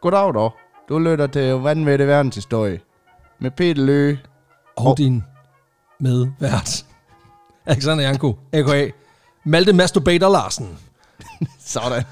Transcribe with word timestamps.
Goddag 0.00 0.34
dog. 0.34 0.52
Du 0.88 0.98
lytter 0.98 1.26
til 1.26 1.52
Vanvittig 1.52 2.06
Verdenshistorie. 2.06 2.80
Med 3.38 3.50
Peter 3.50 3.82
Lø. 3.82 4.16
Og 4.76 4.98
din 4.98 5.24
med 6.00 6.26
vært, 6.40 6.84
Alexander 7.66 8.04
Janko, 8.04 8.38
a.k.a. 8.52 8.90
Malte 9.44 9.72
Masturbator 9.72 10.28
Larsen. 10.28 10.78
Sådan. 11.60 12.04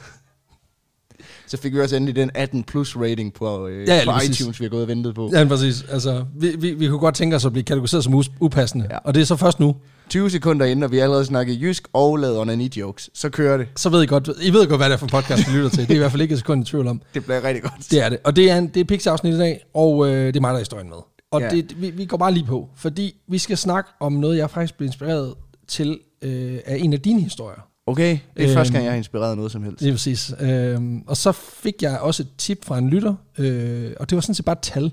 Så 1.52 1.58
fik 1.58 1.74
vi 1.74 1.80
også 1.80 1.96
endelig 1.96 2.16
den 2.16 2.30
18 2.34 2.64
plus 2.64 2.96
rating 2.96 3.32
på, 3.34 3.66
øh, 3.66 3.88
Ja, 3.88 3.96
ja, 3.96 4.04
på 4.04 4.10
præcis. 4.12 4.40
iTunes, 4.40 4.60
vi 4.60 4.64
har 4.64 4.70
gået 4.70 4.82
og 4.82 4.88
ventet 4.88 5.14
på. 5.14 5.30
Ja, 5.32 5.44
præcis. 5.44 5.84
Altså, 5.90 6.24
vi, 6.36 6.48
vi, 6.58 6.70
vi 6.74 6.88
kunne 6.88 6.98
godt 6.98 7.14
tænke 7.14 7.36
os 7.36 7.44
at 7.44 7.52
blive 7.52 7.64
kategoriseret 7.64 8.04
som 8.04 8.22
upassende. 8.40 8.86
Ja. 8.90 8.96
Og 8.96 9.14
det 9.14 9.20
er 9.20 9.24
så 9.24 9.36
først 9.36 9.60
nu. 9.60 9.76
20 10.08 10.30
sekunder 10.30 10.66
inden, 10.66 10.82
og 10.82 10.92
vi 10.92 10.98
allerede 10.98 11.24
snakket 11.24 11.60
jysk 11.60 11.88
og 11.92 12.16
lavet 12.16 12.38
onani 12.38 12.70
jokes. 12.76 13.10
Så 13.14 13.30
kører 13.30 13.56
det. 13.56 13.66
Så 13.76 13.88
ved 13.88 14.02
I 14.02 14.06
godt, 14.06 14.30
I 14.42 14.50
ved 14.52 14.66
godt, 14.66 14.80
hvad 14.80 14.88
det 14.88 14.94
er 14.94 14.98
for 14.98 15.06
en 15.06 15.10
podcast, 15.10 15.48
vi 15.48 15.56
lytter 15.56 15.70
til. 15.70 15.78
Det 15.78 15.90
er 15.90 15.94
i 15.94 15.98
hvert 15.98 16.10
fald 16.10 16.22
ikke 16.22 16.32
et 16.32 16.38
sekund 16.38 16.62
i 16.62 16.70
tvivl 16.70 16.86
om. 16.88 17.02
Det 17.14 17.24
bliver 17.24 17.44
rigtig 17.44 17.62
godt. 17.62 17.90
Det 17.90 18.04
er 18.04 18.08
det. 18.08 18.18
Og 18.24 18.36
det 18.36 18.50
er, 18.50 18.58
en, 18.58 18.66
det 18.68 18.80
er 18.80 18.84
Pix-afsnit 18.84 19.34
i 19.34 19.38
dag, 19.38 19.64
og 19.74 20.08
øh, 20.08 20.26
det 20.26 20.36
er 20.36 20.40
mig, 20.40 20.48
der 20.48 20.54
er 20.54 20.58
historien 20.58 20.88
med. 20.88 20.98
Og 21.30 21.40
ja. 21.40 21.48
det, 21.48 21.82
vi, 21.82 21.90
vi 21.90 22.04
går 22.04 22.16
bare 22.16 22.32
lige 22.32 22.46
på, 22.46 22.68
fordi 22.76 23.14
vi 23.28 23.38
skal 23.38 23.56
snakke 23.58 23.90
om 24.00 24.12
noget, 24.12 24.36
jeg 24.36 24.50
faktisk 24.50 24.76
blev 24.76 24.86
inspireret 24.86 25.34
til 25.68 25.98
øh, 26.22 26.58
af 26.66 26.76
en 26.76 26.92
af 26.92 27.00
dine 27.00 27.20
historier. 27.20 27.71
Okay, 27.86 28.18
det 28.36 28.42
er 28.44 28.48
Øhm, 28.48 28.54
første 28.54 28.72
gang, 28.72 28.84
jeg 28.84 28.92
har 28.92 28.96
inspireret 28.96 29.30
af 29.30 29.36
noget 29.36 29.52
som 29.52 29.62
helst. 29.62 29.80
Lige 29.82 29.92
præcis. 29.92 30.34
Øhm, 30.40 31.02
og 31.06 31.16
så 31.16 31.32
fik 31.32 31.82
jeg 31.82 31.98
også 31.98 32.22
et 32.22 32.28
tip 32.38 32.64
fra 32.64 32.78
en 32.78 32.88
lytter, 32.90 33.14
øh, 33.38 33.92
og 34.00 34.10
det 34.10 34.16
var 34.16 34.20
sådan 34.22 34.34
set 34.34 34.44
bare 34.44 34.52
et 34.52 34.58
tal. 34.62 34.92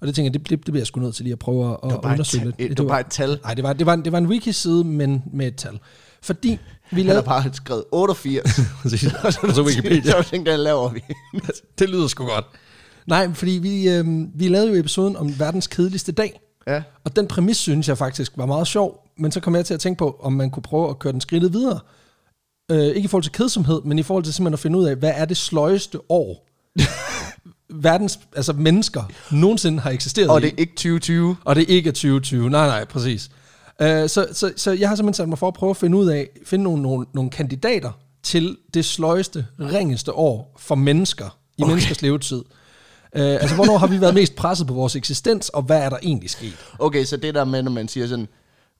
Og 0.00 0.06
det 0.06 0.14
tænker 0.14 0.26
jeg, 0.26 0.34
det, 0.34 0.42
det, 0.50 0.50
det 0.50 0.64
bliver 0.72 0.80
jeg 0.80 0.86
sgu 0.86 1.00
nødt 1.00 1.14
til 1.14 1.22
lige 1.24 1.32
at 1.32 1.38
prøve 1.38 1.70
at 1.72 1.90
Det 1.90 1.98
undersøge 2.04 2.44
lidt. 2.44 2.58
det 2.58 2.78
var 2.78 2.88
bare 2.88 3.00
et 3.00 3.06
tal. 3.10 3.38
Nej, 3.42 3.54
det 3.54 3.64
var, 3.64 3.72
det, 3.72 3.86
var, 3.86 3.96
det 3.96 4.12
var 4.12 4.18
en 4.18 4.26
wiki-side, 4.26 4.84
men 4.84 5.22
med 5.32 5.46
et 5.46 5.56
tal. 5.56 5.78
Fordi 6.22 6.48
vi 6.48 6.56
Han 6.90 6.96
har 6.96 7.02
lavede... 7.04 7.22
bare 7.22 7.44
skrevet 7.52 7.84
88. 7.92 8.60
Præcis. 8.82 9.14
og 9.14 9.32
så 9.32 9.62
Wikipedia. 9.66 10.22
så 10.22 10.28
tænkte 10.30 10.50
jeg, 10.50 10.58
laver 10.58 10.88
vi. 10.88 11.00
det 11.78 11.90
lyder 11.90 12.06
sgu 12.06 12.24
godt. 12.24 12.44
Nej, 13.06 13.34
fordi 13.34 13.50
vi, 13.50 13.88
øh, 13.88 14.04
vi 14.34 14.48
lavede 14.48 14.68
jo 14.72 14.80
episoden 14.80 15.16
om 15.16 15.38
verdens 15.38 15.66
kedeligste 15.66 16.12
dag. 16.12 16.40
Ja. 16.66 16.82
Og 17.04 17.16
den 17.16 17.26
præmis 17.26 17.56
synes 17.56 17.88
jeg 17.88 17.98
faktisk 17.98 18.32
var 18.36 18.46
meget 18.46 18.66
sjov, 18.66 19.08
men 19.18 19.32
så 19.32 19.40
kom 19.40 19.54
jeg 19.56 19.66
til 19.66 19.74
at 19.74 19.80
tænke 19.80 19.98
på, 19.98 20.20
om 20.22 20.32
man 20.32 20.50
kunne 20.50 20.62
prøve 20.62 20.90
at 20.90 20.98
køre 20.98 21.12
den 21.12 21.20
skridtet 21.20 21.52
videre. 21.52 21.80
Øh, 22.70 22.86
ikke 22.86 23.00
i 23.00 23.06
forhold 23.06 23.22
til 23.22 23.32
kedsomhed, 23.32 23.82
men 23.84 23.98
i 23.98 24.02
forhold 24.02 24.24
til 24.24 24.34
simpelthen 24.34 24.54
at 24.54 24.58
finde 24.58 24.78
ud 24.78 24.84
af, 24.84 24.96
hvad 24.96 25.12
er 25.14 25.24
det 25.24 25.36
sløjeste 25.36 25.98
år, 26.08 26.46
verdens, 27.82 28.18
altså 28.36 28.52
mennesker, 28.52 29.02
nogensinde 29.30 29.80
har 29.80 29.90
eksisteret 29.90 30.30
Og 30.30 30.42
det 30.42 30.48
er 30.48 30.54
ikke 30.58 30.72
2020. 30.72 31.36
Og 31.44 31.56
det 31.56 31.62
er 31.62 31.66
ikke 31.74 31.90
2020. 31.90 32.50
Nej, 32.50 32.66
nej, 32.66 32.84
præcis. 32.84 33.30
Uh, 33.80 33.86
så, 33.86 34.26
så, 34.32 34.52
så 34.56 34.72
jeg 34.72 34.88
har 34.88 34.96
simpelthen 34.96 35.14
sat 35.14 35.28
mig 35.28 35.38
for 35.38 35.48
at 35.48 35.54
prøve 35.54 35.70
at 35.70 35.76
finde 35.76 35.98
ud 35.98 36.06
af, 36.06 36.28
finde 36.44 36.64
nogle, 36.64 36.82
nogle, 36.82 37.06
nogle 37.14 37.30
kandidater 37.30 37.92
til 38.22 38.56
det 38.74 38.84
sløjeste, 38.84 39.46
ringeste 39.60 40.12
år 40.12 40.54
for 40.58 40.74
mennesker 40.74 41.38
i 41.56 41.62
Okay. 41.62 41.70
menneskers 41.70 42.02
levetid. 42.02 42.36
Uh, 43.16 43.22
altså, 43.22 43.54
hvornår 43.54 43.78
har 43.78 43.86
vi 43.86 44.00
været 44.00 44.14
mest 44.14 44.36
presset 44.36 44.66
på 44.66 44.74
vores 44.74 44.96
eksistens, 44.96 45.48
og 45.48 45.62
hvad 45.62 45.82
er 45.82 45.88
der 45.88 45.98
egentlig 46.02 46.30
sket? 46.30 46.56
Okay, 46.78 47.04
så 47.04 47.16
det 47.16 47.34
der 47.34 47.44
med, 47.44 47.62
når 47.62 47.70
man 47.70 47.88
siger 47.88 48.06
sådan, 48.06 48.28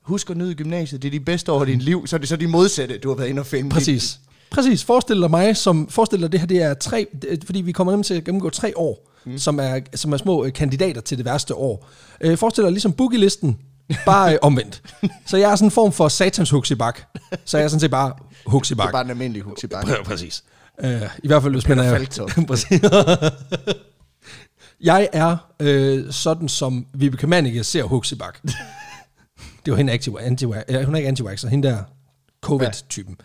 husk 0.07 0.29
at 0.29 0.37
nyde 0.37 0.55
gymnasiet, 0.55 1.01
det 1.01 1.07
er 1.07 1.11
de 1.11 1.19
bedste 1.19 1.51
år 1.51 1.59
af 1.61 1.65
dit 1.67 1.81
liv, 1.81 2.07
så 2.07 2.15
er 2.15 2.17
det 2.17 2.29
så 2.29 2.35
de 2.35 2.47
modsatte, 2.47 2.97
du 2.97 3.09
har 3.09 3.15
været 3.15 3.27
inde 3.29 3.39
og 3.39 3.45
finde. 3.45 3.69
Præcis. 3.69 4.19
Præcis. 4.51 4.83
Forestil 4.83 5.21
dig 5.21 5.29
mig, 5.29 5.57
som 5.57 5.87
forestil 5.89 6.21
dig, 6.21 6.31
det 6.31 6.39
her 6.39 6.47
det 6.47 6.61
er 6.61 6.73
tre, 6.73 7.07
det- 7.21 7.43
fordi 7.45 7.61
vi 7.61 7.71
kommer 7.71 7.93
nemlig 7.93 8.05
til 8.05 8.13
at 8.13 8.23
gennemgå 8.23 8.49
tre 8.49 8.73
år, 8.77 9.11
mm. 9.25 9.37
som, 9.37 9.59
er, 9.59 9.79
som 9.95 10.13
er 10.13 10.17
små 10.17 10.45
øh, 10.45 10.53
kandidater 10.53 11.01
til 11.01 11.17
det 11.17 11.25
værste 11.25 11.55
år. 11.55 11.89
Øh, 12.21 12.37
forestil 12.37 12.63
dig 12.63 12.71
ligesom 12.71 12.93
boogie-listen, 12.93 13.57
bare 14.05 14.33
øh, 14.33 14.39
omvendt. 14.41 14.81
Så 15.27 15.37
jeg 15.37 15.51
er 15.51 15.55
sådan 15.55 15.67
en 15.67 15.71
form 15.71 15.91
for 15.91 16.07
satans 16.07 16.49
huxibak. 16.49 16.99
Så 17.45 17.57
jeg 17.57 17.65
er 17.65 17.67
sådan 17.67 17.79
set 17.79 17.91
bare 17.91 18.07
Det 18.09 18.35
er 18.45 18.49
huxibak. 18.49 18.91
bare 18.91 19.03
en 19.03 19.09
almindelig 19.09 19.41
hus 19.43 19.63
i 19.63 19.67
banken. 19.67 19.93
Præ- 19.93 20.03
Præcis. 20.03 20.43
Øh, 20.83 21.01
I 21.23 21.27
hvert 21.27 21.41
fald, 21.43 21.53
hvis 21.53 21.67
man 21.67 21.79
er... 21.79 22.05
Præcis. 22.47 22.81
jeg 24.81 25.09
er 25.13 25.37
øh, 25.59 26.11
sådan, 26.11 26.49
som 26.49 26.85
Vibeke 26.93 27.27
Mannicke 27.27 27.63
ser 27.63 27.83
huxibak. 27.83 28.39
Det 29.67 29.71
var 29.71 29.77
hende 29.77 29.93
anti 29.93 30.09
anti 30.19 30.45
Hun 30.45 30.55
er 30.55 30.95
ikke 30.95 31.07
anti 31.07 31.23
så 31.35 31.47
hende 31.47 31.67
der 31.67 31.77
covid-typen. 32.41 33.15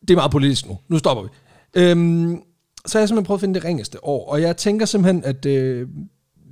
Det 0.00 0.10
er 0.10 0.14
meget 0.14 0.30
politisk 0.30 0.68
nu. 0.68 0.78
Nu 0.88 0.98
stopper 0.98 1.22
vi. 1.22 1.28
Øhm, 1.74 2.42
så 2.86 2.98
har 2.98 3.00
jeg 3.00 3.08
simpelthen 3.08 3.26
prøvet 3.26 3.38
at 3.38 3.40
finde 3.40 3.54
det 3.54 3.64
ringeste 3.64 4.04
år, 4.04 4.30
og 4.30 4.42
jeg 4.42 4.56
tænker 4.56 4.86
simpelthen, 4.86 5.24
at 5.24 5.46
øh, 5.46 5.88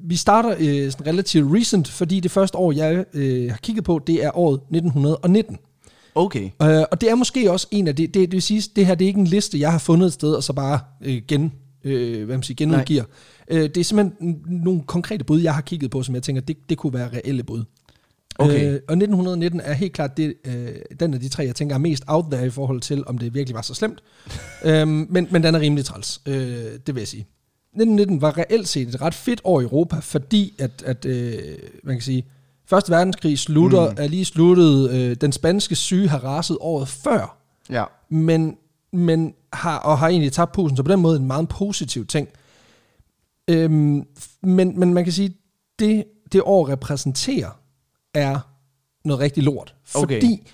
vi 0.04 0.16
starter 0.16 0.54
øh, 0.58 0.91
sådan 0.92 1.06
relativt 1.06 1.54
recent, 1.54 1.88
fordi 1.88 2.20
det 2.20 2.31
første 2.31 2.58
år, 2.58 2.72
jeg 2.72 3.04
øh, 3.14 3.50
har 3.50 3.58
kigget 3.58 3.84
på, 3.84 4.00
det 4.06 4.25
er 4.25 4.38
året 4.38 4.60
1919. 4.60 5.58
Okay. 6.14 6.50
Øh, 6.62 6.84
og 6.91 7.00
det 7.00 7.10
er 7.10 7.14
måske 7.14 7.53
også 7.53 7.66
en 7.70 7.88
af 7.88 7.97
det, 7.97 8.14
det, 8.14 8.22
det 8.22 8.32
vil 8.32 8.42
sige, 8.42 8.62
det 8.76 8.87
her 8.87 8.94
det 8.94 9.04
er 9.04 9.08
ikke 9.08 9.20
en 9.20 9.26
liste, 9.26 9.60
jeg 9.60 9.72
har 9.72 9.78
fundet 9.78 10.06
et 10.06 10.12
sted, 10.12 10.34
og 10.34 10.42
så 10.42 10.53
bare 10.53 10.81
øh, 11.04 11.22
gen, 11.28 11.53
øh, 11.84 12.25
hvad 12.25 12.37
man 12.37 12.42
siger, 12.42 12.56
genudgiver. 12.56 13.04
Øh, 13.50 13.62
det 13.62 13.76
er 13.76 13.84
simpelthen 13.84 14.42
nogle 14.47 14.82
konkrete 14.82 15.25
bud, 15.25 15.41
jeg 15.41 15.54
har 15.54 15.62
kigget 15.62 15.91
på, 15.91 16.03
som 16.03 16.14
jeg 16.14 16.22
tænker, 16.22 16.42
det, 16.42 16.56
det 16.69 16.78
kunne 16.78 16.92
være 16.92 17.08
reelle 17.08 17.42
bud. 17.42 17.64
Okay. 18.38 18.72
Øh, 18.72 18.81
og 18.88 18.97
1919 18.97 19.60
er 19.60 19.72
helt 19.72 19.93
klart 19.93 20.16
det, 20.16 20.34
øh, 20.44 20.69
den 21.00 21.15
af 21.15 21.21
de 21.21 21.28
tre, 21.28 21.43
jeg 21.43 21.54
tænker 21.54 21.75
er 21.75 21.78
mest 21.78 22.04
out 22.06 22.25
there 22.31 22.47
i 22.47 22.50
forhold 22.50 22.81
til, 22.81 23.04
om 23.06 23.19
det 23.19 23.34
virkelig 23.34 23.54
var 23.54 23.62
så 23.62 23.75
slemt. 23.75 24.03
øhm, 24.65 25.06
men, 25.10 25.28
men 25.31 25.43
den 25.43 25.54
er 25.54 25.60
rimelig 25.60 25.84
træls, 25.84 26.21
øh, 26.26 26.34
det 26.87 26.94
vil 26.94 27.00
jeg 27.00 27.09
sige. 27.09 27.21
1919 27.21 28.22
var 28.22 28.38
reelt 28.38 28.69
set 28.69 28.88
et 28.88 29.00
ret 29.00 29.15
fedt 29.15 29.41
år 29.44 29.60
i 29.60 29.62
Europa, 29.62 29.97
fordi 29.99 30.54
at, 30.59 30.82
at 30.87 31.04
øh, 31.04 31.59
man 31.84 31.94
kan 31.94 32.03
sige, 32.03 32.26
Første 32.69 32.91
verdenskrig 32.91 33.38
slutter, 33.38 33.91
mm. 33.91 33.97
er 33.99 34.06
lige 34.06 34.25
sluttet, 34.25 34.91
øh, 34.91 35.16
den 35.20 35.32
spanske 35.32 35.76
syge 35.76 36.09
har 36.09 36.25
raset 36.25 36.56
året 36.60 36.88
før, 36.88 37.37
Ja. 37.70 37.84
men, 38.09 38.56
men 38.93 39.34
har, 39.53 39.78
og 39.78 39.99
har 39.99 40.09
egentlig 40.09 40.32
tabt 40.32 40.53
pusen, 40.53 40.76
så 40.76 40.82
på 40.82 40.93
den 40.93 41.00
måde 41.00 41.19
en 41.19 41.26
meget 41.26 41.49
positiv 41.49 42.06
ting. 42.06 42.28
Øhm, 43.49 44.06
men, 44.43 44.81
men 44.81 44.94
man 44.94 45.05
kan 45.05 45.12
sige, 45.12 45.34
det, 45.78 46.05
det 46.32 46.43
år 46.44 46.69
repræsenterer, 46.69 47.60
er 48.18 48.38
noget 49.04 49.20
rigtig 49.20 49.42
lort. 49.42 49.74
Okay. 49.94 50.20
Fordi, 50.20 50.46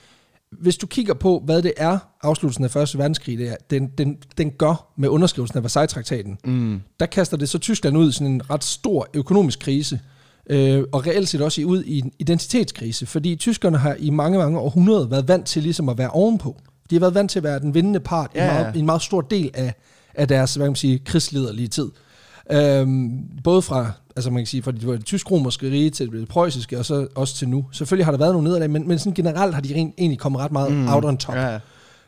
hvis 0.60 0.76
du 0.76 0.86
kigger 0.86 1.14
på, 1.14 1.42
hvad 1.44 1.62
det 1.62 1.72
er, 1.76 1.98
afslutningen 2.22 2.64
af 2.64 2.70
Første 2.70 2.98
Verdenskrig, 2.98 3.38
det 3.38 3.48
er, 3.48 3.56
den, 3.70 3.86
den, 3.98 4.16
den 4.38 4.50
gør 4.50 4.92
med 4.96 5.08
underskrivelsen 5.08 5.56
af 5.58 5.62
Versailles-traktaten, 5.64 6.38
Mm. 6.44 6.80
der 7.00 7.06
kaster 7.06 7.36
det 7.36 7.48
så 7.48 7.58
Tyskland 7.58 7.98
ud 7.98 8.08
i 8.08 8.12
sådan 8.12 8.26
en 8.26 8.50
ret 8.50 8.64
stor 8.64 9.08
økonomisk 9.14 9.58
krise, 9.60 10.00
øh, 10.50 10.84
og 10.92 11.06
reelt 11.06 11.28
set 11.28 11.40
også 11.40 11.60
i- 11.60 11.64
ud 11.64 11.84
i 11.84 11.98
en 11.98 12.12
identitetskrise, 12.18 13.06
fordi 13.06 13.36
tyskerne 13.36 13.78
har 13.78 13.94
i 13.98 14.10
mange, 14.10 14.38
mange 14.38 14.58
århundreder 14.58 15.06
været 15.06 15.28
vant 15.28 15.46
til 15.46 15.62
ligesom 15.62 15.88
at 15.88 15.98
være 15.98 16.10
ovenpå. 16.10 16.56
De 16.90 16.94
har 16.94 17.00
været 17.00 17.14
vant 17.14 17.30
til 17.30 17.38
at 17.38 17.42
være 17.42 17.58
den 17.60 17.74
vindende 17.74 18.00
part 18.00 18.30
ja, 18.34 18.44
Ja, 18.44 18.50
i, 18.52 18.62
meget, 18.62 18.76
i 18.76 18.78
en 18.78 18.86
meget 18.86 19.02
stor 19.02 19.20
del 19.20 19.50
af, 19.54 19.74
af 20.14 20.28
deres, 20.28 20.54
hvad 20.54 20.66
kan 20.66 20.70
man 20.70 20.76
sige, 20.76 20.98
krigslederlige 20.98 21.68
tid. 21.68 21.90
Øhm, 22.52 23.20
både 23.44 23.62
fra, 23.62 23.92
altså 24.16 24.30
man 24.30 24.40
kan 24.40 24.46
sige, 24.46 24.62
fra 24.62 24.72
det, 24.72 24.82
det 24.82 25.04
tysk-romerske 25.04 25.70
rige 25.70 25.90
til 25.90 26.12
det 26.12 26.28
preussiske, 26.28 26.78
og 26.78 26.84
så 26.84 27.06
også 27.14 27.34
til 27.36 27.48
nu. 27.48 27.66
Selvfølgelig 27.72 28.06
har 28.06 28.12
der 28.12 28.18
været 28.18 28.32
nogle 28.32 28.48
nederlag, 28.48 28.70
men, 28.70 28.88
men 28.88 28.98
sådan 28.98 29.14
generelt 29.14 29.54
har 29.54 29.60
de 29.60 29.74
rent- 29.74 29.94
egentlig 29.98 30.18
kommet 30.18 30.40
ret 30.40 30.52
meget 30.52 30.72
mm, 30.72 30.88
out 30.88 31.04
on 31.04 31.16
top. 31.16 31.34
Ja. 31.34 31.58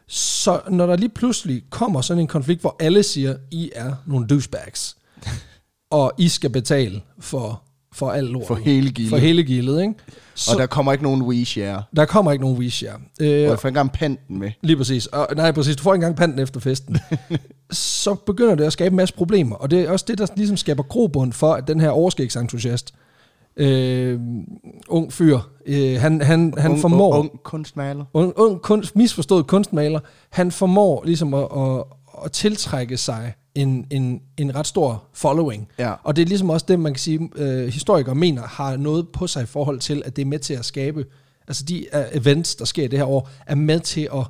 Så 0.08 0.60
når 0.70 0.86
der 0.86 0.96
lige 0.96 1.08
pludselig 1.08 1.62
kommer 1.70 2.00
sådan 2.00 2.20
en 2.20 2.26
konflikt, 2.26 2.60
hvor 2.60 2.76
alle 2.80 3.02
siger, 3.02 3.36
I 3.50 3.70
er 3.74 3.94
nogle 4.06 4.26
douchebags, 4.26 4.96
og 5.90 6.12
I 6.18 6.28
skal 6.28 6.50
betale 6.50 7.02
for, 7.18 7.62
for 7.96 8.10
al 8.10 8.24
lort. 8.24 8.46
For 8.46 8.54
hele 8.54 8.90
gildet. 8.90 9.10
For 9.10 9.16
hele 9.16 9.42
gildet, 9.44 9.80
ikke? 9.82 9.94
Så 10.34 10.52
Og 10.54 10.58
der, 10.60 10.66
kommer 10.66 10.92
ikke 10.92 11.04
nogen 11.04 11.22
we 11.22 11.44
share. 11.44 11.82
der 11.96 12.04
kommer 12.04 12.32
ikke 12.32 12.44
nogen 12.44 12.58
wish, 12.58 12.84
ja. 12.84 12.92
Og 12.94 13.00
Øh, 13.20 13.42
jeg 13.42 13.58
får 13.58 13.68
engang 13.68 13.92
panten 13.92 14.38
med. 14.38 14.50
lige 14.62 14.76
præcis. 14.76 15.06
Og, 15.06 15.28
nej, 15.36 15.52
præcis. 15.52 15.76
Du 15.76 15.82
får 15.82 15.94
ikke 15.94 16.04
engang 16.04 16.16
panten 16.16 16.38
efter 16.40 16.60
festen. 16.60 16.96
så 17.70 18.14
begynder 18.14 18.54
det 18.54 18.64
at 18.64 18.72
skabe 18.72 18.92
en 18.92 18.96
masse 18.96 19.14
problemer. 19.14 19.56
Og 19.56 19.70
det 19.70 19.80
er 19.80 19.90
også 19.90 20.04
det, 20.08 20.18
der 20.18 20.26
ligesom 20.36 20.56
skaber 20.56 20.82
grobund 20.82 21.32
for, 21.32 21.52
at 21.52 21.68
den 21.68 21.80
her 21.80 21.90
overskægsentusiast, 21.90 22.94
øh, 23.56 24.20
ung 24.88 25.12
fyr, 25.12 25.38
øh, 25.66 26.00
han, 26.00 26.20
han, 26.20 26.54
han 26.58 26.70
ung, 26.70 26.80
formår... 26.80 27.14
Ung, 27.14 27.30
ung 27.30 27.42
kunstmaler. 27.42 28.04
ung, 28.14 28.32
ung 28.36 28.62
kunst, 28.62 28.96
misforstået 28.96 29.46
kunstmaler, 29.46 30.00
han 30.30 30.50
formår 30.52 31.02
ligesom 31.04 31.34
at, 31.34 31.48
at, 31.56 31.84
at 32.24 32.32
tiltrække 32.32 32.96
sig 32.96 33.34
en, 33.56 33.86
en, 33.90 34.20
en 34.36 34.54
ret 34.54 34.66
stor 34.66 35.04
following. 35.14 35.68
Ja. 35.78 35.92
Og 36.02 36.16
det 36.16 36.22
er 36.22 36.26
ligesom 36.26 36.50
også 36.50 36.66
det, 36.68 36.80
man 36.80 36.92
kan 36.92 37.00
sige, 37.00 37.30
øh, 37.36 37.68
historikere 37.68 38.14
mener 38.14 38.42
har 38.42 38.76
noget 38.76 39.08
på 39.08 39.26
sig 39.26 39.42
i 39.42 39.46
forhold 39.46 39.80
til, 39.80 40.02
at 40.04 40.16
det 40.16 40.22
er 40.22 40.26
med 40.26 40.38
til 40.38 40.54
at 40.54 40.64
skabe, 40.64 41.04
altså 41.48 41.64
de 41.64 41.86
uh, 41.92 42.20
events, 42.20 42.54
der 42.54 42.64
sker 42.64 42.88
det 42.88 42.98
her 42.98 43.06
år, 43.06 43.30
er 43.46 43.54
med 43.54 43.80
til 43.80 44.08
at, 44.14 44.26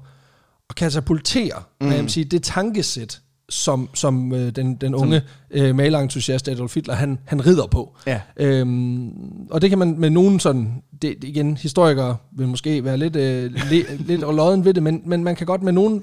at 0.71 0.77
katapultere, 0.77 1.63
mm. 1.81 1.91
jeg 1.91 2.03
vil 2.03 2.11
sige, 2.11 2.25
det 2.25 2.43
tankesæt, 2.43 3.21
som, 3.49 3.89
som 3.95 4.33
øh, 4.33 4.57
den, 4.57 4.75
den 4.75 4.95
unge 4.95 5.23
øh, 5.51 5.75
malerentusiast 5.75 6.49
Adolf 6.49 6.75
Hitler, 6.75 6.95
han, 6.95 7.19
han 7.25 7.47
rider 7.47 7.67
på. 7.67 7.97
Ja. 8.07 8.21
Øhm, 8.37 9.13
og 9.51 9.63
det 9.63 9.71
kan 9.71 9.79
man 9.79 9.95
med 9.99 10.11
nogen 10.11 10.41
sådan, 10.41 10.83
det, 10.93 11.15
det 11.23 11.25
igen, 11.25 11.57
historikere 11.57 12.17
vil 12.37 12.49
måske 12.49 12.85
være 12.85 12.97
lidt, 12.97 13.17
øh, 13.17 13.53
le, 13.71 13.97
lidt 13.99 14.21
lodden 14.21 14.65
ved 14.65 14.75
det, 14.75 14.83
men, 14.83 15.03
men 15.05 15.25
man 15.25 15.37
kan 15.37 15.47
godt 15.47 15.63
med 15.63 15.73
nogen 15.73 16.03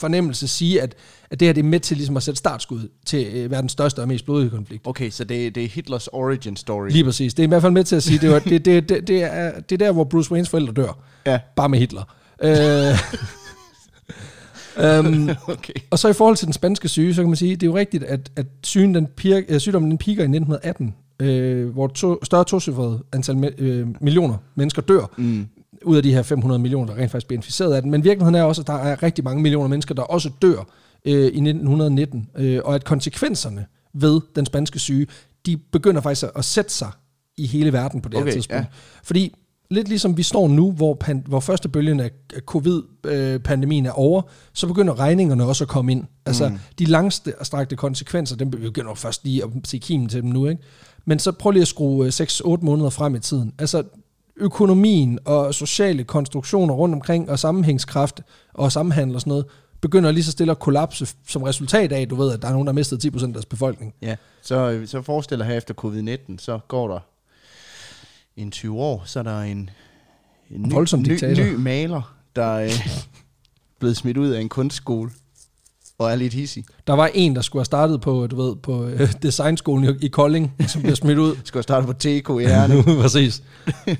fornemmelse 0.00 0.48
sige, 0.48 0.82
at, 0.82 0.94
at 1.30 1.40
det 1.40 1.48
her 1.48 1.52
det 1.52 1.60
er 1.60 1.64
med 1.68 1.80
til 1.80 1.96
ligesom 1.96 2.16
at 2.16 2.22
sætte 2.22 2.38
startskud 2.38 2.88
til 3.06 3.26
øh, 3.34 3.50
verdens 3.50 3.72
største 3.72 3.98
og 4.00 4.08
mest 4.08 4.24
blodige 4.24 4.50
konflikt. 4.50 4.86
Okay, 4.86 5.10
så 5.10 5.24
det, 5.24 5.54
det 5.54 5.64
er 5.64 5.68
Hitlers 5.68 6.06
origin 6.06 6.56
story. 6.56 6.88
Lige 6.90 7.04
præcis. 7.04 7.34
Det 7.34 7.42
er 7.42 7.46
i 7.46 7.48
hvert 7.48 7.62
fald 7.62 7.72
med 7.72 7.84
til 7.84 7.96
at 7.96 8.02
sige, 8.02 8.18
det, 8.18 8.30
var, 8.30 8.38
det, 8.38 8.64
det, 8.64 8.88
det, 8.88 9.08
det, 9.08 9.22
er, 9.22 9.60
det 9.60 9.72
er 9.72 9.86
der, 9.86 9.92
hvor 9.92 10.04
Bruce 10.04 10.32
Waynes 10.32 10.48
forældre 10.48 10.72
dør. 10.72 10.98
Ja, 11.26 11.38
Bare 11.56 11.68
med 11.68 11.78
Hitler. 11.78 12.02
Øh, 12.42 12.98
um, 14.98 15.30
okay. 15.54 15.72
og 15.90 15.98
så 15.98 16.08
i 16.08 16.12
forhold 16.12 16.36
til 16.36 16.46
den 16.46 16.52
spanske 16.52 16.88
syge, 16.88 17.14
så 17.14 17.22
kan 17.22 17.28
man 17.28 17.36
sige, 17.36 17.56
det 17.56 17.62
er 17.62 17.66
jo 17.66 17.76
rigtigt, 17.76 18.04
at, 18.04 18.32
at 18.36 18.46
sygen, 18.62 18.94
den 18.94 19.06
piger, 19.06 19.42
øh, 19.48 19.60
sygdommen 19.60 19.90
den 19.90 19.98
piker 19.98 20.22
i 20.22 20.36
1918, 20.36 20.94
øh, 21.20 21.68
hvor 21.68 21.86
to, 21.86 22.24
større 22.24 22.44
tocifrede 22.44 23.02
antal 23.12 23.36
me, 23.36 23.50
øh, 23.58 23.86
millioner 24.00 24.36
mennesker 24.54 24.82
dør, 24.82 25.10
Mm. 25.16 25.46
Ud 25.84 25.96
af 25.96 26.02
de 26.02 26.14
her 26.14 26.22
500 26.22 26.58
millioner, 26.58 26.94
der 26.94 27.02
rent 27.02 27.10
faktisk 27.10 27.26
bliver 27.26 27.38
inficeret 27.38 27.74
af 27.74 27.82
den. 27.82 27.90
Men 27.90 28.04
virkeligheden 28.04 28.34
er 28.34 28.42
også, 28.42 28.60
at 28.62 28.66
der 28.66 28.72
er 28.72 29.02
rigtig 29.02 29.24
mange 29.24 29.42
millioner 29.42 29.68
mennesker, 29.68 29.94
der 29.94 30.02
også 30.02 30.30
dør 30.42 30.58
øh, 31.04 31.12
i 31.14 31.24
1919, 31.24 32.28
øh, 32.36 32.60
og 32.64 32.74
at 32.74 32.84
konsekvenserne 32.84 33.66
ved 33.94 34.20
den 34.36 34.46
spanske 34.46 34.78
syge, 34.78 35.06
de 35.46 35.56
begynder 35.56 36.00
faktisk 36.00 36.26
at- 36.36 36.44
sætte 36.44 36.72
sig 36.72 36.90
i 37.36 37.46
hele 37.46 37.72
verden 37.72 38.00
på 38.00 38.08
det 38.08 38.16
Okay, 38.16 38.26
her 38.26 38.32
tidspunkt. 38.32 38.60
ja. 38.60 38.66
Fordi 39.02 39.34
lidt 39.70 39.88
ligesom 39.88 40.16
vi 40.16 40.22
står 40.22 40.48
nu, 40.48 40.72
hvor, 40.72 40.94
pan, 40.94 41.24
hvor 41.28 41.40
første 41.40 41.68
bølgen 41.68 42.00
af 42.00 42.10
covid-pandemien 42.40 43.86
er 43.86 43.90
over, 43.90 44.22
så 44.52 44.66
begynder 44.66 44.98
regningerne 44.98 45.44
også 45.44 45.64
at 45.64 45.68
komme 45.68 45.92
ind. 45.92 46.04
Altså 46.26 46.48
mm. 46.48 46.58
de 46.78 46.84
langstrakte 46.84 47.76
konsekvenser, 47.76 48.36
dem 48.36 48.50
begynder 48.50 48.94
først 48.94 49.24
lige 49.24 49.42
at 49.44 49.50
se 49.64 49.78
kimen 49.78 50.08
til 50.08 50.22
dem 50.22 50.30
nu. 50.30 50.46
Ikke? 50.46 50.62
Men 51.04 51.18
så 51.18 51.32
prøv 51.32 51.50
lige 51.50 51.62
at 51.62 51.68
skrue 51.68 52.06
øh, 52.06 52.12
6-8 52.20 52.56
måneder 52.62 52.90
frem 52.90 53.14
i 53.14 53.18
tiden. 53.20 53.52
Altså 53.58 53.82
økonomien 54.36 55.18
og 55.24 55.54
sociale 55.54 56.04
konstruktioner 56.04 56.74
rundt 56.74 56.94
omkring, 56.94 57.30
og 57.30 57.38
sammenhængskraft 57.38 58.20
og 58.54 58.72
sammenhandel 58.72 59.14
og 59.14 59.20
sådan 59.20 59.30
noget, 59.30 59.46
begynder 59.80 60.12
lige 60.12 60.24
så 60.24 60.30
stille 60.30 60.50
at 60.50 60.58
kollapse 60.58 61.06
som 61.28 61.42
resultat 61.42 61.92
af, 61.92 62.08
du 62.08 62.16
ved, 62.16 62.32
at 62.32 62.42
der 62.42 62.48
er 62.48 62.52
nogen, 62.52 62.66
der 62.66 62.72
har 62.72 62.74
mistet 62.74 63.04
10% 63.04 63.26
af 63.26 63.32
deres 63.32 63.46
befolkning. 63.46 63.94
Ja, 64.02 64.16
så, 64.42 64.82
så 64.86 65.02
forestiller 65.02 65.44
her 65.44 65.56
efter 65.56 65.74
covid-19, 65.74 66.38
så 66.38 66.58
går 66.68 66.88
der 66.88 67.00
en 68.36 68.50
20 68.50 68.78
år, 68.78 69.02
så 69.04 69.18
er 69.18 69.22
der 69.22 69.40
en, 69.40 69.70
en 70.50 70.70
Voldsom 70.72 71.00
ny, 71.00 71.04
diktator. 71.04 71.42
ny, 71.44 71.50
ny 71.50 71.54
maler, 71.54 72.16
der 72.36 72.44
er 72.44 72.64
øh, 72.64 72.88
blevet 73.78 73.96
smidt 73.96 74.16
ud 74.16 74.28
af 74.28 74.40
en 74.40 74.48
kunstskole 74.48 75.10
og 75.98 76.10
er 76.10 76.14
lidt 76.14 76.34
hissig. 76.34 76.64
Der 76.86 76.92
var 76.92 77.10
en, 77.14 77.36
der 77.36 77.42
skulle 77.42 77.60
have 77.60 77.64
startet 77.64 78.00
på, 78.00 78.26
du 78.26 78.36
ved, 78.36 78.56
på 78.56 78.86
øh, 78.86 79.12
designskolen 79.22 79.84
i, 79.84 80.04
i 80.06 80.08
Kolding, 80.08 80.54
som 80.68 80.82
blev 80.82 80.96
smidt 80.96 81.18
ud. 81.18 81.36
Skal 81.44 81.62
starte 81.62 81.86
på 81.86 81.92
TK 81.92 82.28
i 82.40 82.46
Herning. 82.46 82.84
Præcis. 83.02 83.42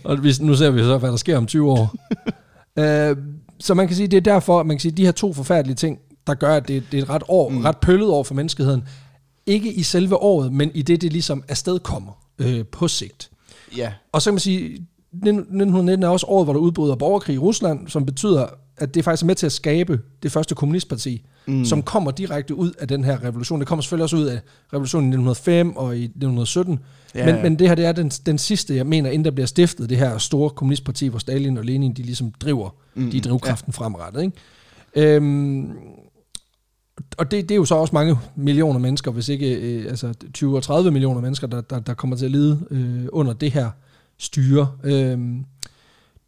Og 0.05 0.23
vi, 0.23 0.33
nu 0.41 0.55
ser 0.55 0.71
vi 0.71 0.81
så, 0.81 0.99
hvad 0.99 1.11
der 1.11 1.17
sker 1.17 1.37
om 1.37 1.47
20 1.47 1.71
år. 1.71 1.95
øh, 2.83 3.17
så 3.59 3.75
man 3.75 3.87
kan 3.87 3.97
sige, 3.97 4.09
det 4.09 4.17
er 4.17 4.21
derfor, 4.21 4.61
at 4.61 4.67
man 4.67 4.77
kan 4.77 4.81
sige, 4.81 4.93
de 4.93 5.05
her 5.05 5.13
to 5.13 5.33
forfærdelige 5.33 5.77
ting, 5.77 5.99
der 6.27 6.35
gør, 6.35 6.57
at 6.57 6.69
det, 6.69 6.83
det 6.93 6.99
er 6.99 7.03
et 7.03 7.11
ret, 7.11 7.23
år, 7.29 7.49
mm. 7.49 7.59
ret 7.59 7.77
pøllet 7.77 8.09
år 8.09 8.23
for 8.23 8.35
menneskeheden. 8.35 8.85
Ikke 9.47 9.73
i 9.73 9.83
selve 9.83 10.17
året, 10.17 10.53
men 10.53 10.71
i 10.75 10.83
det, 10.83 11.01
det 11.01 11.13
ligesom 11.13 11.45
afstedkommer 11.49 12.13
øh, 12.39 12.65
på 12.67 12.89
sigt. 12.89 13.31
Ja, 13.77 13.93
Og 14.13 14.23
så 14.23 14.31
kan 14.31 14.35
man 14.35 14.41
sige, 14.41 14.65
1919 15.13 16.03
er 16.03 16.09
også 16.09 16.27
året, 16.27 16.47
hvor 16.47 16.53
der 16.53 16.61
udbryder 16.61 16.95
borgerkrig 16.95 17.35
i 17.35 17.39
Rusland, 17.39 17.89
som 17.89 18.07
betyder, 18.07 18.47
at 18.77 18.95
det 18.95 19.05
faktisk 19.05 19.23
er 19.23 19.27
med 19.27 19.35
til 19.35 19.47
at 19.47 19.53
skabe 19.53 20.01
det 20.23 20.33
første 20.33 20.55
kommunistparti, 20.55 21.27
mm. 21.47 21.65
som 21.65 21.83
kommer 21.83 22.11
direkte 22.11 22.55
ud 22.55 22.73
af 22.79 22.89
den 22.89 23.05
her 23.05 23.25
revolution. 23.25 23.61
Det 23.61 23.69
kommer 23.69 23.83
selvfølgelig 23.83 24.03
også 24.03 24.17
ud 24.17 24.25
af 24.25 24.41
revolutionen 24.73 25.07
i 25.07 25.17
1905 25.17 25.77
og 25.77 25.97
i 25.97 26.05
1917. 26.05 26.79
Ja, 27.15 27.27
men, 27.27 27.35
ja. 27.35 27.43
men 27.43 27.59
det 27.59 27.69
her 27.69 27.75
det 27.75 27.87
er 27.87 27.93
den, 27.93 28.09
den 28.09 28.39
sidste, 28.39 28.77
jeg 28.77 28.87
mener, 28.87 29.11
inden 29.11 29.25
der 29.25 29.31
bliver 29.31 29.47
stiftet, 29.47 29.91
det 29.91 29.99
her 29.99 30.19
store 30.19 30.51
kommunistparti, 30.51 31.07
hvor 31.07 31.19
Stalin 31.19 31.59
og 31.59 31.65
Lenin, 31.65 31.93
de 31.93 32.03
ligesom 32.03 32.33
driver, 32.41 32.71
mm. 32.95 33.11
de 33.11 33.21
drivkraften 33.21 33.73
ja. 33.77 33.79
fremrettet. 33.79 34.23
Ikke? 34.23 35.17
Øhm, 35.17 35.71
og 37.19 37.31
det, 37.31 37.43
det 37.43 37.51
er 37.51 37.57
jo 37.57 37.65
så 37.65 37.75
også 37.75 37.95
mange 37.95 38.17
millioner 38.37 38.79
mennesker, 38.79 39.11
hvis 39.11 39.29
ikke 39.29 39.55
øh, 39.55 39.87
altså 39.89 40.15
20 40.35 40.57
og 40.57 40.63
30 40.63 40.91
millioner 40.91 41.21
mennesker, 41.21 41.47
der, 41.47 41.61
der, 41.61 41.81
der 41.81 41.95
kommer 41.95 42.17
til 42.17 42.25
at 42.25 42.31
lide 42.31 42.61
øh, 42.71 43.07
under 43.13 43.33
det 43.33 43.53
her 43.53 43.71
styre. 44.19 44.69
Øhm, 44.85 45.45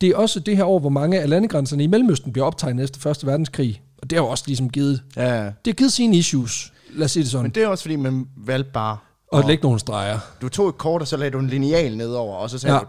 det 0.01 0.09
er 0.09 0.17
også 0.17 0.41
det 0.41 0.57
her 0.57 0.65
år, 0.65 0.79
hvor 0.79 0.89
mange 0.89 1.21
af 1.21 1.29
landegrænserne 1.29 1.85
i 1.85 1.87
Mellemøsten 1.87 2.33
bliver 2.33 2.47
optegnet 2.47 2.85
efter 2.85 3.01
Første 3.01 3.27
Verdenskrig. 3.27 3.83
Og 4.03 4.11
det 4.11 4.19
har 4.19 4.25
jo 4.25 4.31
også 4.31 4.45
ligesom 4.47 4.71
givet, 4.71 5.03
ja. 5.17 5.45
det 5.45 5.53
har 5.67 5.73
givet 5.73 5.93
sine 5.93 6.17
issues, 6.17 6.73
lad 6.95 7.05
os 7.05 7.11
sige 7.11 7.23
det 7.23 7.31
sådan, 7.31 7.43
Men 7.43 7.51
det 7.51 7.63
er 7.63 7.67
også 7.67 7.85
fordi, 7.85 7.97
man 7.97 8.27
valgte 8.37 8.71
bare... 8.73 8.97
og 9.33 9.45
lægge 9.45 9.63
nogle 9.63 9.79
streger. 9.79 10.19
Du 10.43 10.49
tog 10.49 10.69
et 10.69 10.79
kort, 10.79 11.01
og 11.03 11.09
så 11.09 11.17
lagde 11.17 11.31
du 11.31 11.39
en 11.39 11.47
lineal 11.49 11.97
nedover, 11.97 12.35
og 12.37 12.51
så 12.51 12.59
sagde 12.59 12.75
Ja. 12.75 12.81
du... 12.81 12.87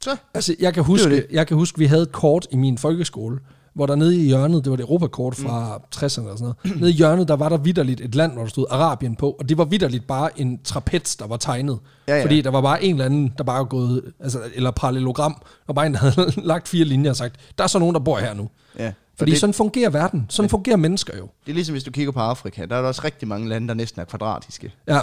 Så, 0.00 0.16
Altså, 0.34 0.54
jeg 0.60 0.74
kan 0.74 0.80
Det 0.82 0.86
huske, 0.86 1.06
er 1.06 1.10
det. 1.10 1.26
jeg 1.30 1.46
kan 1.46 1.56
huske, 1.56 1.78
vi 1.78 1.86
havde 1.86 2.02
et 2.02 2.12
kort 2.12 2.46
i 2.50 2.56
min 2.56 2.78
folkeskole, 2.78 3.38
hvor 3.74 3.86
der 3.86 3.94
nede 3.94 4.16
i 4.16 4.26
hjørnet, 4.26 4.64
det 4.64 4.70
var 4.70 4.76
det 4.76 4.82
Europakort 4.82 5.34
fra 5.36 5.76
mm. 5.78 5.82
60'erne 5.96 6.02
eller 6.02 6.36
sådan 6.36 6.38
noget, 6.64 6.80
nede 6.80 6.90
i 6.90 6.94
hjørnet, 6.94 7.28
der 7.28 7.36
var 7.36 7.48
der 7.48 7.56
vidderligt 7.56 8.00
et 8.00 8.14
land, 8.14 8.32
hvor 8.32 8.42
der 8.42 8.48
stod 8.48 8.66
Arabien 8.70 9.16
på, 9.16 9.30
og 9.40 9.48
det 9.48 9.58
var 9.58 9.64
vidderligt 9.64 10.06
bare 10.06 10.40
en 10.40 10.58
trapez, 10.64 11.16
der 11.16 11.26
var 11.26 11.36
tegnet. 11.36 11.78
Ja, 12.08 12.16
ja. 12.16 12.22
Fordi 12.24 12.40
der 12.40 12.50
var 12.50 12.60
bare 12.60 12.82
en 12.84 12.94
eller 12.94 13.04
anden, 13.04 13.32
der 13.38 13.44
bare 13.44 13.58
var 13.58 13.64
gået, 13.64 14.02
altså, 14.20 14.40
eller 14.54 14.70
parallelogram, 14.70 15.42
og 15.66 15.74
bare 15.74 15.86
en, 15.86 15.92
der 15.94 15.98
havde 15.98 16.32
lagt 16.52 16.68
fire 16.68 16.84
linjer 16.84 17.10
og 17.10 17.16
sagt, 17.16 17.36
der 17.58 17.64
er 17.64 17.68
så 17.68 17.78
nogen, 17.78 17.94
der 17.94 18.00
bor 18.00 18.18
her 18.18 18.34
nu. 18.34 18.48
ja. 18.78 18.92
Fordi 19.18 19.30
det, 19.30 19.34
det, 19.34 19.40
sådan 19.40 19.54
fungerer 19.54 19.90
verden. 19.90 20.26
Sådan 20.28 20.48
fungerer 20.48 20.76
mennesker 20.76 21.16
jo. 21.18 21.28
det 21.46 21.52
er 21.52 21.54
ligesom, 21.54 21.72
hvis 21.72 21.84
du 21.84 21.90
kigger 21.90 22.12
på 22.12 22.20
Afrika. 22.20 22.66
Der 22.66 22.76
er 22.76 22.80
der 22.80 22.88
også 22.88 23.00
rigtig 23.04 23.28
mange 23.28 23.48
lande, 23.48 23.68
der 23.68 23.74
næsten 23.74 24.00
er 24.00 24.04
kvadratiske. 24.04 24.72
Ja, 24.88 25.00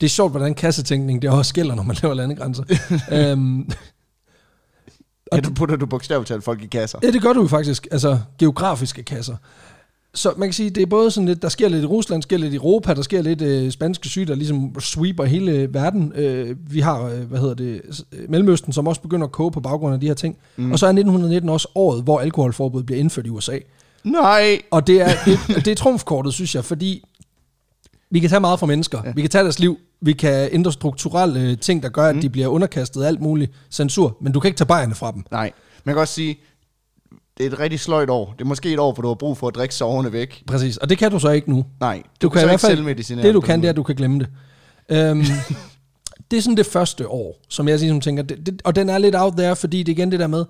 det 0.00 0.06
er 0.06 0.10
sjovt, 0.10 0.32
hvordan 0.32 0.54
kassetænkning 0.54 1.22
det 1.22 1.30
også 1.30 1.54
gælder, 1.54 1.74
når 1.74 1.82
man 1.82 1.96
laver 2.02 2.14
landegrænser. 2.14 2.64
øhm, 3.12 3.70
Ja, 5.32 5.40
du 5.40 5.54
putter 5.54 5.76
du 5.76 5.86
bogstaveligt 5.86 6.28
talt 6.28 6.44
folk 6.44 6.62
i 6.62 6.66
kasser. 6.66 6.98
Ja, 7.02 7.10
det 7.10 7.22
gør 7.22 7.32
du 7.32 7.40
jo 7.42 7.48
faktisk. 7.48 7.86
Altså 7.90 8.18
geografiske 8.38 9.02
kasser. 9.02 9.36
Så 10.14 10.32
man 10.36 10.48
kan 10.48 10.52
sige, 10.52 10.70
det 10.70 10.82
er 10.82 10.86
både 10.86 11.10
sådan 11.10 11.28
lidt, 11.28 11.42
der 11.42 11.48
sker 11.48 11.68
lidt 11.68 11.82
i 11.82 11.86
Rusland, 11.86 12.22
der 12.22 12.26
sker 12.26 12.36
lidt 12.36 12.52
i 12.52 12.56
Europa, 12.56 12.94
der 12.94 13.02
sker 13.02 13.22
lidt 13.22 13.42
øh, 13.42 13.70
spanske 13.70 14.08
syge, 14.08 14.26
der 14.26 14.34
ligesom 14.34 14.80
sweeper 14.80 15.24
hele 15.24 15.74
verden. 15.74 16.12
Øh, 16.16 16.56
vi 16.70 16.80
har, 16.80 17.04
øh, 17.04 17.20
hvad 17.20 17.40
hedder 17.40 17.54
det, 17.54 17.80
øh, 18.12 18.30
Mellemøsten, 18.30 18.72
som 18.72 18.86
også 18.86 19.00
begynder 19.00 19.26
at 19.26 19.32
koge 19.32 19.50
på 19.50 19.60
baggrund 19.60 19.94
af 19.94 20.00
de 20.00 20.06
her 20.06 20.14
ting. 20.14 20.36
Mm. 20.56 20.72
Og 20.72 20.78
så 20.78 20.86
er 20.86 20.90
1919 20.90 21.50
også 21.50 21.68
året, 21.74 22.02
hvor 22.02 22.20
alkoholforbud 22.20 22.82
bliver 22.82 23.00
indført 23.00 23.26
i 23.26 23.28
USA. 23.28 23.58
Nej! 24.04 24.60
Og 24.70 24.86
det 24.86 25.00
er, 25.00 25.10
det, 25.24 25.38
det 25.64 25.68
er 25.68 25.74
trumfkortet, 25.74 26.34
synes 26.34 26.54
jeg, 26.54 26.64
fordi 26.64 27.04
vi 28.10 28.20
kan 28.20 28.30
tage 28.30 28.40
meget 28.40 28.60
fra 28.60 28.66
mennesker. 28.66 29.02
Ja. 29.04 29.12
Vi 29.14 29.20
kan 29.20 29.30
tage 29.30 29.44
deres 29.44 29.58
liv. 29.58 29.78
Vi 30.00 30.12
kan 30.12 30.48
ændre 30.52 30.72
strukturelle 30.72 31.40
øh, 31.40 31.58
ting, 31.58 31.82
der 31.82 31.88
gør, 31.88 32.06
at 32.06 32.14
mm. 32.14 32.20
de 32.20 32.30
bliver 32.30 32.48
underkastet 32.48 33.04
alt 33.04 33.20
muligt 33.20 33.52
censur. 33.70 34.16
Men 34.20 34.32
du 34.32 34.40
kan 34.40 34.48
ikke 34.48 34.58
tage 34.58 34.66
bajerne 34.66 34.94
fra 34.94 35.12
dem. 35.12 35.24
Nej. 35.30 35.52
Man 35.84 35.94
kan 35.94 36.00
også 36.00 36.14
sige, 36.14 36.38
det 37.38 37.46
er 37.46 37.50
et 37.50 37.58
rigtig 37.58 37.80
sløjt 37.80 38.10
år. 38.10 38.32
Det 38.32 38.40
er 38.40 38.48
måske 38.48 38.72
et 38.72 38.78
år, 38.78 38.92
hvor 38.92 39.02
du 39.02 39.08
har 39.08 39.14
brug 39.14 39.36
for 39.38 39.48
at 39.48 39.54
drikke 39.54 39.74
soverne 39.74 40.12
væk. 40.12 40.42
Præcis. 40.46 40.76
Og 40.76 40.88
det 40.88 40.98
kan 40.98 41.10
du 41.10 41.18
så 41.18 41.30
ikke 41.30 41.50
nu. 41.50 41.64
Nej, 41.80 42.02
Du, 42.22 42.28
kan, 42.28 42.40
så 42.40 42.44
i 42.44 42.46
hvert 42.46 42.54
ikke 42.54 42.60
fald, 42.60 42.76
selvmedicinere 42.76 43.26
det 43.26 43.34
du 43.34 43.40
kan, 43.40 43.60
det 43.60 43.66
er, 43.66 43.70
at 43.70 43.76
du 43.76 43.82
kan 43.82 43.94
glemme 43.96 44.18
det. 44.18 44.28
Øhm, 44.88 45.22
det 46.30 46.36
er 46.36 46.40
sådan 46.40 46.56
det 46.56 46.66
første 46.66 47.08
år, 47.08 47.40
som 47.48 47.68
jeg 47.68 47.78
ligesom 47.78 48.00
tænker, 48.00 48.22
det, 48.22 48.46
det, 48.46 48.62
og 48.64 48.76
den 48.76 48.88
er 48.88 48.98
lidt 48.98 49.14
out 49.16 49.32
there, 49.36 49.56
fordi 49.56 49.82
det 49.82 49.92
er 49.92 49.96
igen 49.96 50.12
det 50.12 50.20
der 50.20 50.26
med, 50.26 50.44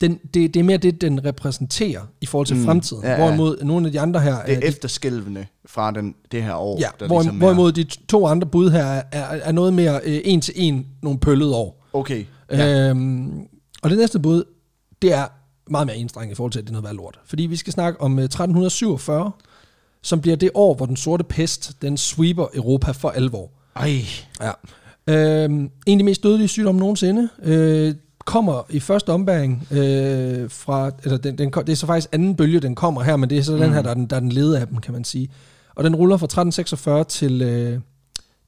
den, 0.00 0.18
det, 0.34 0.54
det 0.54 0.60
er 0.60 0.64
mere 0.64 0.76
det, 0.76 1.00
den 1.00 1.24
repræsenterer 1.24 2.00
i 2.20 2.26
forhold 2.26 2.46
til 2.46 2.56
mm, 2.56 2.64
fremtiden. 2.64 3.02
ja, 3.04 3.10
Ja. 3.10 3.16
Hvorimod 3.16 3.56
nogle 3.62 3.86
af 3.86 3.92
de 3.92 4.00
andre 4.00 4.20
her, 4.20 4.42
Det 4.44 4.52
er 4.54 4.56
er 4.56 4.60
efterskælvende 4.68 5.46
fra 5.66 5.90
den, 5.90 6.14
det 6.32 6.42
her 6.42 6.54
år. 6.54 6.78
ja, 6.80 6.86
der 7.00 7.06
hvor, 7.06 7.20
ligesom 7.20 7.36
er- 7.36 7.38
hvorimod 7.38 7.72
de 7.72 7.84
to 7.84 8.26
andre 8.26 8.46
bud 8.46 8.70
her 8.70 8.84
er, 8.84 9.02
er, 9.12 9.24
er 9.24 9.52
noget 9.52 9.72
mere 9.74 10.00
øh, 10.04 10.20
en 10.24 10.40
til 10.40 10.54
en, 10.56 10.86
nogle 11.02 11.18
pøllede 11.18 11.54
år. 11.56 11.86
Okay. 11.92 12.24
Ja. 12.50 12.88
Øhm, 12.90 13.30
og 13.82 13.90
det 13.90 13.98
næste 13.98 14.18
bud, 14.18 14.44
det 15.02 15.12
er 15.12 15.26
meget 15.70 15.86
mere 15.86 15.96
enstrengt 15.96 16.32
i 16.32 16.34
forhold 16.34 16.52
til, 16.52 16.58
at 16.58 16.64
det 16.64 16.70
er 16.70 16.72
noget 16.72 16.84
værd 16.84 16.94
lort. 16.94 17.20
Fordi 17.26 17.42
vi 17.42 17.56
skal 17.56 17.72
snakke 17.72 18.00
om 18.00 18.18
øh, 18.18 18.24
1347, 18.24 19.32
som 20.02 20.20
bliver 20.20 20.36
det 20.36 20.50
år, 20.54 20.74
hvor 20.74 20.86
den 20.86 20.96
sorte 20.96 21.24
pest, 21.24 21.82
den 21.82 21.96
sweeper 21.96 22.46
Europa 22.54 22.90
for 22.90 23.10
alvor. 23.10 23.50
Ej. 23.76 24.02
Ja. 24.40 24.52
Øhm, 25.06 25.70
en 25.86 25.98
af 25.98 25.98
de 25.98 26.04
mest 26.04 26.22
dødelige 26.22 26.48
sygdomme 26.48 26.78
nogensinde. 26.78 27.28
Øh, 27.42 27.94
kommer 28.24 28.62
i 28.68 28.80
første 28.80 29.10
ombæring 29.10 29.66
øh, 29.70 30.50
fra, 30.50 30.90
eller 31.04 31.18
den, 31.18 31.38
den, 31.38 31.50
det 31.50 31.68
er 31.68 31.74
så 31.76 31.86
faktisk 31.86 32.08
anden 32.12 32.36
bølge, 32.36 32.60
den 32.60 32.74
kommer 32.74 33.02
her, 33.02 33.16
men 33.16 33.30
det 33.30 33.38
er 33.38 33.42
så 33.42 33.52
mm. 33.52 33.60
den 33.60 33.72
her, 33.72 33.82
der 33.82 33.90
er 33.90 33.94
den, 33.94 34.06
der 34.06 34.16
er 34.16 34.20
den 34.20 34.32
lede 34.32 34.60
af 34.60 34.66
dem, 34.66 34.76
kan 34.76 34.92
man 34.92 35.04
sige. 35.04 35.28
Og 35.74 35.84
den 35.84 35.96
ruller 35.96 36.16
fra 36.16 36.24
1346 36.24 37.04
til, 37.04 37.42
øh, 37.42 37.80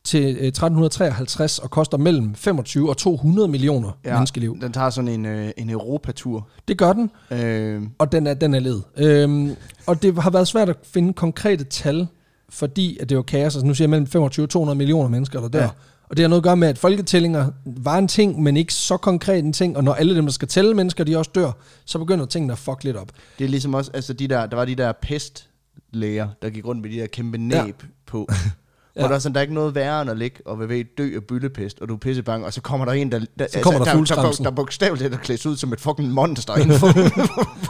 til 0.05 0.37
øh, 0.37 0.47
1353 0.47 1.59
og 1.59 1.71
koster 1.71 1.99
mellem 1.99 2.35
25 2.35 2.91
og 2.91 2.97
200 2.97 3.49
millioner 3.49 3.99
ja. 4.05 4.15
menneskeliv. 4.15 4.59
Den 4.61 4.73
tager 4.73 4.91
sådan 4.91 5.09
en, 5.09 5.27
øh, 5.27 5.51
en 5.57 5.71
Europatur. 5.71 6.49
Det 6.69 6.79
gør 6.79 6.93
den, 6.93 7.11
Øh, 7.31 7.83
og 7.99 8.13
den 8.13 8.27
er, 8.27 8.35
den 8.35 8.55
er 8.55 8.59
led. 8.59 8.81
Øhm, 8.97 9.57
og 9.87 10.03
det 10.03 10.19
har 10.19 10.31
været 10.31 10.49
svært 10.49 10.69
at 10.69 10.77
finde 10.83 11.13
konkrete 11.13 11.65
tal, 11.65 12.07
fordi 12.49 12.99
at 13.01 13.09
det 13.09 13.17
var 13.17 13.23
kaos. 13.23 13.57
Altså 13.57 13.67
nu 13.67 13.75
siger 13.75 13.85
jeg 13.85 13.91
mellem 13.91 14.07
25 14.07 14.47
og 14.47 14.51
200 14.51 14.79
millioner 14.79 15.09
mennesker, 15.09 15.41
der 15.41 15.49
dør. 15.49 15.63
Ja. 15.63 15.69
Og 16.09 16.17
det 16.17 16.23
har 16.23 16.29
noget 16.29 16.41
at 16.41 16.45
gøre 16.45 16.57
med, 16.57 16.69
at 16.69 16.79
folketællinger 16.79 17.51
var 17.65 17.99
en 17.99 18.09
ting, 18.09 18.43
men 18.43 18.57
ikke 18.57 18.75
så 18.75 18.97
konkret 18.97 19.45
en 19.45 19.53
ting. 19.53 19.77
Og 19.77 19.85
når 19.85 19.95
alle 19.95 20.17
dem, 20.17 20.25
der 20.25 20.33
skal 20.33 20.49
tælle 20.49 20.75
mennesker, 20.75 21.05
de 21.05 21.17
også 21.17 21.31
dør, 21.35 21.53
så 21.85 21.99
begynder 21.99 22.27
tingene 22.27 22.53
at 22.53 22.59
fuck 22.59 22.85
lidt 22.85 22.97
op. 22.97 23.09
det 23.39 23.45
er 23.45 23.49
ligesom 23.49 23.75
også, 23.75 23.91
altså 23.95 24.13
de 24.13 24.29
der, 24.29 24.47
der 24.47 24.57
var 24.57 24.65
de 24.65 24.75
der 24.75 24.93
pestlæger, 24.93 26.29
der 26.43 26.51
gik 26.51 26.67
rundt 26.67 26.83
med 26.83 26.91
de 26.91 26.97
der 26.97 27.07
kæmpe 27.07 27.39
næb 27.39 27.55
ja. 27.57 27.73
på. 28.07 28.29
ja. 28.97 29.01
Hvor 29.01 29.09
der 29.09 29.15
er 29.15 29.19
sådan, 29.19 29.35
der 29.35 29.41
er 29.41 29.43
ikke 29.43 29.55
noget 29.55 29.75
værre 29.75 30.03
end 30.03 30.11
at 30.11 30.19
ligge 30.19 30.47
og 30.47 30.59
være 30.59 30.69
ved 30.69 30.81
at 30.81 30.87
dø 30.99 31.17
af 31.17 31.25
byllepest, 31.25 31.81
og 31.81 31.89
du 31.89 31.95
er 31.95 31.99
pissebange, 31.99 32.47
og 32.47 32.53
så 32.53 32.61
kommer 32.61 32.85
der 32.85 32.93
en, 32.93 33.13
der, 33.13 33.19
der, 33.19 33.27
altså, 33.39 33.61
kommer 33.61 33.79
der 33.79 33.85
der, 33.85 33.93
fugleskramsen. 33.93 34.45
der, 34.45 34.51
der, 34.51 34.55
bogstaveligt 34.57 35.15
er 35.15 35.19
klædt 35.19 35.47
ud 35.47 35.57
som 35.57 35.73
et 35.73 35.81
fucking 35.81 36.11
monster 36.11 36.57
inden 36.57 36.79
for, 36.79 36.87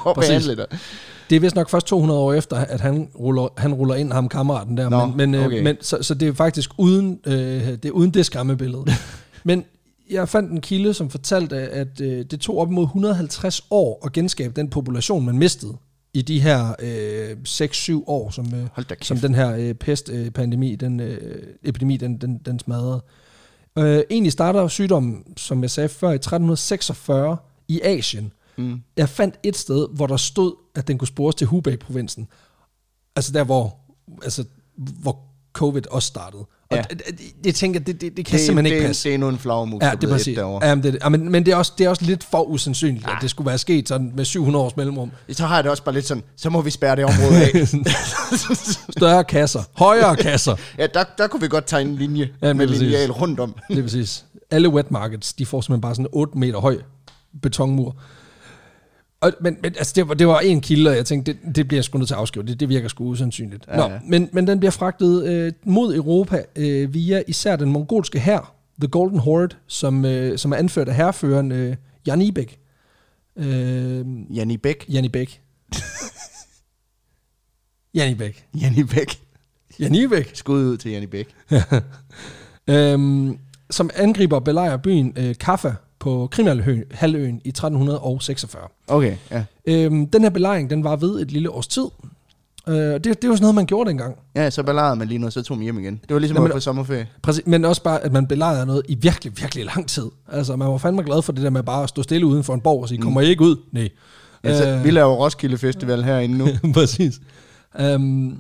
for 0.03 0.15
Præcis. 0.15 0.45
dig. 0.45 0.67
Det 1.31 1.37
er 1.37 1.41
vist 1.41 1.55
nok 1.55 1.71
først 1.71 1.87
200 1.87 2.21
år 2.21 2.33
efter, 2.33 2.57
at 2.57 2.81
han 2.81 3.09
ruller, 3.19 3.49
han 3.57 3.75
ruller 3.75 3.95
ind, 3.95 4.13
ham 4.13 4.29
kammeraten 4.29 4.77
der. 4.77 4.89
Nå, 4.89 5.07
men, 5.07 5.17
men, 5.17 5.35
øh, 5.35 5.47
okay. 5.47 5.63
men, 5.63 5.77
så, 5.81 5.99
så 6.03 6.15
det 6.15 6.29
er 6.29 6.33
faktisk 6.33 6.71
uden, 6.79 7.21
øh, 7.27 7.35
det, 7.35 7.85
er 7.85 7.91
uden 7.91 8.11
det 8.11 8.27
skræmmebillede. 8.27 8.85
men 9.45 9.65
jeg 10.11 10.29
fandt 10.29 10.51
en 10.51 10.61
kilde, 10.61 10.95
som 10.95 11.11
fortalte, 11.11 11.57
at 11.57 12.01
øh, 12.01 12.25
det 12.31 12.41
tog 12.41 12.59
op 12.59 12.71
imod 12.71 12.85
150 12.85 13.67
år 13.71 14.07
at 14.07 14.13
genskabe 14.13 14.53
den 14.57 14.71
population, 14.71 15.27
man 15.27 15.39
mistede 15.39 15.73
i 16.15 16.23
de 16.23 16.41
her 16.41 16.75
øh, 16.79 17.37
6-7 17.49 18.05
år, 18.07 18.31
som, 18.31 18.55
øh, 18.55 18.95
som 19.03 19.17
den 19.17 19.35
her 19.35 19.57
øh, 19.57 19.75
pestpandemi, 19.75 20.77
den 20.77 21.01
øh, 21.01 21.43
epidemi, 21.63 21.97
den, 21.97 22.19
den, 22.19 22.39
den 22.39 22.59
smadrede. 22.59 23.03
Øh, 23.79 24.03
egentlig 24.11 24.33
starter 24.33 24.69
sygdommen, 24.69 25.25
som 25.37 25.63
jeg 25.63 25.71
sagde 25.71 25.89
før, 25.89 26.11
i 26.11 26.15
1346 26.15 27.37
i 27.69 27.81
Asien. 27.81 28.33
Mm. 28.57 28.83
Jeg 28.97 29.09
fandt 29.09 29.35
et 29.43 29.57
sted, 29.57 29.89
hvor 29.95 30.07
der 30.07 30.17
stod, 30.17 30.55
at 30.75 30.89
den 30.89 30.99
kunne 30.99 31.09
spores 31.09 31.35
til 31.35 31.47
Hubei-provinsen. 31.47 32.29
Altså 33.17 33.33
der, 33.33 33.45
hvor, 33.45 33.77
altså, 34.23 34.45
hvor 34.77 35.19
covid 35.53 35.87
også 35.91 36.07
startede. 36.07 36.45
Og 36.73 36.77
Ja. 36.79 36.85
ja. 36.91 37.11
det, 37.11 37.45
det, 37.45 37.55
tænker 37.55 37.81
det, 37.81 38.01
det, 38.01 38.17
det 38.17 38.27
kan 38.27 38.39
det, 38.39 38.47
simpelthen 38.47 38.65
det, 38.65 38.77
ikke 38.77 38.87
passe. 38.87 39.09
det 39.09 39.15
er 39.15 39.19
nu 39.19 39.29
en 39.29 39.39
flagmus, 39.39 39.83
Ja, 39.83 39.91
det 39.91 40.05
er 40.05 40.09
præcis. 40.13 40.37
derovre. 40.37 40.67
Ja, 40.69 40.75
men, 40.75 40.85
det, 40.85 40.99
ja, 41.03 41.09
men, 41.09 41.31
men 41.33 41.47
det, 41.47 41.53
er 41.53 41.57
også, 41.57 41.73
det 41.79 41.85
er 41.85 41.89
også 41.89 42.05
lidt 42.05 42.25
for 42.31 42.43
usandsynligt, 42.43 43.05
at 43.07 43.13
det 43.21 43.31
skulle 43.31 43.47
være 43.49 43.59
sket 43.59 43.89
sådan 43.89 44.13
med 44.17 44.25
700 44.25 44.65
års 44.65 44.77
mellemrum. 44.77 45.11
Så 45.33 45.47
har 45.47 45.55
jeg 45.55 45.65
det 45.65 45.71
også 45.71 45.83
bare 45.85 45.95
lidt 45.95 46.07
sådan, 46.07 46.23
så 46.37 46.51
må 46.51 46.61
vi 46.61 46.71
spærre 46.71 46.97
det 46.97 47.05
område 47.05 47.43
af. 47.43 47.69
Større 48.99 49.25
kasser, 49.25 49.61
højere 49.77 50.17
kasser. 50.17 50.57
ja, 50.79 50.87
der, 50.95 51.05
der 51.19 51.27
kunne 51.27 51.41
vi 51.41 51.49
godt 51.49 51.67
tegne 51.67 51.91
en 51.91 51.97
linje 51.97 52.29
Ja, 52.43 52.47
ja, 52.47 52.53
med 52.53 52.67
præcis. 52.67 52.83
lineal 52.83 53.11
rundt 53.13 53.41
om. 53.41 53.55
Det 53.69 53.79
er 53.79 53.83
præcis. 53.83 54.25
Alle 54.51 54.69
wet 54.69 54.91
markets, 54.91 55.33
de 55.33 55.47
får 55.47 55.61
simpelthen 55.61 55.81
bare 55.81 55.95
sådan 55.95 56.05
en 56.07 56.11
8 56.13 56.39
meter 56.39 56.59
høj 56.59 56.79
betonmur. 57.43 57.97
Og, 59.23 59.33
men, 59.41 59.57
men 59.63 59.75
altså, 59.77 59.93
det, 59.97 60.09
var, 60.09 60.15
det 60.15 60.27
var 60.27 60.41
en 60.41 60.61
kilde, 60.61 60.91
og 60.91 60.97
jeg 60.97 61.07
tænkte, 61.07 61.33
det, 61.33 61.57
det 61.57 61.69
bliver 61.69 61.79
jeg 61.79 61.85
sgu 61.85 61.99
nødt 61.99 62.09
til 62.09 62.15
at 62.15 62.21
afskrive. 62.21 62.47
Det, 62.47 62.61
det 62.61 62.69
virker 62.69 62.89
sgu 62.89 63.05
usandsynligt. 63.05 63.65
Ja, 63.69 63.77
Nå, 63.77 63.83
ja. 63.83 63.99
Men, 64.09 64.29
men 64.33 64.47
den 64.47 64.59
bliver 64.59 64.71
fragtet 64.71 65.27
øh, 65.27 65.53
mod 65.65 65.95
Europa 65.95 66.45
øh, 66.57 66.95
via 66.95 67.23
især 67.27 67.57
den 67.57 67.73
mongolske 67.73 68.21
hær, 68.21 68.55
The 68.81 68.89
Golden 68.89 69.19
Horde, 69.19 69.57
som, 69.67 70.05
øh, 70.05 70.39
som 70.39 70.53
er 70.53 70.57
anført 70.57 70.89
af 70.89 70.95
herreføreren 70.95 71.53
øh, 71.53 71.77
Jan 72.07 72.23
Ibek. 72.23 72.59
Øh, 73.37 74.05
Janni 74.37 74.57
Bæk. 74.57 74.85
Jan 74.89 75.05
Ibek. 75.05 75.43
Jan 77.95 78.11
Ibek. 78.11 78.47
Janni 78.61 78.85
Bæk. 78.85 79.21
Jan 79.81 79.95
Ibek. 79.95 80.31
Skud 80.35 80.65
ud 80.65 80.77
til 80.77 80.91
Janni 80.91 81.07
Bæk. 81.07 81.29
øhm, 82.71 83.39
som 83.71 83.91
angriber 83.95 84.37
og 84.37 84.45
belejrer 84.45 84.77
byen 84.77 85.13
øh, 85.17 85.35
Kaffa 85.41 85.73
på 86.03 86.29
Krimhalvøen 86.31 87.41
i 87.45 87.49
1346. 87.49 88.63
Okay, 88.89 89.17
ja. 89.31 89.45
Øhm, 89.67 90.07
den 90.07 90.23
her 90.23 90.31
belejring, 90.31 90.71
den 90.71 90.85
var 90.85 90.97
ved 90.97 91.21
et 91.21 91.31
lille 91.33 91.51
års 91.51 91.67
tid. 91.67 91.85
Øh, 92.69 92.75
det, 92.75 93.05
det 93.05 93.13
var 93.13 93.19
sådan 93.37 93.41
noget, 93.41 93.55
man 93.55 93.67
gjorde 93.67 93.89
dengang. 93.91 94.17
Ja, 94.35 94.51
så 94.51 94.63
ballarede 94.63 94.97
man 94.97 95.09
lige 95.09 95.19
noget, 95.19 95.33
så 95.33 95.43
tog 95.43 95.57
man 95.57 95.63
hjem 95.65 95.79
igen. 95.79 96.01
Det 96.09 96.15
var 96.15 96.19
ligesom 96.19 96.37
Jamen, 96.37 96.51
at 96.51 96.55
på 96.55 96.61
sommerferie. 96.61 97.09
Præcis, 97.23 97.43
men 97.47 97.65
også 97.65 97.83
bare, 97.83 98.01
at 98.05 98.13
man 98.13 98.27
belejrede 98.27 98.67
noget 98.67 98.83
i 98.89 98.95
virkelig, 98.95 99.33
virkelig 99.41 99.65
lang 99.65 99.89
tid. 99.89 100.07
Altså, 100.33 100.57
man 100.57 100.69
var 100.69 100.79
fandme 100.79 101.03
glad 101.03 101.23
for 101.23 101.33
det 101.33 101.43
der 101.45 101.51
med 101.51 101.63
bare 101.63 101.83
at 101.83 101.89
stå 101.89 102.03
stille 102.03 102.27
uden 102.27 102.45
for 102.45 102.55
en 102.55 102.61
borg 102.61 102.83
og 102.83 102.89
sige, 102.89 102.99
kommer 103.03 103.21
I 103.21 103.27
ikke 103.27 103.43
ud? 103.45 103.57
Nej. 103.73 103.89
Altså, 104.43 104.69
Øh, 104.69 104.85
vi 104.85 104.91
laver 104.91 105.15
Roskilde 105.15 105.59
Festival 105.59 106.05
herinde 106.09 106.39
nu. 106.39 106.47
Præcis. 106.75 107.21
Um, 107.95 108.39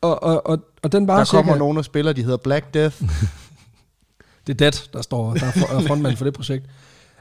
og, 0.00 0.22
og, 0.22 0.46
og, 0.46 0.58
og 0.82 0.92
den 0.92 1.06
var 1.08 1.16
Der 1.16 1.24
cirka... 1.24 1.42
kommer 1.42 1.56
nogen 1.56 1.78
og 1.78 1.84
spiller, 1.84 2.12
de 2.12 2.22
hedder 2.22 2.36
Black 2.36 2.74
Death. 2.74 3.02
Det 4.46 4.52
er 4.52 4.56
Dat, 4.56 4.88
der 4.92 5.02
står 5.02 5.34
der 5.34 5.46
er 5.46 5.80
frontmand 5.86 6.16
for 6.16 6.24
det 6.24 6.34
projekt. 6.34 6.66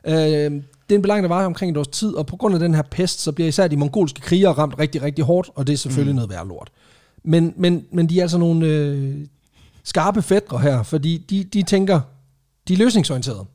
Øh, 0.08 0.14
det 0.14 0.92
er 0.92 0.96
en 0.96 1.02
belejring, 1.02 1.24
der 1.24 1.36
var 1.36 1.46
omkring 1.46 1.72
et 1.72 1.78
års 1.78 1.88
tid, 1.88 2.14
og 2.14 2.26
på 2.26 2.36
grund 2.36 2.54
af 2.54 2.60
den 2.60 2.76
her 2.76 2.82
pest, 2.82 3.22
så 3.22 3.32
bliver 3.32 3.48
især 3.48 3.68
de 3.68 3.78
mongolske 3.78 4.22
krigere 4.22 4.54
ramt 4.54 4.80
rigtig, 4.80 5.02
rigtig 5.02 5.26
hårdt, 5.26 5.50
og 5.56 5.68
det 5.68 5.74
er 5.74 5.78
selvfølgelig 5.78 6.14
mm. 6.14 6.16
noget 6.16 6.30
værd 6.30 6.48
lort. 6.48 6.72
Men, 7.24 7.54
men, 7.58 7.86
men 7.92 8.10
de 8.10 8.18
er 8.18 8.22
altså 8.22 8.38
nogle 8.38 8.68
øh, 8.68 9.16
skarpe 9.84 10.22
fædre 10.22 10.60
her, 10.60 10.84
fordi 10.84 11.18
de, 11.18 11.44
de 11.44 11.64
tænker, 11.64 12.02
de 12.68 12.74
er 12.74 12.78
løsningsorienterede. 12.78 13.46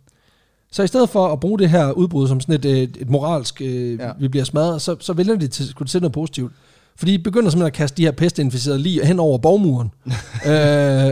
Så 0.71 0.83
i 0.83 0.87
stedet 0.87 1.09
for 1.09 1.29
at 1.29 1.41
bruge 1.41 1.59
det 1.59 1.71
her 1.71 1.91
udbrud 1.91 2.29
som 2.29 2.41
sådan 2.41 2.55
et, 2.55 2.65
et, 2.65 2.97
et 3.01 3.11
moralsk, 3.11 3.61
øh, 3.61 3.99
ja. 3.99 4.13
vi 4.21 4.29
bliver 4.29 4.45
smadret, 4.45 4.83
så, 4.83 4.97
så 5.01 5.13
vælger 5.13 5.37
de 5.37 5.49
til, 5.49 5.69
skulle 5.69 5.89
til 5.89 6.01
noget 6.01 6.13
positivt. 6.13 6.53
Fordi 6.99 7.17
de 7.17 7.23
begynder 7.23 7.51
simpelthen 7.51 7.67
at 7.67 7.73
kaste 7.73 7.97
de 7.97 8.03
her 8.03 8.11
pestinficerede 8.13 8.79
lige 8.79 9.07
hen 9.07 9.21
over 9.21 9.39
borgmuren. 9.39 9.91
øh, 10.07 10.13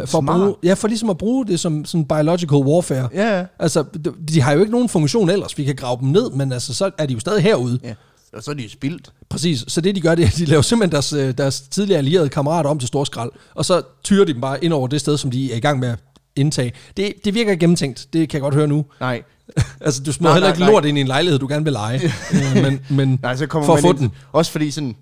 for, 0.08 0.18
at 0.18 0.26
bruge, 0.26 0.54
ja, 0.62 0.74
for 0.74 0.88
ligesom 0.88 1.10
at 1.10 1.18
bruge 1.18 1.46
det 1.46 1.60
som 1.60 1.84
sådan 1.84 2.04
biological 2.04 2.56
warfare. 2.58 3.08
Ja, 3.14 3.38
ja. 3.38 3.44
Altså, 3.58 3.84
de- 4.04 4.12
de 4.28 4.40
har 4.40 4.52
jo 4.52 4.60
ikke 4.60 4.72
nogen 4.72 4.88
funktion 4.88 5.30
ellers. 5.30 5.58
Vi 5.58 5.64
kan 5.64 5.74
grave 5.76 5.98
dem 6.00 6.08
ned, 6.08 6.30
men 6.30 6.52
altså, 6.52 6.74
så 6.74 6.90
er 6.98 7.06
de 7.06 7.14
jo 7.14 7.20
stadig 7.20 7.42
herude. 7.42 7.78
ja. 7.84 7.94
Og 8.32 8.42
så 8.42 8.50
er 8.50 8.54
de 8.54 8.70
spildt. 8.70 9.12
Præcis. 9.28 9.64
Så 9.68 9.80
det, 9.80 9.94
de 9.94 10.00
gør, 10.00 10.14
det 10.14 10.22
er, 10.22 10.26
at 10.28 10.36
de 10.36 10.44
laver 10.44 10.62
simpelthen 10.62 10.92
deres, 10.92 11.12
øh, 11.12 11.34
deres 11.38 11.60
tidligere 11.60 11.98
allierede 11.98 12.28
kammerater 12.28 12.70
om 12.70 12.78
til 12.78 12.88
storskrald, 12.88 13.30
og 13.54 13.64
så 13.64 13.82
tyrer 14.04 14.24
de 14.24 14.32
dem 14.32 14.40
bare 14.40 14.64
ind 14.64 14.72
over 14.72 14.88
det 14.88 15.00
sted, 15.00 15.16
som 15.18 15.30
de 15.30 15.52
er 15.52 15.56
i 15.56 15.60
gang 15.60 15.78
med 15.78 15.88
at 15.88 15.98
indtage. 16.36 16.72
Det, 16.96 17.12
det 17.24 17.34
virker 17.34 17.50
ikke 17.50 17.60
gennemtænkt. 17.60 18.06
Det 18.12 18.28
kan 18.28 18.36
jeg 18.36 18.42
godt 18.42 18.54
høre 18.54 18.66
nu. 18.66 18.84
Nej. 19.00 19.22
Altså, 19.80 20.02
du 20.02 20.12
smider 20.12 20.32
heller 20.34 20.48
ikke 20.48 20.60
nej. 20.60 20.70
lort 20.70 20.84
ind 20.84 20.98
i 20.98 21.00
en 21.00 21.06
lejlighed, 21.06 21.38
du 21.38 21.46
gerne 21.48 21.64
vil 21.64 21.72
lege. 21.72 22.00
Øh, 22.56 22.62
men, 22.62 22.80
men 22.90 23.18
Nej, 23.22 23.36
så 23.36 23.46
kommer 23.46 23.66
for 23.66 23.74
at 23.74 23.80
få 23.80 23.88
ind, 23.90 23.98
den. 23.98 24.10
Også 24.32 24.52
fordi 24.52 24.70
sådan... 24.70 24.96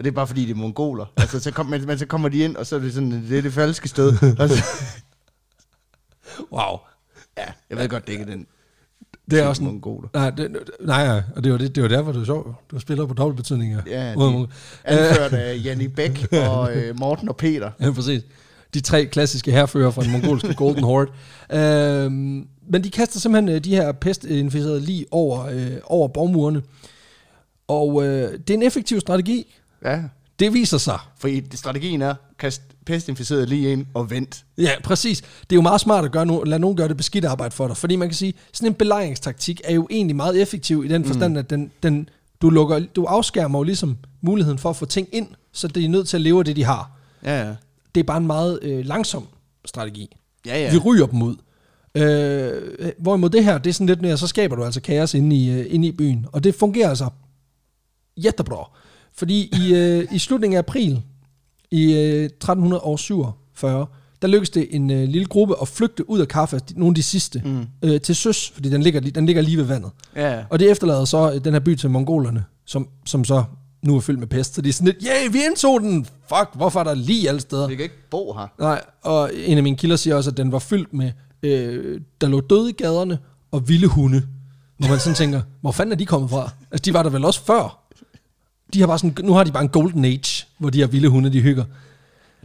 Og 0.00 0.04
det 0.04 0.10
er 0.10 0.14
bare 0.14 0.26
fordi, 0.26 0.42
det 0.44 0.50
er 0.50 0.54
mongoler. 0.54 1.06
Altså, 1.16 1.40
så, 1.40 1.50
kom, 1.50 1.66
men, 1.66 1.86
men 1.86 1.98
så 1.98 2.06
kommer 2.06 2.28
de 2.28 2.38
ind, 2.38 2.56
og 2.56 2.66
så 2.66 2.76
er 2.76 2.80
det 2.80 2.94
sådan, 2.94 3.10
det 3.28 3.38
er 3.38 3.42
det 3.42 3.52
falske 3.52 3.88
sted. 3.88 4.12
Altså, 4.38 4.64
Wow. 6.52 6.78
ja, 7.38 7.44
jeg 7.70 7.78
ved 7.78 7.88
godt, 7.88 8.06
det 8.06 8.12
ikke 8.12 8.22
er 8.24 8.28
den 8.28 8.46
Det 9.30 9.38
er 9.38 9.46
også 9.46 9.62
en, 9.62 9.68
mongoler. 9.68 10.08
nej, 10.14 10.30
det, 10.30 10.56
nej, 10.80 11.06
nej, 11.06 11.22
og 11.36 11.44
det 11.44 11.52
var, 11.52 11.58
det, 11.58 11.74
det 11.74 11.82
var 11.82 11.88
derfor, 11.88 12.12
det 12.12 12.18
var 12.20 12.24
sjovt. 12.24 12.70
Du 12.70 12.78
spiller 12.78 13.06
på 13.06 13.14
dobbeltbetydninger. 13.14 13.82
Ja, 13.86 14.14
Uden 14.16 14.32
de- 14.32 14.38
mod- 14.38 14.46
Anført 14.84 15.32
af 15.32 15.60
Janni 15.64 15.88
Bæk 15.88 16.26
og 16.48 16.76
øh, 16.76 16.98
Morten 16.98 17.28
og 17.28 17.36
Peter. 17.36 17.70
Ja, 17.80 17.90
præcis. 17.92 18.22
De 18.74 18.80
tre 18.80 19.06
klassiske 19.06 19.52
herfører 19.52 19.90
fra 19.90 20.02
den 20.02 20.12
mongolske 20.12 20.54
Golden 20.64 20.84
Horde. 20.84 21.10
Øhm, 21.52 22.46
men 22.68 22.84
de 22.84 22.90
kaster 22.90 23.20
simpelthen 23.20 23.56
øh, 23.56 23.64
de 23.64 23.70
her 23.76 23.92
pestinficerede 23.92 24.80
lige 24.80 25.06
over, 25.10 25.46
øh, 25.46 25.72
over 25.84 26.08
borgmurene. 26.08 26.62
Og 27.68 28.06
øh, 28.06 28.32
det 28.32 28.50
er 28.50 28.54
en 28.54 28.62
effektiv 28.62 29.00
strategi. 29.00 29.59
Ja, 29.84 30.02
Det 30.38 30.52
viser 30.54 30.78
sig. 30.78 30.98
fordi 31.18 31.56
strategien 31.56 32.02
er, 32.02 32.14
kast 32.38 32.62
pestinficeret 32.86 33.48
lige 33.48 33.72
ind 33.72 33.86
og 33.94 34.10
vent. 34.10 34.44
Ja, 34.58 34.70
præcis. 34.84 35.20
Det 35.20 35.52
er 35.52 35.54
jo 35.56 35.60
meget 35.60 35.80
smart 35.80 36.04
at 36.04 36.12
gøre 36.12 36.26
no- 36.26 36.44
lade 36.44 36.60
nogen 36.60 36.76
gøre 36.76 36.88
det 36.88 36.96
beskidt 36.96 37.24
arbejde 37.24 37.54
for 37.54 37.66
dig. 37.66 37.76
Fordi 37.76 37.96
man 37.96 38.08
kan 38.08 38.16
sige, 38.16 38.34
sådan 38.52 38.68
en 38.68 38.74
belejringstaktik 38.74 39.60
er 39.64 39.74
jo 39.74 39.86
egentlig 39.90 40.16
meget 40.16 40.42
effektiv 40.42 40.84
i 40.84 40.88
den 40.88 41.04
forstand, 41.04 41.32
mm. 41.32 41.38
at 41.38 41.50
den, 41.50 41.70
den, 41.82 42.08
du, 42.42 42.50
lukker, 42.50 42.78
du 42.96 43.04
afskærmer 43.04 43.58
jo 43.58 43.62
ligesom 43.62 43.96
muligheden 44.20 44.58
for 44.58 44.70
at 44.70 44.76
få 44.76 44.86
ting 44.86 45.08
ind, 45.12 45.28
så 45.52 45.68
det 45.68 45.84
er 45.84 45.88
nødt 45.88 46.08
til 46.08 46.16
at 46.16 46.20
leve 46.20 46.38
af 46.38 46.44
det, 46.44 46.56
de 46.56 46.64
har. 46.64 46.90
Ja, 47.24 47.46
ja. 47.48 47.54
Det 47.94 48.00
er 48.00 48.04
bare 48.04 48.18
en 48.18 48.26
meget 48.26 48.58
øh, 48.62 48.84
langsom 48.86 49.26
strategi. 49.64 50.16
Ja, 50.46 50.58
ja. 50.62 50.70
Vi 50.72 50.78
ryger 50.78 51.06
dem 51.06 51.22
ud. 51.22 51.36
Øh, 51.94 52.92
hvorimod 52.98 53.30
det 53.30 53.44
her, 53.44 53.58
det 53.58 53.70
er 53.70 53.74
sådan 53.74 53.86
lidt 53.86 54.02
mere, 54.02 54.16
så 54.16 54.26
skaber 54.26 54.56
du 54.56 54.64
altså 54.64 54.80
kaos 54.80 55.14
inde 55.14 55.36
i, 55.36 55.50
øh, 55.50 55.66
inde 55.68 55.88
i 55.88 55.92
byen. 55.92 56.26
Og 56.32 56.44
det 56.44 56.54
fungerer 56.54 56.88
altså 56.88 57.08
jättebra. 58.16 58.70
Fordi 59.16 59.50
i, 59.62 59.74
øh, 59.74 60.06
i 60.12 60.18
slutningen 60.18 60.54
af 60.56 60.58
april 60.58 61.02
i 61.70 61.92
øh, 61.92 62.24
1347, 62.24 63.86
der 64.22 64.28
lykkedes 64.28 64.50
det 64.50 64.66
en 64.70 64.90
øh, 64.90 65.08
lille 65.08 65.26
gruppe 65.26 65.54
at 65.62 65.68
flygte 65.68 66.10
ud 66.10 66.20
af 66.20 66.28
Kaffa, 66.28 66.58
nogle 66.76 66.90
af 66.90 66.94
de 66.94 67.02
sidste, 67.02 67.42
mm. 67.44 67.66
øh, 67.82 68.00
til 68.00 68.16
søs, 68.16 68.50
fordi 68.50 68.68
den 68.70 68.82
ligger, 68.82 69.00
li- 69.00 69.10
den 69.10 69.26
ligger 69.26 69.42
lige 69.42 69.56
ved 69.56 69.64
vandet. 69.64 69.90
Ja, 70.16 70.34
ja. 70.36 70.44
Og 70.50 70.58
det 70.58 70.70
efterlader 70.70 71.04
så 71.04 71.32
øh, 71.32 71.44
den 71.44 71.52
her 71.52 71.60
by 71.60 71.74
til 71.76 71.90
mongolerne, 71.90 72.44
som, 72.66 72.88
som 73.06 73.24
så 73.24 73.44
nu 73.82 73.96
er 73.96 74.00
fyldt 74.00 74.18
med 74.18 74.26
pest. 74.26 74.54
Så 74.54 74.62
de 74.62 74.68
er 74.68 74.72
sådan 74.72 74.86
lidt, 74.86 75.04
yeah, 75.06 75.32
vi 75.32 75.38
indtog 75.44 75.80
den! 75.80 76.04
Fuck, 76.04 76.48
hvorfor 76.54 76.80
er 76.80 76.84
der 76.84 76.94
lige 76.94 77.28
alle 77.28 77.40
steder? 77.40 77.68
Vi 77.68 77.74
kan 77.76 77.82
ikke 77.82 78.10
bo 78.10 78.32
her. 78.32 78.46
Nej, 78.58 78.80
og 79.02 79.30
en 79.34 79.56
af 79.56 79.62
mine 79.62 79.76
kilder 79.76 79.96
siger 79.96 80.16
også, 80.16 80.30
at 80.30 80.36
den 80.36 80.52
var 80.52 80.58
fyldt 80.58 80.92
med, 80.94 81.12
øh, 81.42 82.00
der 82.20 82.28
lå 82.28 82.40
døde 82.40 82.70
i 82.70 82.72
gaderne 82.72 83.18
og 83.50 83.68
vilde 83.68 83.86
hunde. 83.86 84.22
Hvor 84.78 84.88
man 84.88 84.98
sådan 84.98 85.14
tænker, 85.14 85.40
hvor 85.60 85.72
fanden 85.72 85.92
er 85.92 85.96
de 85.96 86.06
kommet 86.06 86.30
fra? 86.30 86.50
Altså, 86.70 86.82
de 86.84 86.94
var 86.94 87.02
der 87.02 87.10
vel 87.10 87.24
også 87.24 87.44
før. 87.44 87.79
De 88.74 88.80
har 88.80 88.86
bare 88.86 88.98
sådan, 88.98 89.24
nu 89.24 89.32
har 89.32 89.44
de 89.44 89.52
bare 89.52 89.62
en 89.62 89.68
golden 89.68 90.04
age, 90.04 90.46
hvor 90.58 90.70
de 90.70 90.78
her 90.78 90.86
vilde 90.86 91.08
hunde, 91.08 91.32
de 91.32 91.40
hygger. 91.40 91.64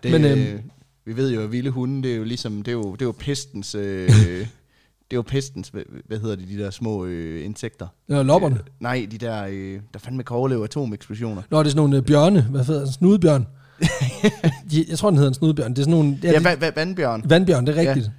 Det, 0.03 0.11
Men, 0.11 0.25
øhm, 0.25 0.41
øh, 0.41 0.59
vi 1.05 1.17
ved 1.17 1.31
jo, 1.33 1.41
at 1.41 1.51
vilde 1.51 1.69
hunde, 1.69 2.03
det 2.03 2.11
er 2.11 2.15
jo 2.17 2.23
ligesom, 2.23 2.57
det 2.63 2.67
er 2.67 2.75
jo, 2.75 2.91
det 2.93 3.01
er 3.01 3.05
jo 3.05 3.13
pestens, 3.19 3.75
øh, 3.75 4.09
det 4.09 5.11
er 5.11 5.15
jo 5.15 5.21
pestens, 5.21 5.67
hvad, 5.69 5.81
hvad 6.07 6.19
hedder 6.19 6.35
det, 6.35 6.47
de 6.47 6.57
der 6.57 6.69
små 6.71 7.05
øh, 7.05 7.45
insekter? 7.45 7.87
Ja, 8.09 8.21
lopperne. 8.21 8.55
Øh, 8.55 8.61
nej, 8.79 9.07
de 9.11 9.17
der, 9.17 9.45
øh, 9.49 9.79
der 9.93 9.99
fandme 9.99 10.23
kan 10.23 10.35
overleve 10.37 10.63
atomeksplosioner. 10.63 11.41
Nå, 11.51 11.59
det 11.59 11.65
er 11.65 11.69
sådan 11.69 11.77
nogle 11.77 11.97
øh, 11.97 12.03
bjørne, 12.03 12.41
hvad 12.41 12.65
hedder 12.65 12.85
det, 12.85 12.93
snudebjørn. 12.93 13.47
De- 14.71 14.85
Jeg 14.89 14.97
tror, 14.97 15.09
den 15.09 15.17
hedder 15.17 15.29
en 15.31 15.33
snudebjørn. 15.35 15.71
Det 15.71 15.79
er 15.79 15.83
sådan 15.83 15.91
nogle, 15.91 16.19
Ja, 16.23 16.31
ja, 16.31 16.41
ja 16.49 16.55
va- 16.55 16.75
vandbjørn. 16.75 17.23
vandbjørn, 17.29 17.67
det 17.67 17.77
er 17.77 17.79
rigtigt. 17.89 18.11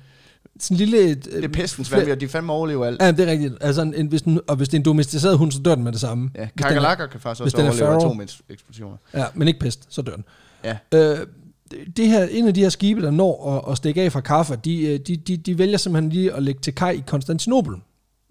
Sådan 0.60 0.74
en 0.74 0.78
lille... 0.78 0.98
øh, 0.98 1.08
Det 1.08 1.44
er 1.44 1.48
pestens 1.48 1.88
flere- 1.88 1.98
vandbjørn, 2.00 2.20
de 2.20 2.28
fandme 2.28 2.52
overlever 2.52 2.86
alt. 2.86 3.02
Ja, 3.02 3.10
det 3.10 3.20
er 3.20 3.26
rigtigt. 3.32 3.54
Altså, 3.60 3.82
en, 3.82 3.94
en, 3.94 4.06
hvis 4.06 4.22
den, 4.22 4.40
og 4.48 4.56
hvis 4.56 4.68
det 4.68 4.74
er 4.74 4.78
en 4.78 4.84
domesticeret 4.84 5.38
hund, 5.38 5.52
så 5.52 5.58
dør 5.58 5.74
den 5.74 5.84
med 5.84 5.92
det 5.92 6.00
samme. 6.00 6.30
Ja, 6.34 6.42
er- 6.42 6.46
kakalakker 6.58 7.06
kan 7.06 7.20
faktisk 7.20 7.42
også 7.42 7.56
er 7.56 7.62
overleve 7.62 7.96
atomeksplosioner. 7.96 8.96
Ja, 9.14 9.24
men 9.34 9.48
ikke 9.48 9.60
pest, 9.60 9.86
så 9.88 10.02
dør 10.02 10.14
den. 10.14 10.24
Ja. 10.64 10.76
Øh, 10.94 11.26
det 11.96 12.08
her, 12.08 12.24
en 12.24 12.48
af 12.48 12.54
de 12.54 12.60
her 12.60 12.68
skibe, 12.68 13.02
der 13.02 13.10
når 13.10 13.56
at, 13.66 13.72
at 13.72 13.76
stikke 13.76 14.02
af 14.02 14.12
fra 14.12 14.20
Kaffa, 14.20 14.54
de, 14.64 14.86
øh, 14.86 14.98
de, 15.06 15.16
de, 15.16 15.36
de 15.36 15.58
vælger 15.58 15.76
simpelthen 15.78 16.12
lige 16.12 16.32
at 16.32 16.42
lægge 16.42 16.60
til 16.60 16.74
kaj 16.74 16.90
i 16.90 17.02
Konstantinopel, 17.06 17.74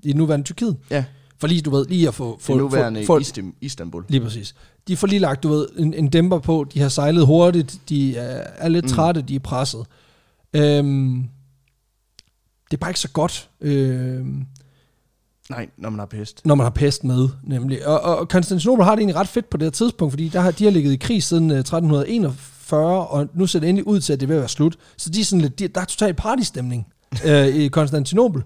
i 0.03 0.07
det 0.07 0.15
nuværende 0.15 0.45
Tyrkiet. 0.45 0.77
Ja. 0.89 1.03
For 1.39 1.47
lige, 1.47 1.61
du 1.61 1.69
ved, 1.69 1.85
lige 1.85 2.07
at 2.07 2.13
få... 2.13 2.35
Det 2.35 2.43
få, 2.43 2.57
nuværende 2.57 3.05
få, 3.05 3.19
få 3.23 3.41
Istanbul. 3.61 4.03
Lige 4.07 4.21
præcis. 4.21 4.55
De 4.87 4.97
får 4.97 5.07
lige 5.07 5.19
lagt, 5.19 5.43
du 5.43 5.49
ved, 5.49 5.67
en, 5.77 5.93
en 5.93 6.07
dæmper 6.07 6.39
på. 6.39 6.65
De 6.73 6.79
har 6.79 6.89
sejlet 6.89 7.25
hurtigt. 7.25 7.79
De 7.89 8.17
er, 8.17 8.43
er 8.57 8.69
lidt 8.69 8.87
trætte. 8.89 9.21
De 9.21 9.35
er 9.35 9.39
presset. 9.39 9.85
Øhm, 10.53 11.23
det 12.71 12.77
er 12.77 12.79
bare 12.79 12.89
ikke 12.89 12.99
så 12.99 13.09
godt, 13.09 13.49
øhm, 13.61 14.45
Nej, 15.49 15.69
når 15.77 15.89
man 15.89 15.99
har 15.99 16.05
pest. 16.05 16.41
når 16.45 16.55
man 16.55 16.65
har 16.65 16.71
pest 16.71 17.03
med, 17.03 17.29
nemlig. 17.43 17.87
Og, 17.87 18.01
og 18.01 18.29
Konstantinopel 18.29 18.85
har 18.85 18.91
det 18.95 18.99
egentlig 18.99 19.15
ret 19.15 19.27
fedt 19.27 19.49
på 19.49 19.57
det 19.57 19.65
her 19.65 19.71
tidspunkt, 19.71 20.11
fordi 20.11 20.29
der 20.29 20.39
har, 20.39 20.51
de 20.51 20.63
har 20.63 20.71
ligget 20.71 20.91
i 20.91 20.95
krig 20.95 21.23
siden 21.23 21.51
øh, 21.51 21.59
1341, 21.59 23.07
og 23.07 23.27
nu 23.33 23.47
ser 23.47 23.59
det 23.59 23.69
endelig 23.69 23.87
ud 23.87 23.99
til, 23.99 24.13
at 24.13 24.19
det 24.19 24.25
er 24.25 24.27
ved 24.27 24.35
at 24.35 24.39
være 24.39 24.49
slut. 24.49 24.75
Så 24.97 25.09
de 25.09 25.21
er 25.21 25.25
sådan 25.25 25.41
lidt, 25.41 25.59
de, 25.59 25.67
der 25.67 25.81
er 25.81 25.85
totalt 25.85 26.17
partystemning 26.17 26.87
øh, 27.25 27.47
i 27.47 27.67
Konstantinopel. 27.67 28.43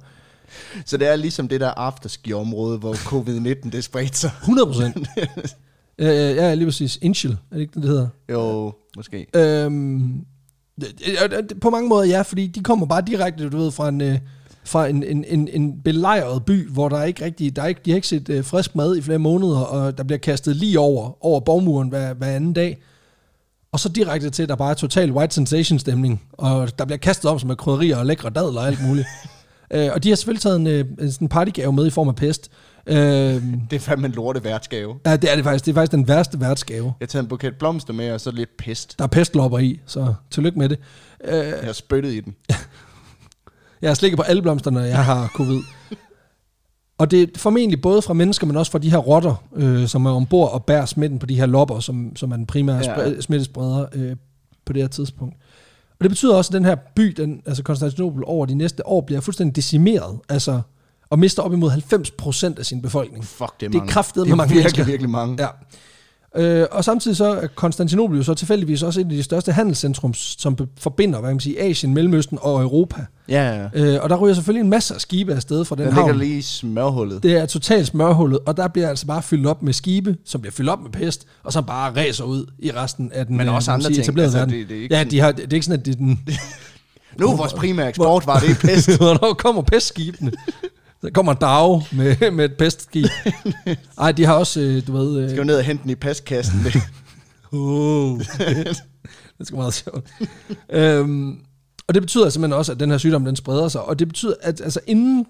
Så 0.85 0.97
det 0.97 1.07
er 1.07 1.15
ligesom 1.15 1.47
det 1.47 1.61
der 1.61 1.69
afterski-område, 1.69 2.77
hvor 2.77 2.93
covid-19 2.93 3.69
det 3.69 3.83
spredte 3.83 4.17
sig. 4.17 4.31
100 4.41 4.67
procent. 4.67 4.97
øh, 5.97 6.07
ja, 6.07 6.53
lige 6.53 6.65
præcis. 6.67 6.99
Inchel, 7.01 7.31
er 7.31 7.55
det 7.55 7.61
ikke 7.61 7.73
det, 7.73 7.81
det 7.83 7.89
hedder? 7.89 8.07
Jo, 8.31 8.73
måske. 8.95 9.25
Øhm, 9.35 10.25
på 11.61 11.69
mange 11.69 11.89
måder 11.89 12.03
ja, 12.03 12.21
fordi 12.21 12.47
de 12.47 12.63
kommer 12.63 12.85
bare 12.85 13.01
direkte, 13.07 13.49
du 13.49 13.57
ved, 13.57 13.71
fra 13.71 13.89
en, 13.89 14.01
øh, 14.01 14.19
fra 14.63 14.87
en, 14.87 15.03
en, 15.03 15.25
en, 15.27 15.47
en 15.47 15.81
belejret 15.81 16.45
by, 16.45 16.69
hvor 16.69 16.89
der 16.89 17.03
ikke 17.03 17.25
rigtig, 17.25 17.55
der 17.55 17.61
er 17.61 17.67
ikke, 17.67 17.81
de 17.85 17.91
har 17.91 17.95
ikke 17.95 18.07
set 18.07 18.29
øh, 18.29 18.43
frisk 18.43 18.75
mad 18.75 18.97
i 18.97 19.01
flere 19.01 19.19
måneder, 19.19 19.59
og 19.59 19.97
der 19.97 20.03
bliver 20.03 20.19
kastet 20.19 20.55
lige 20.55 20.79
over, 20.79 21.25
over 21.25 21.39
borgmuren 21.39 21.89
hver, 21.89 22.13
hver 22.13 22.27
anden 22.27 22.53
dag. 22.53 22.81
Og 23.71 23.79
så 23.79 23.89
direkte 23.89 24.29
til, 24.29 24.43
at 24.43 24.49
der 24.49 24.55
bare 24.55 24.69
er 24.69 24.75
total 24.75 25.11
white 25.11 25.35
sensation 25.35 25.79
stemning, 25.79 26.21
og 26.33 26.79
der 26.79 26.85
bliver 26.85 26.97
kastet 26.97 27.31
om 27.31 27.39
som 27.39 27.47
med 27.47 27.55
krydderier 27.55 27.97
og 27.97 28.05
lækre 28.05 28.29
dadler 28.29 28.61
og 28.61 28.67
alt 28.67 28.87
muligt. 28.87 29.07
øh, 29.73 29.89
og 29.93 30.03
de 30.03 30.09
har 30.09 30.15
selvfølgelig 30.15 30.41
taget 30.41 30.55
en, 30.55 30.67
øh, 30.67 30.85
en 31.21 31.27
partygave 31.27 31.73
med 31.73 31.87
i 31.87 31.89
form 31.89 32.07
af 32.07 32.15
pest. 32.15 32.51
Øh, 32.87 32.95
Det 33.69 33.73
er 33.73 33.79
fandme 33.79 34.07
en 34.07 34.13
lorte 34.13 34.43
værtsgave. 34.43 34.95
ja, 35.05 35.15
det 35.15 35.31
er 35.31 35.35
det 35.35 35.43
faktisk. 35.43 35.65
Det 35.65 35.71
er 35.71 35.75
faktisk 35.75 35.91
den 35.91 36.07
værste 36.07 36.39
værtsgave. 36.39 36.85
Jeg 36.85 36.93
har 36.99 37.07
taget 37.07 37.23
en 37.23 37.29
buket 37.29 37.55
blomster 37.59 37.93
med, 37.93 38.11
og 38.11 38.21
så 38.21 38.31
lidt 38.31 38.49
pest. 38.57 38.95
Der 38.99 39.03
er 39.03 39.07
pestlopper 39.07 39.59
i, 39.59 39.79
så 39.85 40.13
tillykke 40.31 40.59
med 40.59 40.69
det. 40.69 40.79
Øh, 41.23 41.33
Jeg 41.37 41.59
har 41.63 41.73
spyttet 41.73 42.13
i 42.13 42.19
den. 42.19 42.35
Jeg 43.81 43.89
har 43.89 43.95
slikket 43.95 44.17
på 44.17 44.23
alle 44.23 44.41
blomsterne, 44.41 44.79
jeg 44.79 45.05
har 45.05 45.27
covid. 45.27 45.61
Og 46.97 47.11
det 47.11 47.21
er 47.21 47.27
formentlig 47.37 47.81
både 47.81 48.01
fra 48.01 48.13
mennesker, 48.13 48.47
men 48.47 48.55
også 48.57 48.71
fra 48.71 48.79
de 48.79 48.91
her 48.91 48.97
rotter, 48.97 49.43
øh, 49.55 49.87
som 49.87 50.05
er 50.05 50.11
ombord 50.11 50.51
og 50.53 50.65
bærer 50.65 50.85
smitten 50.85 51.19
på 51.19 51.25
de 51.25 51.35
her 51.35 51.45
lopper, 51.45 51.79
som, 51.79 52.15
som 52.15 52.31
er 52.31 52.35
den 52.35 52.45
primære 52.45 52.77
ja. 52.77 53.21
smittespreder 53.21 53.85
øh, 53.93 54.15
på 54.65 54.73
det 54.73 54.81
her 54.81 54.87
tidspunkt. 54.87 55.35
Og 55.91 56.03
det 56.03 56.09
betyder 56.09 56.35
også, 56.35 56.49
at 56.49 56.53
den 56.53 56.65
her 56.65 56.75
by, 56.95 57.01
den, 57.17 57.41
altså 57.45 57.63
Konstantinopel, 57.63 58.23
over 58.25 58.45
de 58.45 58.53
næste 58.55 58.87
år 58.87 59.01
bliver 59.01 59.21
fuldstændig 59.21 59.55
decimeret, 59.55 60.19
altså, 60.29 60.61
og 61.09 61.19
mister 61.19 61.43
op 61.43 61.53
imod 61.53 61.71
90% 61.71 62.59
af 62.59 62.65
sin 62.65 62.81
befolkning. 62.81 63.25
Fuck, 63.25 63.59
det 63.59 63.65
er 63.65 63.69
Det 63.69 63.75
er 63.77 63.79
mange. 63.79 63.93
det 64.25 64.31
er 64.31 64.35
mange 64.35 64.49
virkelig, 64.49 64.55
mennesker. 64.63 64.83
virkelig 64.83 65.09
mange. 65.09 65.37
Ja. 65.43 65.47
Øh, 66.35 66.67
og 66.71 66.83
samtidig 66.85 67.17
så 67.17 67.25
er 67.25 67.47
Konstantinopel 67.47 68.17
jo 68.17 68.23
så 68.23 68.33
tilfældigvis 68.33 68.83
også 68.83 68.99
et 68.99 69.03
af 69.03 69.09
de 69.09 69.23
største 69.23 69.51
handelscentrums, 69.51 70.35
som 70.39 70.57
forbinder, 70.77 71.19
hvad 71.19 71.29
kan 71.29 71.35
man 71.35 71.39
sige, 71.39 71.61
Asien, 71.61 71.93
Mellemøsten 71.93 72.37
og 72.41 72.61
Europa. 72.61 73.05
Ja, 73.29 73.51
ja. 73.61 73.67
Øh, 73.73 74.03
og 74.03 74.09
der 74.09 74.15
ryger 74.15 74.33
selvfølgelig 74.35 74.63
en 74.63 74.69
masse 74.69 74.95
af 74.95 75.01
skibe 75.01 75.33
afsted 75.35 75.65
fra 75.65 75.75
den 75.75 75.85
Den 75.85 75.93
havn. 75.93 76.07
ligger 76.07 76.23
lige 76.25 76.37
i 76.37 76.41
smørhullet. 76.41 77.23
Det 77.23 77.33
er 77.37 77.45
totalt 77.45 77.87
smørhullet, 77.87 78.39
og 78.45 78.57
der 78.57 78.67
bliver 78.67 78.89
altså 78.89 79.05
bare 79.05 79.21
fyldt 79.21 79.47
op 79.47 79.63
med 79.63 79.73
skibe, 79.73 80.15
som 80.25 80.41
bliver 80.41 80.51
fyldt 80.51 80.69
op 80.69 80.81
med 80.81 80.91
pest, 80.91 81.25
og 81.43 81.53
som 81.53 81.63
bare 81.65 81.95
ræser 81.95 82.23
ud 82.23 82.45
i 82.59 82.71
resten 82.71 83.11
af 83.13 83.25
den 83.25 83.37
Men 83.37 83.47
øh, 83.47 83.55
også 83.55 83.71
andre 83.71 83.85
sige, 83.93 84.03
ting. 84.03 84.19
Altså, 84.19 84.45
det- 84.45 84.69
det 84.69 84.77
er 84.77 84.81
ikke 84.81 84.95
ja, 84.95 85.03
de 85.03 85.19
har, 85.19 85.31
det 85.31 85.43
er 85.49 85.53
ikke 85.53 85.65
sådan, 85.65 85.79
at 85.79 85.85
det 85.85 85.91
er 85.91 85.97
den... 85.97 86.19
Nu 87.19 87.27
er 87.31 87.35
vores 87.35 87.53
primære 87.53 87.89
eksport 87.89 88.27
var 88.27 88.39
det 88.39 88.57
pest. 88.61 88.97
Hvornår 88.97 89.33
kommer 89.33 89.61
pestskibene? 89.61 90.31
Der 91.01 91.09
kommer 91.09 91.33
Dag 91.33 91.81
med, 91.91 92.31
med 92.37 92.45
et 92.45 92.57
pestskib. 92.57 93.05
Ej, 93.97 94.11
de 94.11 94.25
har 94.25 94.33
også, 94.33 94.59
øh, 94.61 94.87
du 94.87 94.91
ved... 94.97 95.23
Øh, 95.23 95.29
Skal 95.29 95.37
jo 95.37 95.43
ned 95.43 95.55
og 95.57 95.63
hente 95.63 95.83
den 95.83 95.91
i 95.91 95.95
pestkassen. 95.95 96.59
Oh. 97.51 98.19
det 98.19 99.47
skal 99.47 99.55
meget 99.55 99.73
sjovt. 99.73 100.09
øhm, 100.69 101.37
og 101.87 101.93
det 101.93 102.03
betyder 102.03 102.29
simpelthen 102.29 102.57
også, 102.57 102.71
at 102.71 102.79
den 102.79 102.91
her 102.91 102.97
sygdom, 102.97 103.25
den 103.25 103.35
spreder 103.35 103.67
sig. 103.67 103.81
Og 103.81 103.99
det 103.99 104.07
betyder, 104.07 104.33
at 104.41 104.61
altså 104.61 104.79
inden 104.87 105.25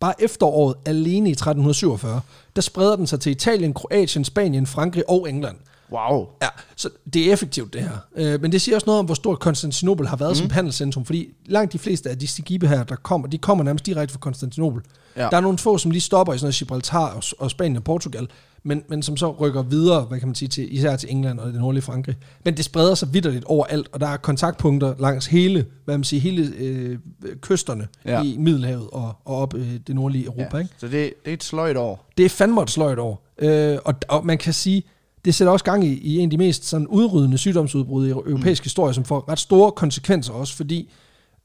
bare 0.00 0.22
efteråret 0.22 0.74
alene 0.86 1.28
i 1.28 1.32
1347, 1.32 2.20
der 2.56 2.62
spreder 2.62 2.96
den 2.96 3.06
sig 3.06 3.20
til 3.20 3.32
Italien, 3.32 3.74
Kroatien, 3.74 4.24
Spanien, 4.24 4.66
Frankrig 4.66 5.10
og 5.10 5.28
England. 5.28 5.56
Wow. 5.92 6.26
Ja, 6.42 6.48
så 6.76 6.88
det 7.14 7.28
er 7.28 7.32
effektivt 7.32 7.72
det 7.72 7.82
her. 7.82 7.98
Øh, 8.16 8.42
men 8.42 8.52
det 8.52 8.60
siger 8.60 8.74
også 8.76 8.86
noget 8.86 8.98
om, 8.98 9.06
hvor 9.06 9.14
stort 9.14 9.40
Konstantinopel 9.40 10.06
har 10.06 10.16
været 10.16 10.30
mm. 10.30 10.34
som 10.34 10.50
handelscentrum, 10.50 11.04
fordi 11.04 11.28
langt 11.46 11.72
de 11.72 11.78
fleste 11.78 12.10
af 12.10 12.18
de 12.18 12.28
skibe 12.28 12.68
her, 12.68 12.84
der 12.84 12.96
kommer, 12.96 13.28
de 13.28 13.38
kommer 13.38 13.64
nærmest 13.64 13.86
direkte 13.86 14.12
fra 14.12 14.18
Konstantinopel. 14.18 14.82
Ja. 15.16 15.22
Der 15.22 15.36
er 15.36 15.40
nogle 15.40 15.58
få, 15.58 15.78
som 15.78 15.90
lige 15.90 16.00
stopper 16.00 16.34
i 16.34 16.38
sådan 16.38 16.44
noget 16.44 16.54
Gibraltar 16.54 17.14
og, 17.14 17.22
og 17.38 17.50
Spanien 17.50 17.76
og 17.76 17.84
Portugal, 17.84 18.28
men, 18.62 18.82
men 18.88 19.02
som 19.02 19.16
så 19.16 19.30
rykker 19.30 19.62
videre, 19.62 20.00
hvad 20.00 20.18
kan 20.18 20.28
man 20.28 20.34
sige, 20.34 20.48
til, 20.48 20.74
især 20.74 20.96
til 20.96 21.10
England 21.12 21.40
og 21.40 21.52
det 21.52 21.60
nordlige 21.60 21.82
Frankrig. 21.82 22.16
Men 22.44 22.56
det 22.56 22.64
spreder 22.64 22.94
sig 22.94 23.14
vidderligt 23.14 23.44
overalt, 23.44 23.88
og 23.92 24.00
der 24.00 24.06
er 24.06 24.16
kontaktpunkter 24.16 24.94
langs 24.98 25.26
hele, 25.26 25.66
hvad 25.84 25.98
man 25.98 26.04
siger, 26.04 26.20
hele 26.20 26.52
øh, 26.58 26.98
kysterne 27.40 27.88
ja. 28.04 28.22
i 28.22 28.36
Middelhavet 28.38 28.88
og, 28.92 29.16
og 29.24 29.36
op 29.36 29.54
øh, 29.54 29.74
det 29.86 29.94
nordlige 29.94 30.24
Europa. 30.24 30.56
Ja. 30.56 30.58
Ikke? 30.58 30.74
Så 30.78 30.86
det, 30.86 30.92
det 30.92 31.30
er 31.30 31.34
et 31.34 31.44
sløjt 31.44 31.76
år. 31.76 32.06
Det 32.16 32.24
er 32.24 32.28
fandme 32.28 32.62
et 32.62 32.70
sløjt 32.70 32.98
år. 32.98 33.26
Øh, 33.38 33.78
og, 33.84 33.94
og 34.08 34.26
man 34.26 34.38
kan 34.38 34.52
sige, 34.52 34.82
det 35.24 35.34
sætter 35.34 35.52
også 35.52 35.64
gang 35.64 35.84
i, 35.84 35.92
i 35.92 36.18
en 36.18 36.24
af 36.24 36.30
de 36.30 36.36
mest 36.38 36.64
sådan 36.64 36.86
udryddende 36.86 37.38
sygdomsudbrud 37.38 38.06
i 38.06 38.10
europæisk 38.10 38.62
mm. 38.62 38.64
historie, 38.64 38.94
som 38.94 39.04
får 39.04 39.28
ret 39.28 39.38
store 39.38 39.72
konsekvenser 39.72 40.32
også, 40.32 40.56
fordi 40.56 40.90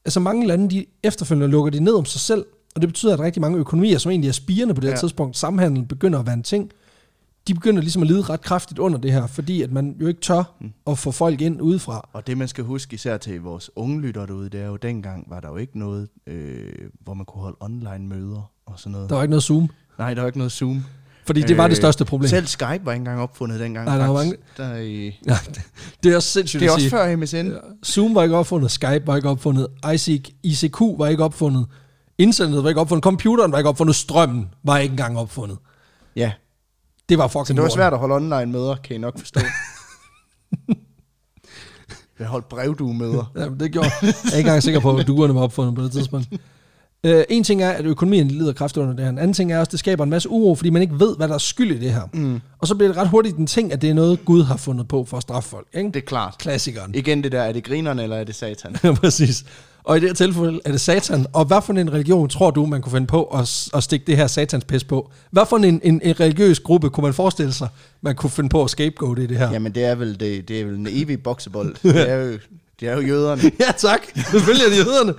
altså 0.04 0.20
mange 0.20 0.46
lande, 0.46 0.70
de 0.70 0.86
efterfølgende 1.02 1.48
lukker 1.48 1.70
de 1.70 1.80
ned 1.80 1.94
om 1.94 2.04
sig 2.04 2.20
selv, 2.20 2.44
og 2.74 2.80
det 2.80 2.88
betyder, 2.88 3.14
at 3.14 3.20
rigtig 3.20 3.40
mange 3.40 3.58
økonomier, 3.58 3.98
som 3.98 4.10
egentlig 4.10 4.28
er 4.28 4.32
spirende 4.32 4.74
på 4.74 4.80
det 4.80 4.88
her 4.88 4.94
Ja. 4.96 5.00
tidspunkt, 5.00 5.36
samhandel 5.36 5.84
begynder 5.86 6.18
at 6.18 6.26
være 6.26 6.34
en 6.34 6.42
ting, 6.42 6.70
de 7.48 7.54
begynder 7.54 7.82
ligesom 7.82 8.02
at 8.02 8.08
lide 8.08 8.22
ret 8.22 8.40
kraftigt 8.40 8.78
under 8.78 8.98
det 8.98 9.12
her, 9.12 9.26
fordi 9.26 9.62
at 9.62 9.72
man 9.72 9.96
jo 10.00 10.06
ikke 10.06 10.20
tør 10.20 10.54
Mm. 10.60 10.72
at 10.86 10.98
få 10.98 11.10
folk 11.10 11.40
ind 11.40 11.60
udefra. 11.62 12.08
Og 12.12 12.26
det 12.26 12.38
man 12.38 12.48
skal 12.48 12.64
huske 12.64 12.94
især 12.94 13.16
til 13.16 13.40
vores 13.40 13.70
unge 13.76 14.00
lytter 14.00 14.26
derude, 14.26 14.48
det 14.48 14.60
er 14.60 14.66
jo 14.66 14.76
dengang 14.76 15.26
var 15.30 15.40
der 15.40 15.48
jo 15.48 15.56
ikke 15.56 15.78
noget, 15.78 16.08
øh, 16.26 16.72
hvor 17.00 17.14
man 17.14 17.26
kunne 17.26 17.42
holde 17.42 17.56
online 17.60 18.06
møder 18.08 18.50
og 18.66 18.72
sådan 18.76 18.92
noget. 18.92 19.08
Der 19.10 19.16
var 19.16 19.22
ikke 19.22 19.30
noget 19.30 19.42
Zoom, 19.42 19.68
Nej, 19.98 20.14
der 20.14 20.20
var 20.22 20.26
ikke 20.26 20.38
noget 20.38 20.52
Zoom. 20.52 20.84
Fordi 21.26 21.42
det 21.42 21.56
var 21.56 21.64
Øh, 21.64 21.70
det 21.70 21.76
største 21.76 22.04
problem. 22.04 22.28
Selv 22.28 22.46
Skype 22.46 22.64
var 22.66 22.92
ikke 22.92 22.92
engang 22.92 23.20
opfundet 23.20 23.60
dengang. 23.60 23.86
Nej, 23.86 23.98
der 23.98 24.06
var 24.06 24.16
faktisk. 24.22 24.36
Der 24.56 24.64
er, 24.64 24.78
i- 24.80 25.20
Nej, 25.26 25.36
det, 26.02 26.12
er 26.12 26.16
også 26.16 26.28
sindssygt 26.28 26.60
det 26.60 26.66
er 26.68 26.72
også 26.72 26.90
før 26.90 27.16
MSN. 27.16 27.50
Zoom 27.86 28.14
var 28.14 28.22
ikke 28.22 28.36
opfundet, 28.36 28.70
Skype 28.70 29.06
var 29.06 29.16
ikke 29.16 29.28
opfundet, 29.28 29.66
ICQ, 29.94 30.28
ICQ 30.42 30.80
var 30.98 31.06
ikke 31.06 31.24
opfundet, 31.24 31.66
internettet 32.18 32.62
var 32.62 32.68
ikke 32.68 32.80
opfundet, 32.80 33.02
computeren 33.02 33.52
var 33.52 33.58
ikke 33.58 33.68
opfundet, 33.68 33.96
strømmen 33.96 34.48
var 34.64 34.78
ikke 34.78 34.92
engang 34.92 35.18
opfundet. 35.18 35.58
Ja, 36.16 36.32
Det 37.08 37.18
var 37.18 37.28
fucking 37.28 37.46
så 37.46 37.52
det 37.52 37.62
var 37.62 37.68
svært 37.68 37.92
at 37.92 37.98
holde 37.98 38.14
online 38.14 38.52
møder, 38.52 38.76
kan 38.84 38.96
I 38.96 38.98
nok 38.98 39.18
forstå. 39.18 39.40
Jeg 42.18 42.26
holdt 42.26 42.48
brevduemøder. 42.48 43.32
Ja, 43.36 43.48
det 43.60 43.72
gjorde 43.72 43.90
jeg. 44.02 44.08
er 44.08 44.26
ikke 44.26 44.38
engang 44.38 44.62
sikker 44.62 44.80
på, 44.80 44.96
at 44.96 45.06
duerne 45.06 45.34
var 45.34 45.40
opfundet 45.40 45.74
på 45.74 45.82
det 45.82 45.92
tidspunkt. 45.92 46.28
Uh, 47.04 47.22
en 47.28 47.44
ting 47.44 47.62
er, 47.62 47.70
at 47.70 47.84
økonomien 47.84 48.28
lider 48.28 48.52
kraftigt 48.52 48.82
under 48.82 48.94
det 48.94 49.04
her. 49.04 49.10
En 49.10 49.18
anden 49.18 49.32
ting 49.32 49.52
er 49.52 49.58
også, 49.58 49.68
at 49.68 49.72
det 49.72 49.78
skaber 49.78 50.04
en 50.04 50.10
masse 50.10 50.28
uro, 50.28 50.54
fordi 50.54 50.70
man 50.70 50.82
ikke 50.82 51.00
ved, 51.00 51.16
hvad 51.16 51.28
der 51.28 51.34
er 51.34 51.38
skyld 51.38 51.76
i 51.76 51.78
det 51.78 51.92
her. 51.92 52.02
Mm. 52.12 52.40
Og 52.58 52.68
så 52.68 52.74
bliver 52.74 52.88
det 52.88 52.96
ret 52.96 53.08
hurtigt 53.08 53.36
en 53.36 53.46
ting, 53.46 53.72
at 53.72 53.82
det 53.82 53.90
er 53.90 53.94
noget, 53.94 54.24
Gud 54.24 54.42
har 54.42 54.56
fundet 54.56 54.88
på 54.88 55.04
for 55.04 55.16
at 55.16 55.22
straffe 55.22 55.48
folk. 55.50 55.66
Ikke? 55.74 55.86
Det 55.88 55.96
er 55.96 56.00
klart. 56.00 56.34
Klassikeren. 56.38 56.94
Igen 56.94 57.22
det 57.22 57.32
der, 57.32 57.42
er 57.42 57.52
det 57.52 57.64
grinerne, 57.64 58.02
eller 58.02 58.16
er 58.16 58.24
det 58.24 58.34
satan? 58.34 58.76
Ja, 58.84 58.92
præcis. 58.92 59.44
Og 59.84 59.96
i 59.96 60.00
det 60.00 60.08
her 60.08 60.14
tilfælde 60.14 60.60
er 60.64 60.70
det 60.70 60.80
satan. 60.80 61.26
Og 61.32 61.44
hvad 61.44 61.62
for 61.62 61.72
en 61.72 61.92
religion 61.92 62.28
tror 62.28 62.50
du, 62.50 62.66
man 62.66 62.82
kunne 62.82 62.92
finde 62.92 63.06
på 63.06 63.24
at, 63.24 63.68
at 63.74 63.82
stikke 63.82 64.06
det 64.06 64.16
her 64.16 64.26
satans 64.26 64.64
pis 64.64 64.84
på? 64.84 65.10
Hvad 65.30 65.46
for 65.48 65.56
en, 65.56 65.64
en, 65.64 66.00
en 66.04 66.20
religiøs 66.20 66.60
gruppe 66.60 66.90
kunne 66.90 67.04
man 67.04 67.14
forestille 67.14 67.52
sig, 67.52 67.68
man 68.00 68.14
kunne 68.14 68.30
finde 68.30 68.48
på 68.48 68.64
at 68.64 68.70
scapegoat 68.70 69.18
i 69.18 69.26
det 69.26 69.38
her? 69.38 69.50
Jamen 69.52 69.72
det 69.72 69.84
er 69.84 69.94
vel, 69.94 70.20
det, 70.20 70.48
det 70.48 70.60
er 70.60 70.64
vel 70.64 70.74
en 70.74 70.86
evig 70.90 71.22
boksebold. 71.22 71.74
Det 71.92 72.10
er 72.10 72.14
jo, 72.14 72.38
det 72.80 72.88
er 72.88 72.94
jo 72.94 73.00
jøderne. 73.00 73.42
Ja, 73.60 73.72
tak. 73.76 74.00
Selvfølgelig 74.30 74.64
er 74.66 74.70
det 74.70 74.78
jøderne. 74.86 75.14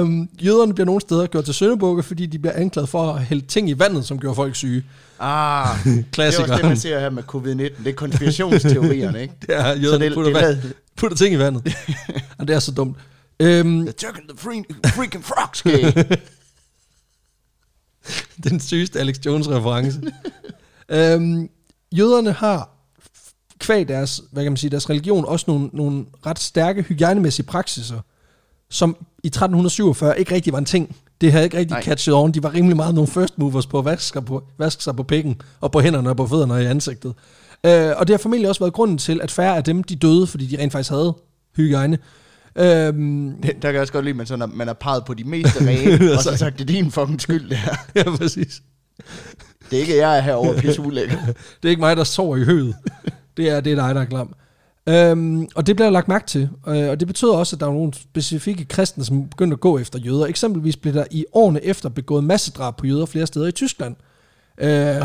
Øhm, 0.00 0.28
jøderne 0.42 0.74
bliver 0.74 0.86
nogle 0.86 1.00
steder 1.00 1.26
gjort 1.26 1.44
til 1.44 1.54
søndebukke, 1.54 2.02
fordi 2.02 2.26
de 2.26 2.38
bliver 2.38 2.52
anklaget 2.54 2.88
for 2.88 3.12
at 3.12 3.24
hælde 3.24 3.46
ting 3.46 3.70
i 3.70 3.78
vandet, 3.78 4.04
som 4.06 4.18
gjorde 4.20 4.34
folk 4.34 4.54
syge. 4.56 4.84
Ah, 5.20 5.76
det 5.84 6.18
er 6.18 6.26
også 6.26 6.54
det, 6.56 6.64
man 6.64 6.76
ser 6.76 6.98
her 7.00 7.10
med 7.10 7.22
covid-19. 7.22 7.82
Det 7.84 7.86
er 7.86 7.92
konspirationsteorierne, 7.92 9.22
ikke? 9.22 9.34
Det 9.46 9.56
er 9.56 9.74
Så 9.74 9.80
jøderne 9.80 10.04
det, 10.04 10.14
putter, 10.14 10.32
det, 10.32 10.42
vand, 10.42 10.72
putter 10.96 11.16
ting 11.16 11.34
i 11.34 11.38
vandet. 11.38 11.74
og 12.38 12.48
det 12.48 12.56
er 12.56 12.60
så 12.60 12.72
dumt. 12.72 12.96
Øhm, 13.40 13.80
The 13.82 13.92
turkey, 13.92 14.20
the 14.28 14.38
free, 14.38 14.64
freaking 14.94 15.24
frogs 15.24 15.62
gay. 15.62 16.02
den 18.44 18.60
sygeste 18.60 19.00
Alex 19.00 19.16
Jones-reference. 19.26 20.00
øhm, 20.88 21.48
jøderne 21.92 22.32
har 22.32 22.70
kvæg 23.58 23.88
deres, 23.88 24.22
hvad 24.32 24.42
kan 24.42 24.52
man 24.52 24.56
sige, 24.56 24.70
deres 24.70 24.90
religion, 24.90 25.24
også 25.24 25.44
nogle, 25.48 25.70
nogle 25.72 26.04
ret 26.26 26.38
stærke 26.38 26.82
hygiejnemæssige 26.82 27.46
praksiser, 27.46 28.00
som 28.70 28.96
i 29.24 29.26
1347 29.26 30.18
ikke 30.18 30.34
rigtig 30.34 30.52
var 30.52 30.58
en 30.58 30.64
ting. 30.64 30.96
Det 31.20 31.32
havde 31.32 31.44
ikke 31.44 31.56
rigtig 31.58 31.74
Nej. 31.74 31.82
catchet 31.82 32.14
on. 32.14 32.32
De 32.32 32.42
var 32.42 32.54
rimelig 32.54 32.76
meget 32.76 32.94
nogle 32.94 33.08
first 33.08 33.38
movers 33.38 33.66
på 33.66 33.78
at 33.78 33.84
vaske 33.84 34.22
på, 34.22 34.42
vaske 34.58 34.84
sig 34.84 34.96
på 34.96 35.02
pikken, 35.02 35.40
og 35.60 35.72
på 35.72 35.80
hænderne 35.80 36.10
og 36.10 36.16
på 36.16 36.26
fødderne 36.26 36.54
og 36.54 36.62
i 36.62 36.64
ansigtet. 36.64 37.14
Øh, 37.66 37.92
og 37.96 38.06
det 38.06 38.14
har 38.14 38.18
formentlig 38.18 38.48
også 38.48 38.60
været 38.60 38.72
grunden 38.72 38.98
til, 38.98 39.20
at 39.22 39.30
færre 39.30 39.56
af 39.56 39.64
dem, 39.64 39.82
de 39.82 39.96
døde, 39.96 40.26
fordi 40.26 40.46
de 40.46 40.62
rent 40.62 40.72
faktisk 40.72 40.90
havde 40.90 41.14
hygiejne. 41.56 41.98
Øhm, 42.56 43.32
Det, 43.42 43.52
der 43.54 43.60
kan 43.60 43.72
jeg 43.72 43.80
også 43.80 43.92
godt 43.92 44.04
lide, 44.04 44.12
at 44.12 44.16
man, 44.16 44.26
sådan, 44.26 44.42
at 44.42 44.50
man 44.54 44.66
har 44.66 44.74
peget 44.74 45.04
på 45.04 45.14
de 45.14 45.24
meste 45.24 45.66
rene, 45.66 46.12
og 46.16 46.22
så 46.22 46.36
sagt, 46.36 46.58
det 46.58 46.60
er 46.60 46.66
din 46.66 46.90
fucking 46.90 47.20
skyld, 47.20 47.48
det 47.48 47.56
her. 47.56 47.76
ja, 47.96 48.16
præcis. 48.16 48.62
Det 49.70 49.76
er 49.76 49.80
ikke 49.80 49.96
jeg 49.96 50.16
er 50.16 50.20
herovre 50.20 50.60
pisse 50.60 50.80
ulækker. 50.80 51.16
Det 51.62 51.64
er 51.64 51.68
ikke 51.68 51.80
mig, 51.80 51.96
der 51.96 52.04
sover 52.04 52.36
i 52.36 52.44
høet. 52.44 52.74
Det 53.38 53.48
er, 53.50 53.60
det 53.60 53.72
er 53.72 53.76
dig, 53.86 53.94
der 53.94 54.00
er 54.00 54.04
glam. 54.04 54.34
Øhm, 54.88 55.48
og 55.54 55.66
det 55.66 55.76
bliver 55.76 55.90
lagt 55.90 56.08
mærke 56.08 56.26
til. 56.26 56.48
Øh, 56.68 56.88
og 56.90 57.00
det 57.00 57.08
betyder 57.08 57.32
også, 57.32 57.56
at 57.56 57.60
der 57.60 57.66
er 57.66 57.70
nogle 57.72 57.94
specifikke 57.94 58.64
kristne, 58.64 59.04
som 59.04 59.28
begynder 59.28 59.54
at 59.56 59.60
gå 59.60 59.78
efter 59.78 59.98
jøder. 59.98 60.26
Eksempelvis 60.26 60.76
blev 60.76 60.94
der 60.94 61.04
i 61.10 61.24
årene 61.32 61.64
efter 61.64 61.88
begået 61.88 62.24
massedrab 62.24 62.76
på 62.76 62.86
jøder 62.86 63.06
flere 63.06 63.26
steder 63.26 63.46
i 63.46 63.52
Tyskland. 63.52 63.96
Øh, 64.58 64.96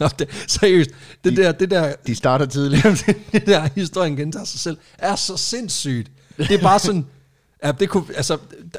Ah, 0.00 0.08
det, 0.18 0.28
seriøst, 0.48 0.90
det 1.24 1.36
der, 1.36 1.52
det 1.52 1.70
der 1.70 1.94
de 2.06 2.14
starter 2.14 2.46
tidligt. 2.46 2.82
det 3.32 3.46
der 3.46 3.68
historien 3.74 4.16
gentager 4.16 4.44
sig 4.44 4.60
selv, 4.60 4.76
er 4.98 5.14
så 5.16 5.36
sindssygt. 5.36 6.10
Det 6.38 6.50
er 6.50 6.62
bare 6.62 6.78
sådan, 6.78 7.06
ja, 7.64 7.72
det 7.72 7.88
kunne, 7.88 8.04
altså, 8.16 8.38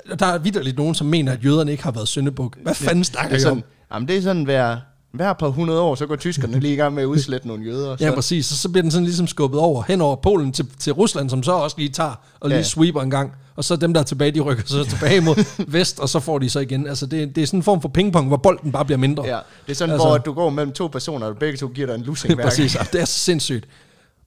der- 0.10 0.16
der 0.16 0.26
er 0.26 0.38
vidderligt 0.38 0.78
nogen, 0.78 0.96
som 0.96 1.08
mener, 1.08 1.32
at 1.32 1.46
jøderne 1.46 1.72
ikke 1.72 1.84
har 1.84 1.92
været 1.92 2.08
syndebuk. 2.08 2.58
Hvad 2.63 2.76
fanden 2.76 3.04
snakker 3.04 3.36
er 3.36 3.42
I 3.42 3.46
om? 3.46 3.63
jamen, 3.94 4.08
det 4.08 4.18
er 4.18 4.22
sådan 4.22 4.44
hver, 4.44 4.78
hver 5.18 5.34
par 5.34 5.48
hundrede 5.48 5.82
år, 5.82 5.96
så 5.96 6.06
går 6.06 6.16
tyskerne 6.16 6.60
lige 6.60 6.74
i 6.74 6.76
gang 6.76 6.94
med 6.94 7.04
at 7.04 7.08
udslette 7.08 7.48
nogle 7.48 7.66
jøder. 7.66 7.98
Så, 7.98 8.06
Ja, 8.06 8.12
præcis. 8.16 8.46
Så, 8.46 8.58
så 8.58 8.70
bliver 8.70 8.82
den 8.82 8.92
sådan 8.92 9.06
ligesom 9.06 9.28
skubbet 9.28 9.60
over, 9.60 9.84
hen 9.88 10.02
over 10.02 10.16
Polen 10.16 10.52
til, 10.52 10.66
til 10.80 10.94
Rusland, 10.94 11.30
som 11.30 11.44
så 11.44 11.52
også 11.52 11.76
lige 11.80 11.90
tager 11.90 12.14
og 12.40 12.50
lige 12.50 12.58
Ja. 12.58 12.64
sweeper 12.64 13.02
en 13.02 13.10
gang. 13.10 13.32
Og 13.56 13.64
så 13.64 13.76
dem, 13.76 13.94
der 13.94 14.02
er 14.02 14.06
tilbage, 14.06 14.32
de 14.32 14.40
rykker 14.40 14.64
så 14.66 14.84
tilbage 14.86 15.22
mod 15.22 15.36
vest, 15.78 16.00
og 16.00 16.10
så 16.10 16.20
får 16.20 16.40
de 16.40 16.50
så 16.50 16.60
igen. 16.60 16.88
Altså, 16.88 17.06
det, 17.06 17.36
det 17.36 17.42
er 17.42 17.46
sådan 17.48 17.60
en 17.60 17.64
form 17.64 17.82
for 17.82 17.90
pingpong, 17.90 18.28
hvor 18.28 18.38
bolden 18.38 18.72
bare 18.72 18.86
bliver 18.86 18.98
mindre. 18.98 19.24
ja, 19.26 19.30
det 19.32 19.72
er 19.72 19.76
sådan, 19.76 19.92
Altså- 19.92 19.94
altså, 19.94 20.08
hvor 20.08 20.18
du 20.18 20.34
går 20.34 20.50
mellem 20.50 20.74
to 20.74 20.88
personer, 20.88 21.26
og 21.28 21.38
begge 21.38 21.58
to 21.58 21.68
giver 21.68 21.88
dig 21.88 21.96
en 21.96 22.02
lussing 22.02 22.36
hver 22.36 22.44
Præcis, 22.44 22.76
og 22.76 22.86
det 22.94 23.02
er 23.02 23.06
så 23.06 23.20
sindssygt. 23.20 23.68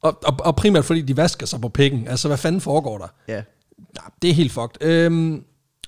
Og, 0.03 0.19
og, 0.25 0.37
og 0.41 0.57
primært 0.57 0.85
fordi 0.85 1.01
de 1.03 1.17
vasker 1.17 1.47
sig 1.47 1.61
på 1.61 1.69
pikken. 1.69 2.09
Altså, 2.09 2.29
hvad 2.29 2.37
fanden 2.39 2.61
foregår 2.61 2.99
der? 2.99 3.07
Ja. 3.29 3.35
Nej, 3.35 4.05
det 4.23 4.31
er 4.31 4.35
helt 4.35 4.53
fucked. 4.53 4.83
Øhm, 4.89 5.43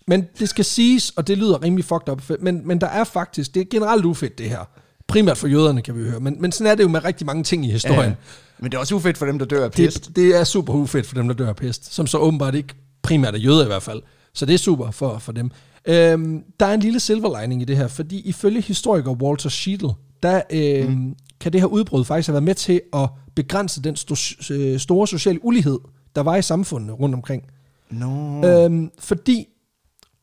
men 0.06 0.24
det 0.38 0.48
skal 0.48 0.64
siges, 0.64 1.10
og 1.10 1.26
det 1.26 1.38
lyder 1.38 1.62
rimelig 1.62 1.84
fucked 1.84 2.08
up, 2.08 2.22
men, 2.40 2.66
men 2.68 2.80
der 2.80 2.86
er 2.86 3.04
faktisk, 3.04 3.54
det 3.54 3.60
er 3.60 3.64
generelt 3.70 4.04
ufedt 4.04 4.38
det 4.38 4.48
her. 4.48 4.68
Primært 5.12 5.38
for 5.38 5.48
jøderne, 5.48 5.82
kan 5.82 5.98
vi 5.98 6.10
høre. 6.10 6.20
Men, 6.20 6.36
men 6.40 6.52
sådan 6.52 6.70
er 6.70 6.74
det 6.74 6.82
jo 6.82 6.88
med 6.88 7.04
rigtig 7.04 7.26
mange 7.26 7.44
ting 7.44 7.66
i 7.66 7.70
historien. 7.70 8.10
Ja. 8.10 8.14
Men 8.58 8.70
det 8.70 8.76
er 8.76 8.80
også 8.80 8.94
ufedt 8.94 9.18
for 9.18 9.26
dem, 9.26 9.38
der 9.38 9.46
dør 9.46 9.64
af 9.64 9.72
pest. 9.72 10.06
Det, 10.06 10.16
det 10.16 10.36
er 10.36 10.44
super 10.44 10.74
ufedt 10.74 11.06
for 11.06 11.14
dem, 11.14 11.28
der 11.28 11.34
dør 11.34 11.48
af 11.48 11.56
pest, 11.56 11.94
som 11.94 12.06
så 12.06 12.18
åbenbart 12.18 12.54
ikke 12.54 12.74
primært 13.02 13.34
er 13.34 13.38
jøder 13.38 13.64
i 13.64 13.66
hvert 13.66 13.82
fald. 13.82 14.02
Så 14.34 14.46
det 14.46 14.54
er 14.54 14.58
super 14.58 14.90
for, 14.90 15.18
for 15.18 15.32
dem. 15.32 15.50
Øhm, 15.84 16.42
der 16.60 16.66
er 16.66 16.74
en 16.74 16.80
lille 16.80 17.00
silver 17.00 17.40
lining 17.40 17.62
i 17.62 17.64
det 17.64 17.76
her, 17.76 17.88
fordi 17.88 18.20
ifølge 18.20 18.60
historiker 18.60 19.10
Walter 19.10 19.48
Scheedel, 19.48 19.90
der 20.22 20.42
øhm, 20.50 20.90
mm. 20.90 21.14
kan 21.40 21.52
det 21.52 21.60
her 21.60 21.68
udbrud 21.68 22.04
faktisk 22.04 22.26
have 22.26 22.34
været 22.34 22.42
med 22.42 22.54
til 22.54 22.80
at 22.92 23.08
begrænse 23.34 23.82
den 23.82 23.96
sto- 23.96 24.52
øh, 24.54 24.78
store 24.78 25.08
sociale 25.08 25.44
ulighed, 25.44 25.78
der 26.16 26.22
var 26.22 26.36
i 26.36 26.42
samfundet 26.42 27.00
rundt 27.00 27.14
omkring. 27.14 27.42
No. 27.90 28.42
Øhm, 28.46 28.90
fordi 28.98 29.46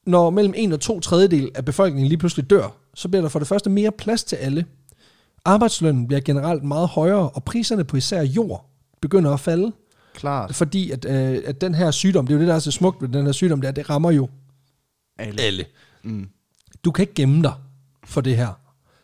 når 0.05 0.29
mellem 0.29 0.53
en 0.57 0.71
og 0.71 0.79
to 0.79 0.99
tredjedel 0.99 1.49
af 1.55 1.65
befolkningen 1.65 2.07
lige 2.07 2.17
pludselig 2.17 2.49
dør, 2.49 2.77
så 2.95 3.07
bliver 3.07 3.21
der 3.21 3.29
for 3.29 3.39
det 3.39 3.47
første 3.47 3.69
mere 3.69 3.91
plads 3.91 4.23
til 4.23 4.35
alle. 4.35 4.65
Arbejdslønnen 5.45 6.07
bliver 6.07 6.21
generelt 6.21 6.63
meget 6.63 6.87
højere, 6.87 7.29
og 7.29 7.43
priserne 7.43 7.83
på 7.83 7.97
især 7.97 8.21
jord 8.21 8.69
begynder 9.01 9.31
at 9.31 9.39
falde. 9.39 9.71
Klart. 10.13 10.55
Fordi 10.55 10.91
at, 10.91 11.05
øh, 11.05 11.41
at 11.45 11.61
den 11.61 11.75
her 11.75 11.91
sygdom, 11.91 12.27
det 12.27 12.33
er 12.33 12.35
jo 12.35 12.39
det, 12.39 12.47
der 12.47 12.55
er 12.55 12.59
så 12.59 12.71
smukt 12.71 13.01
ved 13.01 13.09
den 13.09 13.25
her 13.25 13.31
sygdom, 13.31 13.61
det 13.61 13.67
er, 13.67 13.69
at 13.69 13.75
det 13.75 13.89
rammer 13.89 14.11
jo 14.11 14.29
Alle. 15.19 15.41
alle. 15.41 15.65
Mm. 16.03 16.27
Du 16.85 16.91
kan 16.91 17.03
ikke 17.03 17.13
gemme 17.13 17.43
dig 17.43 17.53
for 18.05 18.21
det 18.21 18.37
her. 18.37 18.59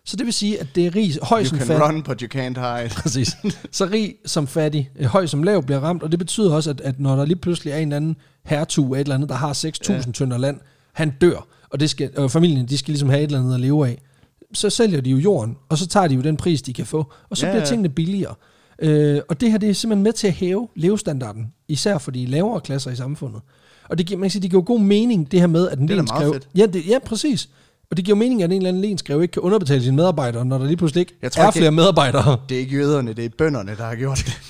Så 0.06 0.18
det 0.18 0.26
vil 0.26 0.34
sige, 0.34 0.60
at 0.60 0.68
det 0.76 0.86
er 0.86 0.96
rig, 0.96 1.14
høj 1.22 1.42
You 1.42 1.46
som 1.46 1.58
can 1.58 1.68
fattig. 1.68 1.86
run, 1.86 2.04
but 2.04 2.22
you 2.22 2.28
can't 2.40 2.60
hide. 2.60 2.90
Præcis. 3.02 3.38
Så 3.72 3.86
rig 3.86 4.16
som 4.26 4.48
fattig, 4.48 4.90
øh, 4.96 5.06
høj 5.06 5.26
som 5.26 5.44
lav 5.44 5.64
bliver 5.64 5.80
ramt, 5.80 6.04
og 6.04 6.12
det 6.12 6.20
betyder 6.20 6.54
også, 6.54 6.70
at, 6.70 6.82
at 6.82 7.00
når 7.00 7.16
der 7.16 7.26
lige 7.26 7.36
pludselig 7.36 7.72
er 7.72 7.78
en 7.78 7.88
eller 7.88 7.96
anden 7.96 8.16
hertug 8.46 8.96
af 8.96 9.00
et 9.00 9.06
eller 9.06 9.16
andet, 9.16 9.30
der 9.30 9.36
har 9.36 9.54
6.000 9.54 9.94
ja. 9.94 10.02
tønder 10.14 10.38
land, 10.38 10.60
han 10.94 11.14
dør, 11.22 11.48
og, 11.70 11.80
det 11.80 11.90
skal, 11.90 12.12
og 12.18 12.32
familien 12.32 12.66
de 12.66 12.78
skal 12.78 12.92
ligesom 12.92 13.10
have 13.10 13.22
et 13.22 13.26
eller 13.26 13.40
andet 13.40 13.54
at 13.54 13.60
leve 13.60 13.88
af, 13.88 14.02
så 14.56 14.70
sælger 14.70 15.02
de 15.02 15.10
jo 15.10 15.18
jorden, 15.18 15.58
og 15.70 15.78
så 15.78 15.88
tager 15.88 16.08
de 16.08 16.16
jo 16.16 16.22
den 16.22 16.38
pris, 16.38 16.62
de 16.62 16.74
kan 16.74 16.86
få, 16.86 17.14
og 17.30 17.38
så 17.38 17.46
Ja, 17.46 17.52
bliver 17.52 17.66
tingene 17.66 17.90
billigere. 17.90 18.36
Øh, 18.80 19.22
og 19.30 19.42
det 19.42 19.52
her 19.52 19.58
det 19.58 19.70
er 19.70 19.74
simpelthen 19.74 20.04
med 20.04 20.14
til 20.14 20.28
at 20.28 20.34
hæve 20.34 20.68
levestandarden, 20.76 21.54
især 21.68 21.98
for 21.98 22.12
de 22.12 22.26
lavere 22.26 22.62
klasser 22.62 22.92
i 22.92 22.96
samfundet. 22.96 23.42
Og 23.90 23.98
det 23.98 24.06
giver, 24.06 24.20
man 24.20 24.26
kan 24.26 24.32
sige, 24.32 24.42
det 24.42 24.50
giver 24.50 24.62
jo 24.62 24.66
god 24.68 24.80
mening, 24.80 25.32
det 25.32 25.40
her 25.40 25.48
med, 25.48 25.70
at 25.70 25.80
en 25.80 25.90
fedt. 25.90 26.48
Ja, 26.56 26.66
det, 26.66 26.88
ja, 26.88 27.00
præcis. 27.06 27.50
Og 27.92 27.98
det 27.98 28.06
giver 28.06 28.18
mening, 28.18 28.44
at 28.44 28.52
en 28.52 28.58
eller 28.58 28.70
anden 28.70 28.82
lensgreve 28.82 29.22
ikke 29.22 29.32
kan 29.32 29.42
underbetale 29.42 29.84
sine 29.84 29.96
medarbejdere, 29.96 30.46
når 30.46 30.58
der 30.58 30.66
lige 30.66 30.78
pludselig 30.78 31.00
ikke 31.02 31.14
Jeg 31.22 31.32
tror 31.32 31.44
er 31.44 31.48
ikke, 31.48 31.58
flere 31.58 31.72
medarbejdere. 31.72 32.38
Det 32.50 32.56
er 32.56 32.60
ikke 32.60 32.76
jøderne, 32.76 33.14
det 33.14 33.26
er 33.26 33.30
bønderne, 33.38 33.76
der 33.78 33.86
har 33.86 33.96
gjort 33.96 34.18
det. 34.18 34.42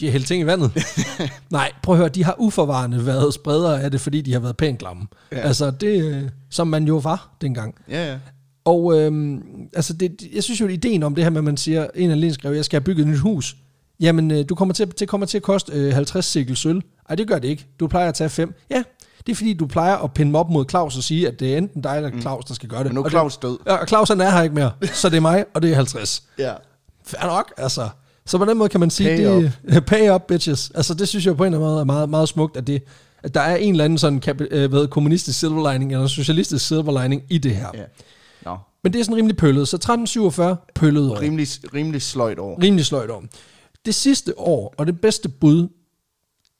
De 0.00 0.04
har 0.04 0.12
hældt 0.12 0.26
ting 0.26 0.42
i 0.42 0.46
vandet. 0.46 0.72
Nej, 1.50 1.72
prøv 1.82 1.94
at 1.94 1.98
høre, 1.98 2.08
de 2.08 2.24
har 2.24 2.34
uforvarende 2.38 3.06
været 3.06 3.34
spredere 3.34 3.82
af 3.82 3.90
det, 3.90 4.00
fordi 4.00 4.20
de 4.20 4.32
har 4.32 4.40
været 4.40 4.56
pænt 4.56 4.78
klamme. 4.78 5.06
Ja. 5.32 5.38
Ja. 5.38 5.42
Altså 5.42 5.70
det, 5.70 6.04
øh, 6.04 6.22
som 6.50 6.66
man 6.68 6.84
jo 6.84 6.96
var 6.96 7.36
dengang. 7.40 7.74
Ja, 7.88 8.10
ja. 8.12 8.18
Og 8.64 9.00
øhm, 9.00 9.42
altså 9.74 9.92
det, 9.92 10.22
jeg 10.34 10.42
synes 10.42 10.60
jo, 10.60 10.66
at 10.66 10.72
ideen 10.72 11.02
om 11.02 11.14
det 11.14 11.24
her 11.24 11.30
med, 11.30 11.38
at 11.38 11.44
man 11.44 11.56
siger, 11.56 11.86
en 11.94 12.24
af 12.24 12.32
skrev, 12.32 12.52
jeg 12.52 12.64
skal 12.64 12.80
have 12.80 12.84
bygget 12.84 13.04
et 13.04 13.10
nyt 13.10 13.18
hus. 13.18 13.56
Jamen, 14.00 14.30
øh, 14.30 14.44
du 14.48 14.54
kommer 14.54 14.74
til, 14.74 14.92
det 14.98 15.08
kommer 15.08 15.26
til 15.26 15.38
at 15.38 15.42
koste 15.42 15.72
øh, 15.72 15.92
50 15.92 16.24
sikkel 16.24 16.56
sølv. 16.56 16.82
Ej, 17.08 17.16
det 17.16 17.28
gør 17.28 17.38
det 17.38 17.48
ikke. 17.48 17.66
Du 17.80 17.86
plejer 17.86 18.08
at 18.08 18.14
tage 18.14 18.30
5. 18.30 18.54
Ja, 18.70 18.82
det 19.26 19.32
er 19.32 19.36
fordi, 19.36 19.54
du 19.54 19.66
plejer 19.66 19.96
at 19.96 20.14
pinde 20.14 20.30
mig 20.32 20.40
op 20.40 20.50
mod 20.50 20.64
Claus 20.70 20.96
og 20.96 21.02
sige, 21.02 21.28
at 21.28 21.40
det 21.40 21.52
er 21.52 21.58
enten 21.58 21.82
dig 21.82 21.96
eller 21.96 22.20
Claus, 22.20 22.44
der 22.44 22.54
skal 22.54 22.68
gøre 22.68 22.78
det. 22.78 22.86
Men 22.86 22.94
nu 22.94 23.02
er 23.02 23.10
Claus 23.10 23.36
død. 23.36 23.58
Ja, 23.66 23.74
og 23.74 23.88
Claus 23.88 24.08
han 24.08 24.20
er 24.20 24.30
her 24.30 24.42
ikke 24.42 24.54
mere. 24.54 24.70
Så 24.92 25.08
det 25.08 25.16
er 25.16 25.20
mig, 25.20 25.44
og 25.54 25.62
det 25.62 25.70
er 25.70 25.74
50. 25.74 26.22
Ja. 26.38 26.52
Fair 27.06 27.26
nok, 27.26 27.52
altså. 27.56 27.88
Så 28.26 28.38
på 28.38 28.44
den 28.44 28.58
måde 28.58 28.68
kan 28.68 28.80
man 28.80 28.90
sige, 28.90 29.08
Pay 29.08 29.50
det, 29.74 29.86
pay 29.86 30.10
up, 30.10 30.22
bitches. 30.28 30.72
Altså 30.74 30.94
det 30.94 31.08
synes 31.08 31.26
jeg 31.26 31.36
på 31.36 31.44
en 31.44 31.54
eller 31.54 31.58
anden 31.58 31.70
måde 31.70 31.80
er 31.80 31.84
meget, 31.84 32.08
meget 32.10 32.28
smukt, 32.28 32.56
at, 32.56 32.66
det, 32.66 32.82
at 33.22 33.34
der 33.34 33.40
er 33.40 33.56
en 33.56 33.70
eller 33.70 33.84
anden 33.84 33.98
sådan 33.98 34.22
øh, 34.50 34.70
hvad, 34.70 34.86
kommunistisk 34.86 35.38
silver 35.38 35.72
lining, 35.72 35.92
eller 35.92 36.06
socialistisk 36.06 36.66
silver 36.66 37.02
lining 37.02 37.22
i 37.30 37.38
det 37.38 37.56
her. 37.56 37.68
ja. 37.74 37.82
Men 38.84 38.92
det 38.92 39.00
er 39.00 39.04
sådan 39.04 39.16
rimelig 39.16 39.36
pøllet. 39.36 39.68
Så 39.68 39.76
1347, 39.76 40.56
pøllet 40.74 41.10
år. 41.10 41.20
Rimelig, 41.20 41.48
rimelig 41.74 42.02
sløjt 42.02 42.38
over. 42.38 42.62
Rimelig 42.62 42.84
sløjt 42.86 43.10
år. 43.10 43.24
Det 43.86 43.94
sidste 43.94 44.38
år, 44.38 44.74
og 44.78 44.86
det 44.86 45.00
bedste 45.00 45.28
bud, 45.28 45.68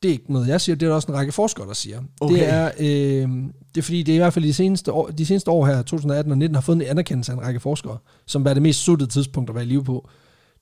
det 0.03 0.09
er 0.09 0.13
ikke 0.13 0.33
noget, 0.33 0.49
jeg 0.49 0.61
siger, 0.61 0.77
det 0.77 0.87
er 0.87 0.91
der 0.91 0.97
også 0.97 1.09
en 1.13 1.15
række 1.19 1.33
forskere, 1.33 1.67
der 1.67 1.73
siger. 1.75 2.01
Okay. 2.21 2.35
Det, 2.35 2.49
er, 2.49 2.71
øh, 2.79 3.29
det 3.75 3.79
er 3.79 3.83
fordi, 3.83 4.03
det 4.03 4.13
er 4.13 4.17
i 4.17 4.19
hvert 4.19 4.33
fald 4.33 4.45
de 4.45 4.55
seneste 4.55 4.93
år, 4.93 5.07
de 5.07 5.27
seneste 5.27 5.51
år 5.51 5.67
her, 5.67 5.77
2018 5.83 6.33
og 6.33 6.39
19, 6.39 6.55
har 6.55 6.63
fået 6.63 6.77
en 6.77 6.83
anerkendelse 6.83 7.33
af 7.33 7.37
en 7.37 7.43
række 7.43 7.61
forskere, 7.61 7.99
som 8.27 8.47
er 8.47 8.55
det 8.55 8.63
mest 8.63 8.81
suttede 8.83 9.11
tidspunkt 9.11 9.51
at 9.51 9.55
være 9.57 9.65
i 9.65 9.69
live 9.69 9.85
på. 9.85 10.09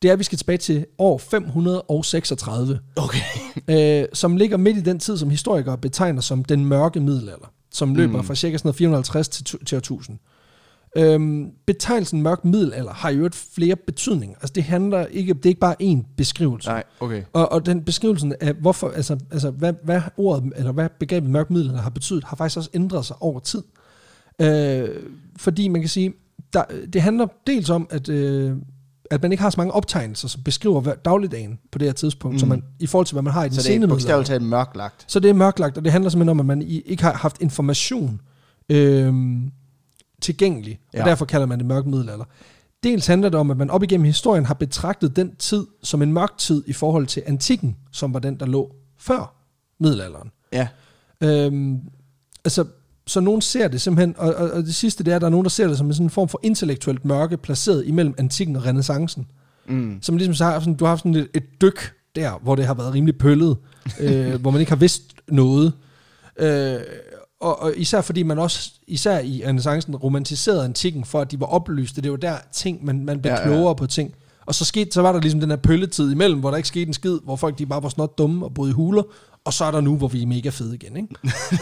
Det 0.03 0.09
er, 0.09 0.13
at 0.13 0.19
vi 0.19 0.25
skal 0.25 0.39
tilbage 0.39 0.59
til 0.59 0.87
år 0.99 1.19
536, 1.19 2.79
Okay. 2.97 3.19
øh, 4.03 4.09
som 4.13 4.37
ligger 4.37 4.57
midt 4.57 4.77
i 4.77 4.81
den 4.81 4.99
tid, 4.99 5.17
som 5.19 5.31
historikere 5.31 5.79
betegner 5.79 6.21
som 6.21 6.45
den 6.45 6.65
mørke 6.67 7.01
middelalder, 7.01 7.53
som 7.73 7.95
løber 7.95 8.19
Mm. 8.19 8.25
fra 8.25 8.35
cirka 8.35 8.59
sådan 8.59 8.67
noget 8.69 8.77
450 8.77 9.29
til, 9.29 9.45
til 9.67 9.77
år 9.77 9.79
1000. 9.79 10.19
Øhm, 10.97 11.51
betegnelsen 11.67 12.23
mørk 12.23 12.45
middelalder 12.45 12.93
har 12.93 13.11
jo 13.11 13.27
et 13.27 13.35
flere 13.35 13.77
betydninger. 13.77 14.37
Altså 14.37 14.53
det 14.53 14.63
handler 14.63 15.07
ikke, 15.07 15.35
det 15.35 15.47
er 15.47 15.49
ikke 15.49 15.61
bare 15.61 15.77
én 15.83 16.15
beskrivelse. 16.17 16.69
Nej, 16.69 16.85
okay. 17.01 17.23
Og, 17.33 17.53
og 17.53 17.67
den 17.67 17.85
beskrivelsen 17.85 18.35
af, 18.41 18.55
hvorfor, 18.55 18.89
altså, 18.89 19.19
altså 19.31 19.51
hvad, 19.51 19.73
hvad 19.85 20.01
ordet, 20.17 20.53
eller 20.57 20.73
hvad 20.73 20.89
begrebet 21.01 21.31
mørk 21.31 21.51
middelalder 21.51 21.83
har 21.83 21.91
betydet, 21.91 22.25
har 22.25 22.37
faktisk 22.37 22.57
også 22.57 22.71
ændret 22.75 23.07
sig 23.07 23.17
over 23.21 23.41
tid. 23.41 23.63
Øh, 24.41 24.89
fordi 25.37 25.69
man 25.69 25.81
kan 25.81 25.89
sige, 25.89 26.13
der, 26.53 26.65
det 26.93 27.03
handler 27.03 27.27
dels 27.47 27.71
om, 27.71 27.87
at, 27.91 28.09
øh, 28.09 28.57
at 29.11 29.23
man 29.23 29.33
ikke 29.33 29.43
har 29.43 29.51
så 29.51 29.61
mange 29.61 29.73
optegnelser, 29.73 30.29
som 30.29 30.43
beskriver 30.43 30.81
hver, 30.81 30.95
dagligdagen 30.95 31.59
på 31.73 31.79
det 31.79 31.89
her 31.89 31.93
tidspunkt, 31.93 32.35
mm. 32.35 32.39
så 32.39 32.47
man, 32.47 32.63
i 32.81 32.87
forhold 32.87 33.07
til, 33.07 33.15
hvad 33.15 33.23
man 33.23 33.33
har 33.33 33.45
i 33.45 33.49
den 33.49 33.57
Så 33.57 33.69
det 33.69 33.83
er 33.83 33.87
bogstaveligt 33.87 34.29
talt 34.29 34.43
mørklagt. 34.43 35.05
Så 35.09 35.21
det 35.21 35.31
er 35.31 35.35
mørklagt, 35.35 35.79
og 35.79 35.85
det 35.85 35.93
handler 35.93 36.11
simpelthen 36.11 36.29
om, 36.29 36.41
at 36.41 36.47
man 36.47 36.63
ikke 36.63 37.03
har 37.03 37.13
haft 37.13 37.41
information 37.41 38.21
øhm, 38.69 39.53
tilgængelig, 40.23 40.81
og 40.93 40.99
Ja. 40.99 41.05
derfor 41.05 41.25
kalder 41.25 41.47
man 41.47 41.59
det 41.59 41.67
mørk 41.67 41.87
middelalder. 41.87 42.25
Dels 42.83 43.07
handler 43.07 43.29
det 43.29 43.41
om, 43.41 43.51
at 43.51 43.57
man 43.57 43.71
op 43.71 43.83
igennem 43.83 44.05
historien 44.05 44.45
har 44.47 44.55
betragtet 44.55 45.17
den 45.17 45.37
tid 45.37 45.67
som 45.83 46.03
en 46.03 46.13
mørk 46.13 46.39
tid 46.39 46.63
i 46.67 46.73
forhold 46.73 47.07
til 47.07 47.23
antikken, 47.27 47.77
som 47.93 48.15
var 48.15 48.21
den, 48.21 48.41
der 48.41 48.47
lå 48.47 48.73
før 48.99 49.35
middelalderen. 49.81 50.31
Ja. 50.53 50.69
Øhm, 51.21 51.81
altså, 52.45 52.65
så 53.07 53.21
nogen 53.21 53.41
ser 53.41 53.69
det 53.69 53.81
simpelthen, 53.81 54.15
og, 54.19 54.35
og, 54.35 54.51
og 54.51 54.63
det 54.63 54.75
sidste 54.75 55.05
det 55.05 55.11
er, 55.13 55.17
at 55.17 55.21
der 55.21 55.27
er 55.27 55.31
nogen, 55.31 55.45
der 55.45 55.51
ser 55.51 55.67
det 55.69 55.79
som 55.79 55.87
en 55.87 55.95
sådan 55.95 56.11
form 56.11 56.29
for 56.29 56.41
intellektuelt 56.43 57.05
mørke, 57.05 57.37
placeret 57.37 57.87
imellem 57.87 58.15
antikken 58.19 58.57
og 58.57 58.67
renaissancen. 58.67 59.27
Mm. 59.67 59.99
Som 60.03 60.17
ligesom 60.17 60.35
så 60.35 60.45
har 60.45 60.61
sådan, 60.61 60.75
du 60.75 60.85
har 60.85 60.91
haft 60.91 61.01
sådan 61.01 61.15
et, 61.15 61.29
et 61.35 61.45
dyk 61.61 61.95
der, 62.17 62.39
hvor 62.43 62.55
det 62.55 62.67
har 62.67 62.75
været 62.75 62.95
rimelig 62.95 63.19
pøllet, 63.19 63.57
øh, 64.01 64.41
hvor 64.41 64.51
man 64.51 64.61
ikke 64.61 64.73
har 64.73 64.77
vidst 64.77 65.03
noget. 65.29 65.73
Øh, 66.37 66.77
og, 67.43 67.63
og 67.63 67.73
især 67.77 68.01
fordi 68.01 68.23
man 68.23 68.39
også, 68.39 68.71
især 68.87 69.19
i 69.19 69.43
renaissancen, 69.47 69.97
romantiserede 69.97 70.65
antikken 70.65 71.05
for, 71.05 71.21
at 71.21 71.31
de 71.31 71.41
var 71.41 71.47
oplyste. 71.47 72.03
Det 72.03 72.11
var 72.11 72.17
der 72.17 72.37
ting, 72.53 72.85
man, 72.85 73.05
man 73.05 73.21
blev 73.21 73.33
Ja, 73.33 73.41
ja, 73.41 73.49
ja. 73.49 73.55
klogere 73.55 73.77
på 73.77 73.87
ting. 73.87 74.15
Og 74.47 74.55
så, 74.55 74.65
skete, 74.65 74.93
så 74.93 75.03
var 75.03 75.13
der 75.13 75.21
ligesom 75.21 75.41
den 75.41 75.51
her 75.51 75.57
pølletid 75.57 76.13
imellem, 76.13 76.41
hvor 76.41 76.51
der 76.51 76.57
ikke 76.57 76.69
skete 76.69 76.87
en 76.87 76.95
skid, 76.95 77.19
hvor 77.25 77.37
folk 77.37 77.59
de 77.59 77.67
bare 77.67 77.83
var 77.83 77.89
snot 77.89 78.19
dumme 78.19 78.45
og 78.47 78.55
boede 78.55 78.71
i 78.71 78.73
huler. 78.73 79.03
Og 79.45 79.53
så 79.53 79.65
er 79.65 79.71
der 79.71 79.81
nu, 79.81 79.97
hvor 79.97 80.09
vi 80.09 80.23
er 80.23 80.27
mega 80.27 80.49
fede 80.49 80.75
igen. 80.75 80.97
Ikke? 80.97 81.09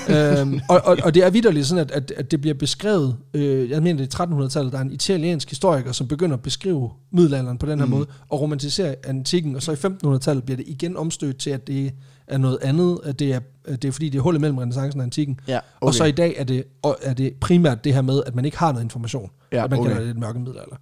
øhm, 0.41 0.61
og, 0.69 0.81
og, 0.85 0.99
og 1.05 1.15
det 1.15 1.25
er 1.25 1.31
vidderligt 1.31 1.67
sådan, 1.67 1.85
at, 1.85 1.91
at, 1.91 2.11
at 2.17 2.31
det 2.31 2.41
bliver 2.41 2.55
beskrevet, 2.55 3.17
øh, 3.35 3.71
jeg 3.71 3.83
mener 3.83 4.07
det 4.07 4.15
er 4.15 4.27
1300-tallet, 4.27 4.73
der 4.73 4.79
er 4.79 4.83
en 4.83 4.93
italiensk 4.93 5.51
historiker, 5.51 5.93
som 5.93 6.09
begynder 6.09 6.37
at 6.37 6.43
beskrive 6.43 6.91
middelalderen 7.13 7.59
på 7.59 7.67
den 7.67 7.79
her 7.79 7.87
mm. 7.87 7.91
måde, 7.91 8.07
og 8.29 8.41
romantisere 8.41 8.95
antikken, 9.05 9.57
og 9.57 9.63
så 9.63 9.73
i 9.73 9.75
1500-tallet 9.75 10.45
bliver 10.45 10.57
det 10.57 10.69
igen 10.69 10.97
omstødt 10.97 11.39
til, 11.39 11.51
at 11.51 11.67
det 11.67 11.93
er 12.27 12.39
noget 12.39 12.59
andet, 12.63 12.99
at 13.05 13.19
det 13.19 13.33
er, 13.33 13.41
at 13.65 13.83
det 13.83 13.89
er 13.89 13.93
fordi, 13.93 14.09
det 14.09 14.19
er 14.19 14.23
hullet 14.23 14.41
mellem 14.41 14.59
renaissancen 14.59 15.01
og 15.01 15.05
antikken. 15.05 15.41
Ja, 15.49 15.57
Okay. 15.57 15.87
Og 15.87 15.95
så 15.95 16.05
i 16.05 16.13
dag 16.13 16.35
er 16.39 16.45
det, 16.45 16.65
og 16.83 16.99
er 17.03 17.15
det 17.15 17.35
primært 17.41 17.85
det 17.85 17.95
her 17.95 18.03
med, 18.03 18.23
at 18.27 18.35
man 18.35 18.45
ikke 18.45 18.59
har 18.59 18.73
noget 18.73 18.85
information. 18.85 19.31
Ja, 19.53 19.65
at 19.65 19.71
man 19.71 19.79
okay. 19.79 19.89
kalder 19.89 20.03
det 20.03 20.11
et 20.11 20.19
mørke 20.19 20.39
middelalder. 20.39 20.77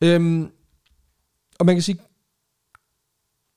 Øhm, 0.00 0.48
og 1.58 1.66
man 1.66 1.74
kan 1.74 1.82
sige, 1.82 1.98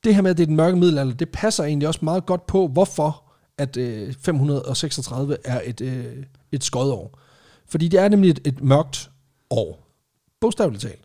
det 0.05 0.15
her 0.15 0.21
med, 0.21 0.31
at 0.31 0.37
det 0.37 0.43
er 0.43 0.47
den 0.47 0.55
mørke 0.55 0.77
middelalder, 0.77 1.13
det 1.13 1.29
passer 1.29 1.63
egentlig 1.63 1.87
også 1.87 1.99
meget 2.03 2.25
godt 2.25 2.47
på, 2.47 2.67
hvorfor 2.67 3.23
at 3.57 3.77
øh, 3.77 4.13
536 4.21 5.37
er 5.45 5.61
et, 5.65 5.81
øh, 5.81 6.05
et 6.51 6.63
skodår. 6.63 7.19
Fordi 7.67 7.87
det 7.87 7.99
er 7.99 8.09
nemlig 8.09 8.29
et, 8.29 8.39
et 8.45 8.63
mørkt 8.63 9.09
år. 9.49 9.87
Bogstaveligt 10.41 10.81
talt. 10.81 11.01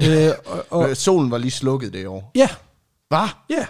øh, 0.08 0.30
og, 0.46 0.80
og, 0.80 0.96
Solen 0.96 1.30
var 1.30 1.38
lige 1.38 1.50
slukket 1.50 1.92
det 1.92 2.06
år. 2.06 2.30
ja, 2.34 2.48
Hvad? 3.08 3.28
Ja, 3.50 3.66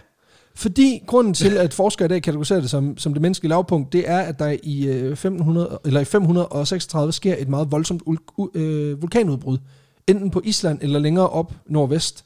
fordi 0.54 1.02
grunden 1.06 1.34
til, 1.34 1.56
at 1.56 1.74
forskere 1.74 2.06
i 2.06 2.08
dag 2.08 2.22
kategoriserer 2.22 2.60
det 2.60 2.70
som, 2.70 2.98
som 2.98 3.12
det 3.12 3.22
menneskelige 3.22 3.48
lavpunkt, 3.48 3.92
det 3.92 4.10
er, 4.10 4.18
at 4.18 4.38
der 4.38 4.56
i, 4.62 4.86
øh, 4.86 5.16
500, 5.16 5.78
eller 5.84 6.00
i 6.00 6.04
536 6.04 7.12
sker 7.12 7.34
et 7.38 7.48
meget 7.48 7.72
voldsomt 7.72 8.02
ul- 8.06 8.58
øh, 8.58 9.02
vulkanudbrud. 9.02 9.58
Enten 10.06 10.30
på 10.30 10.40
Island 10.44 10.78
eller 10.82 10.98
længere 10.98 11.28
op 11.28 11.52
nordvest. 11.66 12.24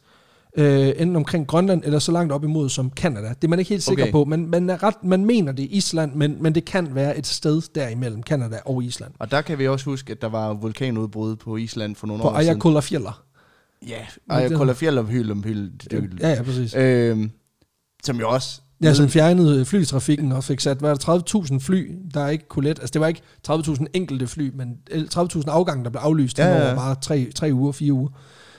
Øh, 0.59 0.89
enten 0.89 1.17
omkring 1.17 1.47
Grønland 1.47 1.83
eller 1.85 1.99
så 1.99 2.13
langt 2.13 2.33
op 2.33 2.45
imod 2.45 2.69
som 2.69 2.91
Kanada. 2.91 3.29
Det 3.29 3.45
er 3.45 3.49
man 3.49 3.59
ikke 3.59 3.69
helt 3.69 3.83
sikker 3.83 4.05
Okay. 4.05 4.13
på. 4.13 4.25
Man, 4.25 4.47
man, 4.47 4.71
er 4.71 4.83
ret, 4.83 5.05
man 5.05 5.25
mener 5.25 5.53
det 5.53 5.65
er 5.65 5.69
Island, 5.71 6.15
men, 6.15 6.37
men 6.43 6.55
det 6.55 6.65
kan 6.65 6.95
være 6.95 7.19
et 7.19 7.27
sted 7.27 7.63
derimellem 7.75 8.23
Kanada 8.23 8.59
og 8.67 8.85
Island. 8.85 9.13
Og 9.19 9.31
der 9.31 9.43
kan 9.43 9.59
vi 9.59 9.69
også 9.69 9.85
huske, 9.85 10.13
at 10.13 10.23
der 10.23 10.29
var 10.29 10.53
vulkanudbrud 10.55 11.37
på 11.37 11.57
Island 11.57 11.97
for 11.97 12.07
nogle 12.07 12.23
På 12.23 12.29
år 12.29 12.33
siden. 12.35 12.49
Ayakullafjellar. 12.49 13.23
Ja, 13.89 13.97
Nå, 14.27 14.35
det- 14.35 14.41
Ayakullafjell 14.41 14.99
og 14.99 15.07
Hylum 15.07 15.43
Hyl. 15.45 15.71
Ja, 16.21 16.29
ja, 16.31 16.43
præcis. 16.43 16.75
Øhm, 16.77 17.31
som 18.05 18.17
jo 18.21 18.29
også... 18.31 18.61
Ja, 18.83 18.95
som 18.95 19.09
fjernede 19.09 19.65
flytrafikken 19.65 20.33
og 20.33 20.45
fik 20.45 20.61
sat, 20.61 20.77
hvad 20.79 20.91
er 20.91 20.95
der, 20.95 21.43
30.000 21.43 21.59
fly, 21.61 21.93
der 22.15 22.29
ikke 22.29 22.49
kunne 22.49 22.65
let. 22.69 22.79
Altså 22.79 22.93
det 22.93 23.01
var 23.01 23.07
ikke 23.07 23.21
30.000 23.51 23.85
enkelte 23.95 24.27
fly, 24.27 24.51
men 24.55 24.69
30.000 24.91 25.43
afgange, 25.51 25.85
der 25.85 25.91
blev 25.91 26.01
aflyst 26.05 26.39
Ja, 26.39 26.47
ja, 26.47 26.51
ja, 26.53 26.57
ja. 26.59 26.65
ja. 26.65 26.71
over 26.73 26.77
bare 26.81 26.95
tre, 27.03 27.33
tre 27.35 27.51
uger, 27.53 27.73
fire 27.73 27.93
uger. 27.93 28.09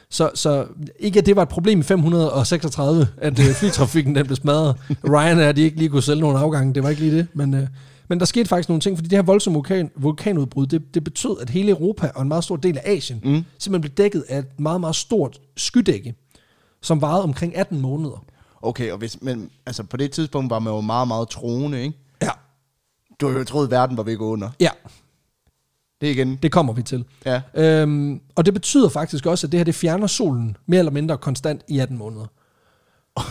Så, 0.09 0.31
så 0.35 0.67
ikke 0.99 1.19
at 1.19 1.25
det 1.25 1.35
var 1.35 1.41
et 1.41 1.49
problem 1.49 1.79
i 1.79 1.83
536, 1.83 3.07
at 3.17 3.39
øh, 3.39 3.45
flytrafikken 3.45 4.15
den 4.15 4.25
blev 4.25 4.35
smadret. 4.35 4.75
Ryanair, 5.09 5.51
de 5.51 5.61
ikke 5.61 5.77
lige 5.77 5.89
kunne 5.89 6.01
sælge 6.03 6.21
nogle 6.21 6.39
afgange, 6.39 6.73
det 6.73 6.83
var 6.83 6.89
ikke 6.89 7.01
lige 7.01 7.17
det. 7.17 7.27
Men, 7.33 7.53
øh, 7.53 7.67
men 8.07 8.19
der 8.19 8.25
skete 8.25 8.49
faktisk 8.49 8.69
nogle 8.69 8.81
ting, 8.81 8.97
fordi 8.97 9.09
det 9.09 9.17
her 9.17 9.23
voldsomme 9.23 9.55
vulkan, 9.57 9.91
vulkanudbrud, 9.95 10.65
det, 10.67 10.93
det 10.93 11.03
betød, 11.03 11.37
at 11.41 11.49
hele 11.49 11.69
Europa 11.69 12.11
og 12.15 12.21
en 12.21 12.27
meget 12.27 12.43
stor 12.43 12.55
del 12.55 12.77
af 12.77 12.91
Asien 12.91 13.21
Mm. 13.23 13.43
simpelthen 13.59 13.81
blev 13.81 13.91
dækket 14.05 14.23
af 14.29 14.39
et 14.39 14.59
meget, 14.59 14.79
meget 14.81 14.95
stort 14.95 15.39
skydække, 15.57 16.15
som 16.81 17.01
varede 17.01 17.23
omkring 17.23 17.55
18 17.57 17.81
måneder. 17.81 18.23
Okay, 18.61 18.91
og 18.91 18.97
hvis, 18.97 19.21
men 19.21 19.49
altså 19.65 19.83
på 19.83 19.97
det 19.97 20.11
tidspunkt 20.11 20.49
var 20.49 20.59
man 20.59 20.73
jo 20.73 20.81
meget, 20.81 21.07
meget 21.07 21.29
troende, 21.29 21.83
ikke? 21.83 21.97
Ja, 22.21 22.29
Du 23.21 23.31
har 23.31 23.37
jo 23.37 23.43
troet, 23.43 23.65
at 23.65 23.71
verden 23.71 23.97
var 23.97 24.03
ved 24.03 24.13
at 24.13 24.19
gå 24.19 24.27
under. 24.29 24.49
ja, 24.59 24.69
Det 26.01 26.07
igen. 26.07 26.35
det 26.43 26.51
kommer 26.51 26.73
vi 26.73 26.81
til. 26.81 27.05
Ja. 27.25 27.41
Øhm, 27.55 28.21
og 28.35 28.45
det 28.45 28.53
betyder 28.53 28.89
faktisk 28.89 29.25
også, 29.25 29.47
at 29.47 29.51
det 29.51 29.59
her 29.59 29.63
det 29.63 29.75
fjerner 29.75 30.07
solen 30.07 30.57
mere 30.67 30.79
eller 30.79 30.91
mindre 30.91 31.17
konstant 31.17 31.61
i 31.67 31.79
18 31.79 31.97
måneder. 31.97 32.25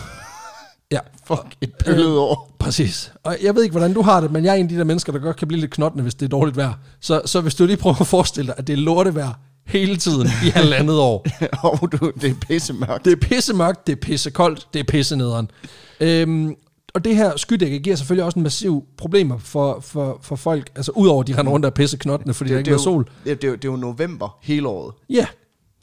ja, 0.91 0.99
Fuck, 1.27 1.55
et 1.61 1.71
pøllet 1.85 2.17
år. 2.17 2.55
præcis. 2.59 3.11
Og 3.23 3.37
jeg 3.43 3.55
ved 3.55 3.63
ikke, 3.63 3.73
hvordan 3.73 3.93
du 3.93 4.01
har 4.01 4.21
det, 4.21 4.31
men 4.31 4.45
jeg 4.45 4.51
er 4.51 4.55
en 4.55 4.63
af 4.65 4.69
de 4.69 4.77
der 4.77 4.83
mennesker, 4.83 5.11
der 5.13 5.19
godt 5.19 5.37
kan 5.37 5.47
blive 5.47 5.59
lidt 5.61 5.71
knottende, 5.71 6.01
hvis 6.01 6.15
det 6.15 6.25
er 6.25 6.29
dårligt 6.29 6.57
vejr. 6.57 6.73
Så, 6.99 7.21
så 7.25 7.41
hvis 7.41 7.55
du 7.55 7.65
lige 7.65 7.77
prøver 7.77 8.01
at 8.01 8.07
forestille 8.07 8.47
dig, 8.47 8.55
at 8.57 8.67
det 8.67 8.73
er 8.73 8.77
lortevejr 8.77 9.39
hele 9.67 9.97
tiden 9.97 10.27
i 10.45 10.49
halvandet 10.49 10.99
år. 10.99 11.25
og 11.81 11.91
du, 11.91 12.11
det 12.21 12.29
er 12.29 12.35
pisse 12.47 12.73
mørkt. 12.73 13.05
Det 13.05 13.11
er 13.13 13.17
pisse 13.27 13.53
mørkt, 13.53 13.87
det 13.87 13.93
er 13.93 14.01
pisse 14.01 14.29
koldt, 14.29 14.67
det 14.73 14.79
er 14.79 14.83
pisse 14.83 15.15
nederen. 15.15 15.51
Øhm, 15.99 16.55
og 16.95 17.05
det 17.05 17.15
her 17.15 17.37
skydække 17.37 17.79
giver 17.79 17.95
selvfølgelig 17.95 18.25
også 18.25 18.39
en 18.39 18.43
massiv 18.43 18.83
problemer 18.97 19.37
for, 19.37 19.79
for, 19.79 20.19
for 20.21 20.35
folk, 20.35 20.71
altså 20.75 20.91
udover 20.91 21.23
de 21.23 21.37
render 21.37 21.51
rundt 21.51 21.65
og 21.65 21.73
pisse 21.73 21.97
knottende, 21.97 22.33
fordi 22.33 22.51
der 22.51 22.57
ikke 22.57 22.71
er 22.71 22.75
det, 22.75 22.83
sol. 22.83 23.09
det, 23.23 23.43
er, 23.43 23.47
jo, 23.47 23.55
det 23.55 23.65
er 23.65 23.71
jo 23.71 23.75
november 23.75 24.37
hele 24.41 24.67
året. 24.67 24.93
Ja, 25.09 25.15
det 25.15 25.27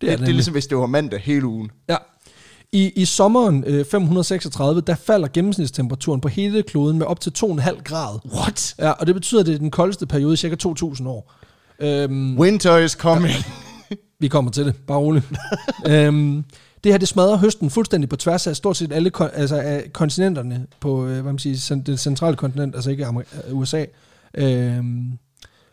Det, 0.01 0.09
er 0.09 0.16
det, 0.16 0.20
det 0.20 0.29
er 0.29 0.33
ligesom, 0.33 0.53
hvis 0.53 0.66
det 0.66 0.79
var 0.79 0.87
mandag 0.87 1.20
hele 1.20 1.46
ugen. 1.46 1.70
Ja. 1.88 1.96
I, 2.72 2.92
I 2.96 3.05
sommeren 3.05 3.64
øh, 3.66 3.85
536, 3.85 4.81
der 4.81 4.94
falder 4.94 5.29
gennemsnitstemperaturen 5.29 6.20
på 6.20 6.29
hele 6.29 6.62
kloden 6.62 6.98
med 6.98 7.07
op 7.07 7.20
til 7.20 7.33
2,5 7.38 7.83
grad. 7.83 8.18
What? 8.35 8.75
Ja, 8.79 8.90
og 8.90 9.07
det 9.07 9.14
betyder, 9.14 9.40
at 9.40 9.46
det 9.46 9.55
er 9.55 9.59
den 9.59 9.70
koldeste 9.70 10.07
periode 10.07 10.35
i 10.35 10.37
cirka 10.37 10.57
2.000 10.68 11.09
år. 11.09 11.33
Øhm, 11.81 12.38
Winter 12.38 12.77
is 12.77 12.92
coming. 12.92 13.35
vi 14.20 14.29
kommer 14.29 14.51
til 14.51 14.66
det, 14.66 14.75
bare 14.87 14.98
roligt. 14.98 15.25
øhm, 15.88 16.44
det 16.85 16.92
her, 16.92 16.99
det 16.99 17.09
smadrer 17.09 17.37
høsten 17.37 17.71
fuldstændig 17.71 18.09
på 18.09 18.16
tværs 18.16 18.47
af 18.47 18.57
stort 18.57 18.77
set 18.77 18.92
alle 18.92 19.11
kon- 19.16 19.35
altså 19.35 19.57
af 19.57 19.90
kontinenterne 19.92 20.66
på 20.81 21.07
øh, 21.07 21.12
hvad 21.12 21.23
man 21.23 21.38
siger, 21.38 21.83
det 21.87 22.01
centrale 22.01 22.37
kontinent, 22.37 22.75
altså 22.75 22.90
ikke 22.90 23.07
øh, 23.07 23.57
USA. 23.59 23.85
Øhm, 24.35 25.12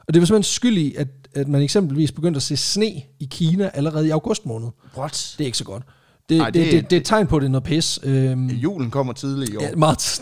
og 0.07 0.13
det 0.13 0.21
var 0.21 0.25
simpelthen 0.25 0.43
skyld 0.43 0.77
i, 0.77 0.95
at, 0.95 1.07
at 1.35 1.47
man 1.47 1.61
eksempelvis 1.61 2.11
begyndte 2.11 2.37
at 2.37 2.43
se 2.43 2.57
sne 2.57 2.85
i 3.19 3.27
Kina 3.31 3.69
allerede 3.73 4.07
i 4.07 4.09
august 4.09 4.45
måned. 4.45 4.67
What? 4.97 5.35
Det 5.37 5.43
er 5.43 5.45
ikke 5.45 5.57
så 5.57 5.63
godt. 5.63 5.83
Det, 6.29 6.39
Ej, 6.41 6.49
det, 6.49 6.53
det- 6.65 6.73
det, 6.73 6.89
det, 6.89 6.95
er 6.95 6.99
et 6.99 7.05
tegn 7.05 7.27
på, 7.27 7.35
at 7.35 7.41
det 7.41 7.47
er 7.47 7.51
noget 7.51 7.63
pis. 7.63 7.99
Øhm, 8.03 8.47
Julen 8.47 8.91
kommer 8.91 9.13
tidligt 9.13 9.51
i 9.53 9.55
år. 9.55 9.61
Ja, 9.63 9.75
meget. 9.75 10.21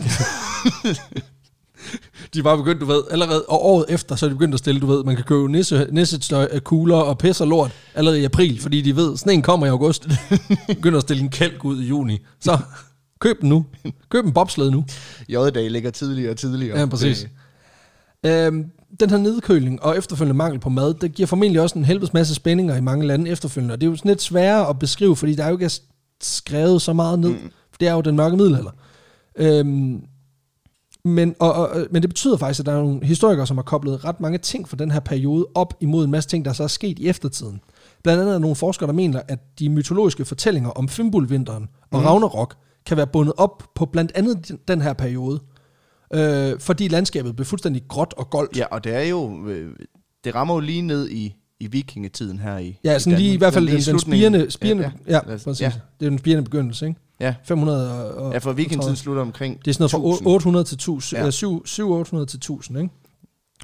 De 2.34 2.44
var 2.44 2.56
begyndt, 2.56 2.80
du 2.80 2.86
ved, 2.86 3.02
allerede, 3.10 3.44
og 3.48 3.64
året 3.66 3.84
efter, 3.88 4.16
så 4.16 4.26
er 4.26 4.30
de 4.30 4.34
begyndt 4.34 4.54
at 4.54 4.58
stille, 4.58 4.80
du 4.80 4.86
ved, 4.86 5.04
man 5.04 5.16
kan 5.16 5.24
købe 5.24 5.52
nisse, 5.52 5.86
nissestøj, 5.92 6.58
kugler 6.60 6.96
og 6.96 7.18
pis 7.18 7.40
og 7.40 7.46
lort 7.48 7.70
allerede 7.94 8.20
i 8.20 8.24
april, 8.24 8.60
fordi 8.60 8.80
de 8.80 8.96
ved, 8.96 9.16
sneen 9.16 9.42
kommer 9.42 9.66
i 9.66 9.68
august. 9.70 10.08
begynder 10.68 10.96
at 10.98 11.02
stille 11.02 11.22
en 11.22 11.28
kælk 11.28 11.64
ud 11.64 11.82
i 11.82 11.86
juni. 11.86 12.18
Så 12.40 12.58
køb 13.20 13.40
den 13.40 13.48
nu. 13.48 13.64
Køb 14.10 14.24
en 14.24 14.32
bobsled 14.32 14.70
nu. 14.70 14.84
J-dag 15.28 15.70
ligger 15.70 15.90
tidligere 15.90 16.30
og 16.30 16.36
tidligere. 16.36 16.78
Ja, 16.78 16.86
præcis. 16.86 17.18
Det- 17.18 17.28
Øhm, 18.26 18.64
den 19.00 19.10
her 19.10 19.16
nedkøling 19.16 19.82
og 19.82 19.98
efterfølgende 19.98 20.36
mangel 20.36 20.60
på 20.60 20.68
mad, 20.68 20.94
det 20.94 21.14
giver 21.14 21.26
formentlig 21.26 21.60
også 21.60 21.78
en 21.78 21.84
helvedes 21.84 22.12
masse 22.12 22.34
spændinger 22.34 22.76
i 22.76 22.80
mange 22.80 23.06
lande 23.06 23.30
efterfølgende. 23.30 23.72
Og 23.72 23.80
det 23.80 23.86
er 23.86 23.90
jo 23.90 23.96
sådan 23.96 24.08
lidt 24.08 24.22
sværere 24.22 24.68
at 24.68 24.78
beskrive, 24.78 25.16
fordi 25.16 25.34
der 25.34 25.44
er 25.44 25.48
jo 25.48 25.54
ikke 25.56 25.70
skrevet 26.22 26.82
så 26.82 26.92
meget 26.92 27.18
ned. 27.18 27.28
Mm. 27.30 27.50
For 27.70 27.76
det 27.80 27.88
er 27.88 27.92
jo 27.92 28.00
den 28.00 28.16
mørke 28.16 28.36
middelalder. 28.36 28.70
Øhm, 29.36 30.00
men, 31.08 31.34
og, 31.40 31.52
og, 31.52 31.86
men 31.90 32.02
det 32.02 32.10
betyder 32.10 32.36
faktisk, 32.36 32.60
at 32.60 32.66
der 32.66 32.72
er 32.72 32.82
nogle 32.82 33.04
historikere, 33.06 33.46
som 33.46 33.56
har 33.56 33.62
koblet 33.62 34.04
ret 34.04 34.20
mange 34.20 34.38
ting 34.38 34.68
fra 34.68 34.76
den 34.76 34.90
her 34.90 35.00
periode 35.00 35.46
op 35.54 35.74
imod 35.80 36.04
en 36.04 36.10
masse 36.10 36.28
ting, 36.28 36.44
der 36.44 36.52
så 36.52 36.62
er 36.62 36.66
sket 36.66 36.98
i 36.98 37.08
eftertiden. 37.08 37.60
Blandt 38.02 38.22
andet 38.22 38.34
er 38.34 38.38
nogle 38.38 38.56
forskere, 38.56 38.86
der 38.86 38.92
mener, 38.92 39.20
at 39.28 39.38
de 39.58 39.68
mytologiske 39.68 40.24
fortællinger 40.24 40.70
om 40.70 40.88
Fimbulvinteren 40.88 41.68
og 41.90 42.00
mm. 42.00 42.06
Ragnarok 42.06 42.54
kan 42.86 42.96
være 42.96 43.06
bundet 43.06 43.34
op 43.36 43.62
på 43.74 43.86
blandt 43.86 44.12
andet 44.14 44.58
den- 44.68 44.80
her 44.80 44.92
periode. 44.92 45.40
Øh, 46.14 46.60
fordi 46.60 46.88
landskabet 46.88 47.36
blev 47.36 47.46
fuldstændig 47.46 47.82
gråt 47.88 48.14
og 48.16 48.30
goldt. 48.30 48.56
Ja, 48.56 48.64
og 48.70 48.84
det 48.84 48.94
er 48.94 49.02
jo... 49.02 49.46
øh, 49.46 49.70
Det 50.24 50.34
rammer 50.34 50.54
jo 50.54 50.60
lige 50.60 50.82
ned 50.82 51.08
i, 51.08 51.34
i 51.60 51.66
vikingetiden 51.66 52.38
her 52.38 52.58
i 52.58 52.78
Ja, 52.84 52.98
sådan 52.98 53.18
i 53.18 53.22
lige 53.22 53.34
i 53.34 53.36
hvert 53.36 53.52
fald 53.54 53.66
den, 53.68 53.80
den 53.80 53.98
spirende, 53.98 54.50
spirende 54.50 54.92
ja, 55.08 55.20
ja, 55.30 55.36
præcis. 55.44 55.60
ja. 55.60 55.66
Ja. 55.66 55.72
Det 56.00 56.06
er 56.06 56.10
den 56.10 56.18
spirende 56.18 56.42
begyndelse, 56.44 56.86
ikke? 56.86 57.00
Ja. 57.20 57.34
500 57.44 58.14
og, 58.14 58.32
ja, 58.32 58.38
for 58.38 58.52
vikingetiden 58.52 58.96
slutter 58.96 59.22
omkring 59.22 59.58
Det 59.64 59.68
er 59.70 59.72
sådan 59.74 59.82
noget 60.02 60.14
1000. 60.14 60.24
fra 60.24 60.30
800 60.30 60.64
til 60.64 60.74
1000, 60.74 61.18
Ja. 61.18 61.24
ja. 61.24 61.30
7, 61.30 61.66
7 61.66 61.90
800 61.92 62.26
til 62.30 62.36
1000, 62.36 62.78
ikke? 62.78 62.90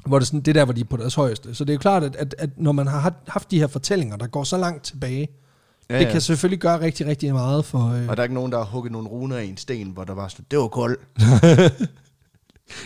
Hvor 0.05 0.19
det, 0.19 0.27
sådan, 0.27 0.39
det 0.39 0.47
er 0.47 0.53
der, 0.53 0.65
hvor 0.65 0.73
de 0.73 0.81
er 0.81 0.85
på 0.85 0.97
deres 0.97 1.15
højeste. 1.15 1.55
Så 1.55 1.63
det 1.63 1.69
er 1.69 1.73
jo 1.73 1.79
klart, 1.79 2.03
at, 2.03 2.15
at, 2.15 2.35
at 2.37 2.49
når 2.57 2.71
man 2.71 2.87
har 2.87 3.13
haft- 3.27 3.51
de 3.51 3.59
her 3.59 3.67
fortællinger, 3.67 4.15
der 4.17 4.27
går 4.27 4.43
så 4.43 4.57
langt 4.57 4.83
tilbage, 4.83 5.27
ja, 5.89 5.99
det 5.99 6.05
ja. 6.05 6.11
kan 6.11 6.21
selvfølgelig 6.21 6.59
gøre 6.59 6.79
rigtig, 6.81 7.07
rigtig 7.07 7.33
meget 7.33 7.65
for... 7.65 7.79
Øh, 7.79 8.07
Og 8.09 8.17
der 8.17 8.21
er 8.21 8.23
ikke 8.23 8.33
nogen, 8.35 8.51
der 8.51 8.57
har 8.57 8.65
hugget 8.65 8.91
nogle 8.91 9.07
runer 9.09 9.37
i 9.37 9.49
en 9.49 9.57
sten, 9.57 9.87
hvor 9.89 10.03
der 10.03 10.13
var 10.13 10.27
sådan, 10.27 10.45
det 10.51 10.59
var 10.59 10.67
koldt. 10.67 10.99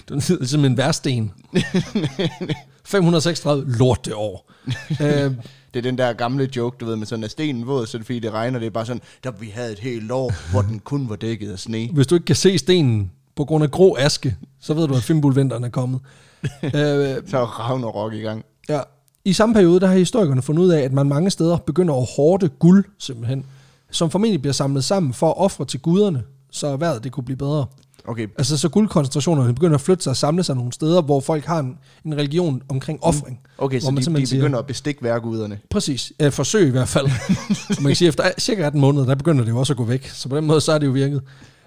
det 0.09 0.15
er 0.15 0.19
simpelthen 0.19 0.65
en 0.65 0.77
værsten. 0.77 1.31
536 2.85 3.65
lort 3.77 4.05
det 4.05 4.13
år. 4.13 4.51
øh, 5.01 5.33
Det 5.73 5.79
er 5.79 5.83
den 5.83 5.97
der 5.97 6.13
gamle 6.13 6.49
joke, 6.55 6.77
du 6.79 6.85
ved, 6.85 6.95
med 6.95 7.07
sådan, 7.07 7.23
at 7.23 7.31
stenen 7.31 7.67
våd, 7.67 7.87
så 7.87 7.97
er 7.97 7.99
det 7.99 8.05
fordi 8.05 8.19
det 8.19 8.31
regner. 8.31 8.59
Det 8.59 8.65
er 8.65 8.69
bare 8.69 8.85
sådan, 8.85 9.01
der 9.23 9.31
vi 9.31 9.47
havde 9.47 9.71
et 9.71 9.79
helt 9.79 10.11
år, 10.11 10.51
hvor 10.51 10.61
den 10.61 10.79
kun 10.79 11.09
var 11.09 11.15
dækket 11.15 11.51
af 11.51 11.59
sne. 11.59 11.89
hvis 11.93 12.07
du 12.07 12.15
ikke 12.15 12.25
kan 12.25 12.35
se 12.35 12.57
stenen 12.57 13.11
på 13.35 13.45
grund 13.45 13.63
af 13.63 13.71
grå 13.71 13.95
aske, 13.99 14.37
så 14.61 14.73
ved 14.73 14.87
du, 14.87 14.93
at 14.93 15.03
Fimbulvinteren 15.03 15.63
er 15.63 15.69
kommet. 15.69 15.99
øh, 16.63 16.71
Så 16.71 17.37
er 17.37 17.59
Ragnarok 17.59 18.13
i 18.13 18.19
gang. 18.19 18.45
Ja. 18.69 18.79
I 19.25 19.33
samme 19.33 19.55
periode, 19.55 19.79
der 19.79 19.87
har 19.87 19.95
historikerne 19.95 20.41
fundet 20.41 20.63
ud 20.63 20.69
af, 20.69 20.81
at 20.81 20.93
man 20.93 21.09
mange 21.09 21.29
steder 21.29 21.57
begynder 21.57 21.93
at 21.93 22.07
hårde 22.15 22.49
guld, 22.49 22.85
simpelthen, 22.97 23.45
som 23.91 24.09
formentlig 24.09 24.41
bliver 24.41 24.53
samlet 24.53 24.83
sammen 24.83 25.13
for 25.13 25.27
at 25.29 25.37
ofre 25.37 25.65
til 25.65 25.79
guderne, 25.79 26.23
så 26.51 26.77
vejret 26.77 27.03
det 27.03 27.11
kunne 27.11 27.23
blive 27.23 27.37
bedre. 27.37 27.65
Okay, 28.09 28.27
Altså 28.37 28.57
så 28.57 28.69
guldkoncentrationerne 28.69 29.53
begynder 29.53 29.75
at 29.75 29.81
flytte 29.81 30.03
sig 30.03 30.09
og 30.11 30.17
samle 30.17 30.43
sig 30.43 30.55
nogle 30.55 30.73
steder, 30.73 31.01
hvor 31.01 31.19
folk 31.19 31.45
har 31.45 31.59
en, 31.59 31.77
en 32.05 32.17
religion 32.17 32.61
omkring 32.69 33.03
offring. 33.03 33.39
okay 33.57 33.79
så 33.79 33.91
man 33.91 34.03
de, 34.03 34.15
de 34.21 34.25
siger- 34.27 34.41
begynder 34.41 34.59
at 34.59 34.65
bestikke 34.67 35.03
værguderne. 35.03 35.59
Præcis. 35.69 36.13
Øh, 36.19 36.31
forsøg 36.31 36.67
i 36.67 36.71
hvert 36.71 36.87
fald. 36.87 37.05
Man 37.83 37.89
kan 37.89 37.95
sige, 37.95 38.07
efter 38.07 38.23
cirka 38.39 38.61
18 38.63 38.81
måneder, 38.81 39.05
der 39.05 39.15
begynder 39.15 39.43
det 39.43 39.51
jo 39.51 39.57
også 39.57 39.73
at 39.73 39.77
gå 39.77 39.83
væk. 39.83 40.07
Så 40.07 40.29
på 40.29 40.37
den 40.37 40.45
måde, 40.45 40.61
så 40.61 40.71
er 40.71 40.77
det 40.77 40.85
jo 40.87 40.91
virket. 40.91 41.21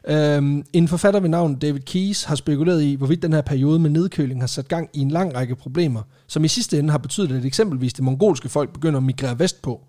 Øhm, 0.09 0.65
en 0.73 0.89
forfatter 0.89 1.21
ved 1.21 1.29
navn 1.29 1.55
David 1.55 1.81
Keyes 1.81 2.25
har 2.25 2.35
spekuleret 2.35 2.83
i, 2.83 2.95
hvorvidt 2.95 3.23
den 3.23 3.33
her 3.33 3.41
periode 3.41 3.79
med 3.79 3.91
nedkøling 3.91 4.41
har 4.43 4.47
sat 4.47 4.69
gang 4.69 4.89
i 4.95 5.01
en 5.01 5.11
lang 5.11 5.35
række 5.37 5.55
problemer, 5.57 6.03
som 6.27 6.45
i 6.45 6.49
sidste 6.49 6.79
ende 6.79 6.91
har 6.91 6.99
betydet, 6.99 7.33
at 7.37 7.45
eksempelvis 7.45 7.93
det 7.93 8.05
mongolske 8.05 8.49
folk 8.49 8.73
begynder 8.73 8.97
at 8.97 9.03
migrere 9.03 9.39
vestpå. 9.39 9.81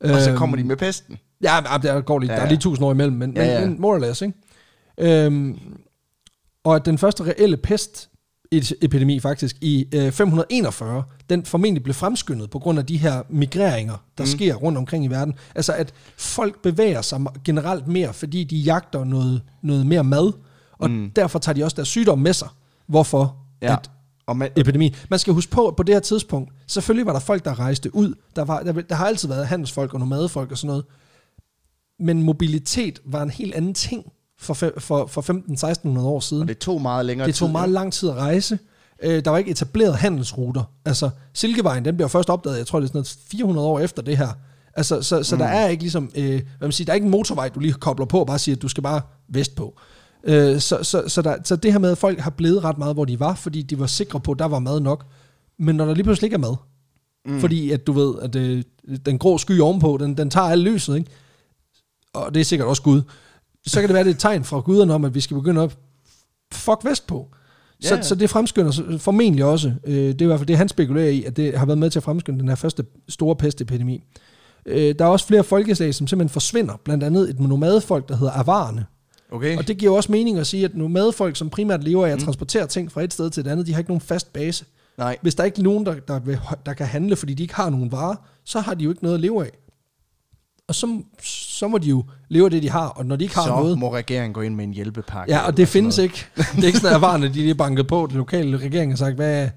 Og 0.00 0.08
så 0.22 0.28
Øhm, 0.30 0.38
kommer 0.38 0.56
de 0.56 0.64
med 0.64 0.76
pesten. 0.76 1.16
Ja, 1.42 1.56
der 1.82 2.00
går 2.00 2.18
lige, 2.18 2.30
Ja, 2.30 2.34
der 2.36 2.40
er 2.42 2.46
ja. 2.46 2.50
lige 2.50 2.58
tusind 2.60 2.86
år 2.86 2.92
imellem, 2.92 3.16
men, 3.16 3.32
Ja, 3.36 3.44
ja, 3.44 3.60
ja. 3.60 3.66
men 3.66 3.80
more 3.80 3.94
or 3.94 3.98
less, 3.98 4.22
ikke? 4.22 4.38
Øhm, 4.98 5.58
og 6.64 6.76
at 6.76 6.86
den 6.86 6.98
første 6.98 7.24
reelle 7.24 7.56
pestepidemi 7.56 9.20
faktisk 9.20 9.56
i 9.60 9.86
øh, 9.94 10.12
541, 10.12 11.02
den 11.30 11.44
formentlig 11.44 11.82
blev 11.82 11.94
fremskyndet 11.94 12.50
på 12.50 12.58
grund 12.58 12.78
af 12.78 12.86
de 12.86 12.96
her 12.96 13.22
migreringer, 13.30 14.04
der 14.18 14.24
mm. 14.24 14.28
sker 14.28 14.54
rundt 14.54 14.78
omkring 14.78 15.04
i 15.04 15.08
verden. 15.08 15.34
Altså 15.54 15.72
at 15.72 15.94
folk 16.16 16.62
bevæger 16.62 17.02
sig 17.02 17.20
generelt 17.44 17.88
mere, 17.88 18.12
fordi 18.12 18.44
de 18.44 18.56
jagter 18.56 19.04
noget, 19.04 19.42
noget 19.62 19.86
mere 19.86 20.04
mad, 20.04 20.32
og 20.72 20.90
mm. 20.90 21.10
derfor 21.16 21.38
tager 21.38 21.54
de 21.54 21.64
også 21.64 21.74
deres 21.74 21.88
sygdom 21.88 22.18
med 22.18 22.32
sig. 22.32 22.48
Hvorfor? 22.86 23.36
Ja. 23.62 23.72
At 23.72 23.90
Og 24.26 24.36
man, 24.36 24.50
epidemi. 24.56 24.94
Man 25.10 25.18
skal 25.18 25.32
huske 25.32 25.52
på, 25.52 25.68
at 25.68 25.76
på 25.76 25.82
det 25.82 25.94
her 25.94 26.00
tidspunkt, 26.00 26.52
selvfølgelig 26.66 27.06
var 27.06 27.12
der 27.12 27.20
folk, 27.20 27.44
der 27.44 27.58
rejste 27.58 27.94
ud. 27.94 28.14
Der, 28.36 28.44
var, 28.44 28.62
der, 28.62 28.72
der 28.72 28.94
har 28.94 29.06
altid 29.06 29.28
været 29.28 29.46
handelsfolk 29.46 29.94
og 29.94 30.00
nomadefolk 30.00 30.50
og 30.50 30.58
sådan 30.58 30.66
noget. 30.66 30.84
Men 31.98 32.22
mobilitet 32.22 33.00
var 33.04 33.22
en 33.22 33.30
helt 33.30 33.54
anden 33.54 33.74
ting 33.74 34.12
for, 34.38 34.54
for, 34.78 35.06
for 35.06 35.22
15-1600 35.96 36.00
år 36.00 36.20
siden. 36.20 36.42
og 36.42 36.48
det 36.48 36.58
tog 36.58 36.82
meget 36.82 37.06
længere 37.06 37.26
Det 37.26 37.34
tog 37.34 37.48
tid. 37.48 37.52
meget 37.52 37.70
lang 37.70 37.92
tid 37.92 38.08
at 38.08 38.14
rejse. 38.14 38.58
Øh, 39.02 39.24
der 39.24 39.30
var 39.30 39.38
ikke 39.38 39.50
etableret 39.50 39.96
handelsruter. 39.96 40.62
Altså, 40.84 41.10
Silkevejen, 41.34 41.84
den 41.84 41.96
bliver 41.96 42.08
først 42.08 42.30
opdaget, 42.30 42.58
jeg 42.58 42.66
tror, 42.66 42.80
det 42.80 42.84
er 42.84 42.88
sådan 42.88 42.98
noget 42.98 43.16
400 43.30 43.68
år 43.68 43.80
efter 43.80 44.02
det 44.02 44.16
her. 44.16 44.28
Altså, 44.74 45.02
så, 45.02 45.22
så 45.22 45.34
mm. 45.34 45.38
der 45.38 45.46
er 45.46 45.68
ikke 45.68 45.82
ligesom, 45.82 46.10
øh, 46.14 46.42
hvad 46.58 46.68
man 46.68 46.72
siger, 46.72 46.86
der 46.86 46.92
er 46.92 46.94
ikke 46.94 47.04
en 47.04 47.10
motorvej, 47.10 47.48
du 47.48 47.60
lige 47.60 47.72
kobler 47.72 48.06
på 48.06 48.20
og 48.20 48.26
bare 48.26 48.38
siger, 48.38 48.56
at 48.56 48.62
du 48.62 48.68
skal 48.68 48.82
bare 48.82 49.00
vestpå. 49.28 49.74
Øh, 50.24 50.60
så, 50.60 50.82
så, 50.82 51.02
så, 51.08 51.22
der, 51.22 51.36
så 51.44 51.56
det 51.56 51.72
her 51.72 51.78
med, 51.78 51.90
at 51.90 51.98
folk 51.98 52.18
har 52.18 52.30
blevet 52.30 52.64
ret 52.64 52.78
meget, 52.78 52.96
hvor 52.96 53.04
de 53.04 53.20
var, 53.20 53.34
fordi 53.34 53.62
de 53.62 53.78
var 53.78 53.86
sikre 53.86 54.20
på, 54.20 54.32
at 54.32 54.38
der 54.38 54.44
var 54.44 54.58
mad 54.58 54.80
nok. 54.80 55.06
Men 55.58 55.76
når 55.76 55.86
der 55.86 55.94
lige 55.94 56.04
pludselig 56.04 56.26
ikke 56.26 56.34
er 56.34 56.38
mad, 56.38 56.56
mm. 57.26 57.40
fordi 57.40 57.70
at 57.70 57.86
du 57.86 57.92
ved, 57.92 58.14
at 58.22 58.34
øh, 58.34 58.62
den 59.06 59.18
grå 59.18 59.38
sky 59.38 59.60
ovenpå, 59.60 59.98
den, 60.00 60.16
den 60.16 60.30
tager 60.30 60.46
alt 60.46 60.62
lyset, 60.62 60.96
ikke? 60.96 61.10
og 62.14 62.34
det 62.34 62.40
er 62.40 62.44
sikkert 62.44 62.68
også 62.68 62.82
Gud, 62.82 63.02
så 63.66 63.80
kan 63.80 63.88
det 63.88 63.94
være, 63.94 64.04
det 64.04 64.10
er 64.10 64.14
et 64.14 64.20
tegn 64.20 64.44
fra 64.44 64.60
guderne 64.60 64.94
om, 64.94 65.04
at 65.04 65.14
vi 65.14 65.20
skal 65.20 65.34
begynde 65.36 65.62
at 65.62 65.76
fuck 66.52 66.84
vestpå. 66.84 67.28
Så, 67.80 67.94
Ja. 67.94 68.02
så 68.02 68.14
det 68.14 68.30
fremskynder 68.30 68.98
formentlig 68.98 69.44
også, 69.44 69.72
øh, 69.86 69.94
det 69.94 70.20
er 70.20 70.24
i 70.24 70.26
hvert 70.26 70.38
fald 70.38 70.46
det, 70.48 70.56
han 70.56 70.68
spekulerer 70.68 71.08
i, 71.10 71.24
at 71.24 71.36
det 71.36 71.58
har 71.58 71.66
været 71.66 71.78
med 71.78 71.90
til 71.90 71.98
at 71.98 72.02
fremskynde 72.02 72.38
den 72.38 72.48
her 72.48 72.54
første 72.54 72.84
store 73.08 73.36
pestepidemi. 73.36 74.04
Øh, 74.66 74.94
der 74.98 75.04
er 75.04 75.08
også 75.08 75.26
flere 75.26 75.44
folkeslag, 75.44 75.94
som 75.94 76.06
simpelthen 76.06 76.32
forsvinder, 76.32 76.74
blandt 76.84 77.04
andet 77.04 77.30
et 77.30 77.40
nomadefolk, 77.40 78.08
der 78.08 78.16
hedder 78.16 78.32
avarerne. 78.32 78.86
Okay. 79.32 79.58
Og 79.58 79.68
det 79.68 79.78
giver 79.78 79.96
også 79.96 80.12
mening 80.12 80.38
at 80.38 80.46
sige, 80.46 80.64
at 80.64 80.74
nomadefolk, 80.76 81.36
som 81.36 81.50
primært 81.50 81.84
lever 81.84 82.06
af 82.06 82.10
at 82.10 82.18
transportere 82.18 82.66
ting 82.66 82.92
fra 82.92 83.02
et 83.02 83.12
sted 83.12 83.30
til 83.30 83.40
et 83.40 83.46
andet, 83.46 83.66
de 83.66 83.72
har 83.72 83.78
ikke 83.78 83.90
nogen 83.90 84.00
fast 84.00 84.32
base. 84.32 84.64
Nej. 84.98 85.16
Hvis 85.22 85.34
der 85.34 85.44
ikke 85.44 85.58
er 85.58 85.62
nogen, 85.62 85.86
der, 85.86 85.94
der, 85.94 86.18
vil, 86.20 86.38
der 86.66 86.72
kan 86.72 86.86
handle, 86.86 87.16
fordi 87.16 87.34
de 87.34 87.42
ikke 87.42 87.54
har 87.54 87.70
nogen 87.70 87.92
varer, 87.92 88.14
så 88.44 88.60
har 88.60 88.74
de 88.74 88.84
jo 88.84 88.90
ikke 88.90 89.02
noget 89.02 89.14
at 89.14 89.20
leve 89.20 89.44
af. 89.44 89.50
Og 90.68 90.74
så, 90.74 91.02
så 91.22 91.68
må 91.68 91.78
de 91.78 91.88
jo 91.88 92.04
leve 92.28 92.44
af 92.44 92.50
det, 92.50 92.62
de 92.62 92.70
har, 92.70 92.86
og 92.86 93.06
når 93.06 93.16
de 93.16 93.24
ikke 93.24 93.34
har 93.34 93.42
så 93.42 93.48
noget... 93.50 93.78
må 93.78 93.94
regeringen 93.94 94.32
gå 94.32 94.40
ind 94.40 94.54
med 94.54 94.64
en 94.64 94.72
hjælpepakke. 94.74 95.32
Ja, 95.32 95.46
og 95.46 95.56
det 95.56 95.68
findes 95.68 95.96
noget. 95.96 96.08
ikke. 96.08 96.26
Det 96.36 96.62
er 96.62 96.66
ikke 96.66 96.78
sådan, 96.78 96.90
at 96.90 96.96
erfarne, 96.96 97.28
de 97.28 97.50
er 97.50 97.54
banket 97.54 97.86
på. 97.86 98.06
Den 98.10 98.16
lokale 98.16 98.56
regering 98.58 98.92
har 98.92 98.96
sagt, 98.96 99.14
hvad, 99.14 99.48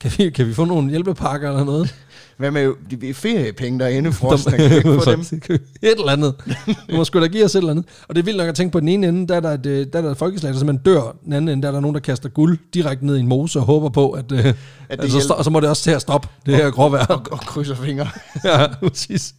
kan, 0.00 0.12
vi, 0.18 0.30
kan 0.30 0.46
vi 0.46 0.54
få 0.54 0.64
nogle 0.64 0.90
hjælpepakker 0.90 1.50
eller 1.50 1.64
noget? 1.64 1.94
Hvad 2.36 2.50
med 2.50 2.72
de 2.90 3.14
feriepenge, 3.14 3.78
der 3.78 3.84
er 3.84 3.88
indefrosne? 3.88 4.52
Kan 4.58 4.70
vi 4.70 4.74
ikke 4.74 5.00
få 5.04 5.10
dem? 5.10 5.20
et 5.82 5.90
eller 5.98 6.12
andet. 6.12 6.34
Du 6.90 6.96
må 6.96 7.04
sgu 7.04 7.20
da 7.20 7.26
give 7.26 7.44
os 7.44 7.54
et 7.54 7.58
eller 7.58 7.70
andet. 7.70 7.84
Og 8.08 8.14
det 8.14 8.22
er 8.22 8.24
vildt 8.24 8.38
nok 8.38 8.48
at 8.48 8.54
tænke 8.54 8.72
på 8.72 8.80
den 8.80 8.88
ene 8.88 9.08
ende, 9.08 9.28
der 9.28 9.36
er 9.36 9.40
der 9.40 9.50
et, 9.50 9.66
øh, 9.66 9.86
der 9.92 9.98
er 9.98 10.02
der 10.02 10.10
et 10.10 10.16
folkeslag, 10.16 10.52
der 10.52 10.58
simpelthen 10.58 10.84
dør. 10.84 11.16
Den 11.24 11.32
anden 11.32 11.48
ende, 11.48 11.62
der 11.62 11.68
er 11.68 11.72
der 11.72 11.80
nogen, 11.80 11.94
der 11.94 12.00
kaster 12.00 12.28
guld 12.28 12.58
direkte 12.74 13.06
ned 13.06 13.16
i 13.16 13.20
en 13.20 13.26
mose 13.26 13.58
og 13.58 13.64
håber 13.64 13.88
på, 13.88 14.10
at, 14.10 14.24
at, 14.24 14.30
det 14.30 14.56
at 14.88 14.98
så, 15.00 15.06
hjælper. 15.06 15.20
sto- 15.20 15.38
og 15.38 15.44
så 15.44 15.50
må 15.50 15.60
det 15.60 15.68
også 15.68 15.82
til 15.82 15.90
at 15.90 16.02
stoppe, 16.02 16.28
det 16.46 16.56
her 16.56 16.70
gråvejr. 16.70 17.06
Og, 17.06 17.22
og 17.30 17.40
krydser 17.40 17.74
fingre. 17.74 18.08
ja, 18.44 18.66
præcis. 18.82 19.34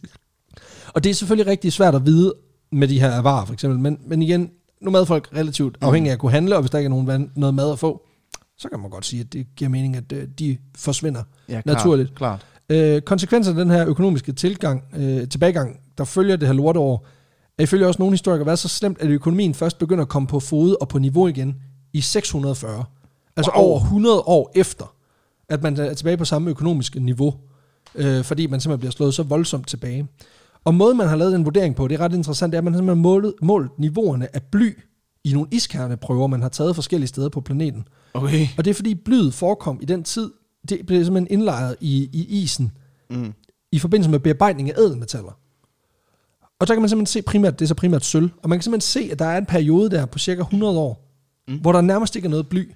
Og 0.94 1.04
det 1.04 1.10
er 1.10 1.14
selvfølgelig 1.14 1.50
rigtig 1.50 1.72
svært 1.72 1.94
at 1.94 2.06
vide 2.06 2.34
med 2.72 2.88
de 2.88 3.00
her 3.00 3.22
varer, 3.22 3.44
for 3.44 3.52
eksempel. 3.52 3.78
Men, 3.80 3.98
men 4.06 4.22
igen, 4.22 4.50
nu 4.80 4.88
er 4.88 4.92
madfolk 4.92 5.28
relativt 5.36 5.76
afhængige 5.80 6.10
af 6.10 6.14
at 6.14 6.18
kunne 6.18 6.32
handle, 6.32 6.56
og 6.56 6.62
hvis 6.62 6.70
der 6.70 6.78
ikke 6.78 6.86
er 6.86 6.90
nogen, 7.02 7.30
noget 7.36 7.54
mad 7.54 7.72
at 7.72 7.78
få, 7.78 8.06
så 8.58 8.68
kan 8.68 8.80
man 8.80 8.90
godt 8.90 9.06
sige, 9.06 9.20
at 9.20 9.32
det 9.32 9.46
giver 9.56 9.68
mening, 9.68 9.96
at 9.96 10.12
øh, 10.12 10.28
de 10.38 10.58
forsvinder 10.76 11.22
Ja, 11.48 11.52
klart, 11.52 11.66
naturligt. 11.66 12.14
Klart. 12.14 12.46
Øh, 12.68 13.02
konsekvensen 13.02 13.58
af 13.58 13.64
den 13.64 13.74
her 13.74 13.88
økonomiske 13.88 14.32
tilgang, 14.32 14.84
øh, 14.96 15.28
tilbagegang, 15.28 15.76
der 15.98 16.04
følger 16.04 16.36
det 16.36 16.48
her 16.48 16.54
lorteår, 16.54 17.06
er 17.58 17.62
ifølge 17.62 17.86
også 17.86 17.98
nogle 18.02 18.12
historikere 18.12 18.46
været 18.46 18.58
så 18.58 18.68
slemt, 18.68 19.00
at 19.00 19.08
økonomien 19.10 19.54
først 19.54 19.78
begynder 19.78 20.02
at 20.02 20.08
komme 20.08 20.28
på 20.28 20.40
fod 20.40 20.76
og 20.80 20.88
på 20.88 20.98
niveau 20.98 21.28
igen 21.28 21.56
i 21.92 22.00
640. 22.00 22.84
Altså 23.36 23.52
Wow. 23.56 23.64
over 23.64 23.80
100 23.80 24.20
år 24.20 24.52
efter, 24.54 24.94
at 25.48 25.62
man 25.62 25.76
er 25.80 25.94
tilbage 25.94 26.16
på 26.16 26.24
samme 26.24 26.50
økonomiske 26.50 27.00
niveau, 27.00 27.34
øh, 27.94 28.24
fordi 28.24 28.46
man 28.46 28.60
simpelthen 28.60 28.78
bliver 28.78 28.92
slået 28.92 29.14
så 29.14 29.22
voldsomt 29.22 29.68
tilbage. 29.68 30.08
Og 30.64 30.74
måden, 30.74 30.96
man 30.98 31.08
har 31.08 31.16
lavet 31.16 31.32
den 31.32 31.44
vurdering 31.44 31.76
på, 31.76 31.88
det 31.88 31.94
er 31.94 32.00
ret 32.00 32.12
interessant, 32.14 32.52
det 32.52 32.56
er, 32.56 32.60
at 32.60 32.64
man 32.64 32.72
simpelthen 32.74 32.88
har 32.98 33.02
målet, 33.02 33.34
målt 33.42 33.78
niveauerne 33.78 34.36
af 34.36 34.42
bly 34.42 34.78
i 35.24 35.32
nogle 35.32 35.48
iskerneprøver, 35.52 36.26
man 36.26 36.42
har 36.42 36.48
taget 36.48 36.74
forskellige 36.74 37.08
steder 37.08 37.28
på 37.28 37.40
planeten. 37.40 37.84
Okay. 38.14 38.46
Og 38.58 38.64
det 38.64 38.70
er 38.70 38.74
fordi 38.74 38.94
blyet 38.94 39.34
forekom 39.34 39.78
i 39.82 39.84
den 39.84 40.04
tid, 40.04 40.30
det 40.68 40.86
blev 40.86 41.04
simpelthen 41.04 41.38
indlejret 41.38 41.76
i, 41.80 42.08
i 42.12 42.42
isen, 42.42 42.72
Mm. 43.10 43.32
i 43.72 43.78
forbindelse 43.78 44.10
med 44.10 44.18
bearbejdning 44.18 44.70
af 44.70 44.78
ædelmetaller. 44.78 45.38
Og 46.60 46.68
der 46.68 46.74
kan 46.74 46.82
man 46.82 46.88
simpelthen 46.88 47.06
se 47.12 47.22
primært, 47.22 47.58
det 47.58 47.64
er 47.64 47.68
så 47.68 47.74
primært 47.74 48.04
sølv, 48.04 48.30
og 48.42 48.48
man 48.48 48.58
kan 48.58 48.62
simpelthen 48.62 48.80
se, 49.02 49.12
at 49.12 49.18
der 49.18 49.24
er 49.24 49.38
en 49.38 49.46
periode 49.46 49.90
der 49.90 50.06
på 50.06 50.18
cirka 50.18 50.40
100 50.40 50.78
år, 50.78 51.08
mm. 51.48 51.58
hvor 51.60 51.72
der 51.72 51.80
nærmest 51.80 52.16
ikke 52.16 52.26
er 52.26 52.30
noget 52.30 52.48
bly 52.48 52.72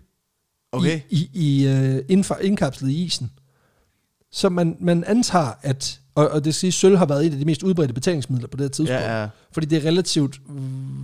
Okay. 0.72 1.00
i, 1.10 1.30
i, 1.34 1.64
i 1.64 1.66
uh, 1.68 1.98
indfor, 2.08 2.34
indkapslet 2.34 2.90
i 2.90 3.04
isen. 3.04 3.30
Så 4.32 4.48
man, 4.48 4.76
man 4.80 5.04
antager, 5.04 5.52
at, 5.62 6.00
og, 6.16 6.28
og 6.28 6.44
det 6.44 6.54
skal 6.54 6.60
sige, 6.60 6.72
sølv 6.72 6.96
har 6.96 7.06
været 7.06 7.26
et 7.26 7.32
af 7.32 7.38
de 7.38 7.44
mest 7.44 7.62
udbredte 7.62 7.94
betalingsmidler 7.94 8.48
på 8.48 8.56
det 8.56 8.64
her 8.64 8.68
tidspunkt, 8.68 9.02
Ja, 9.02 9.20
ja. 9.22 9.28
fordi 9.52 9.66
det 9.66 9.84
er 9.84 9.88
relativt, 9.88 10.40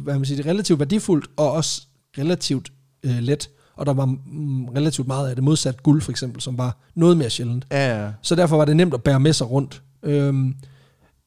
hvad 0.04 0.14
man 0.14 0.24
siger, 0.24 0.36
det 0.36 0.46
er 0.46 0.50
relativt 0.50 0.78
værdifuldt, 0.78 1.26
og 1.36 1.52
også 1.52 1.82
relativt 2.18 2.72
øh, 3.02 3.18
let, 3.18 3.50
og 3.76 3.86
der 3.86 3.92
var 3.92 4.04
mm, 4.04 4.64
relativt 4.68 5.06
meget 5.06 5.28
af 5.28 5.34
det 5.34 5.44
modsat 5.44 5.82
guld 5.82 6.02
for 6.02 6.10
eksempel, 6.10 6.40
som 6.40 6.58
var 6.58 6.78
noget 6.94 7.16
mere 7.16 7.30
sjældent. 7.30 7.66
Ja, 7.72 8.02
ja. 8.04 8.10
Så 8.22 8.34
derfor 8.34 8.56
var 8.56 8.64
det 8.64 8.76
nemt 8.76 8.94
at 8.94 9.02
bære 9.02 9.20
med 9.20 9.32
sig 9.32 9.50
rundt. 9.50 9.82
Øhm, 10.02 10.54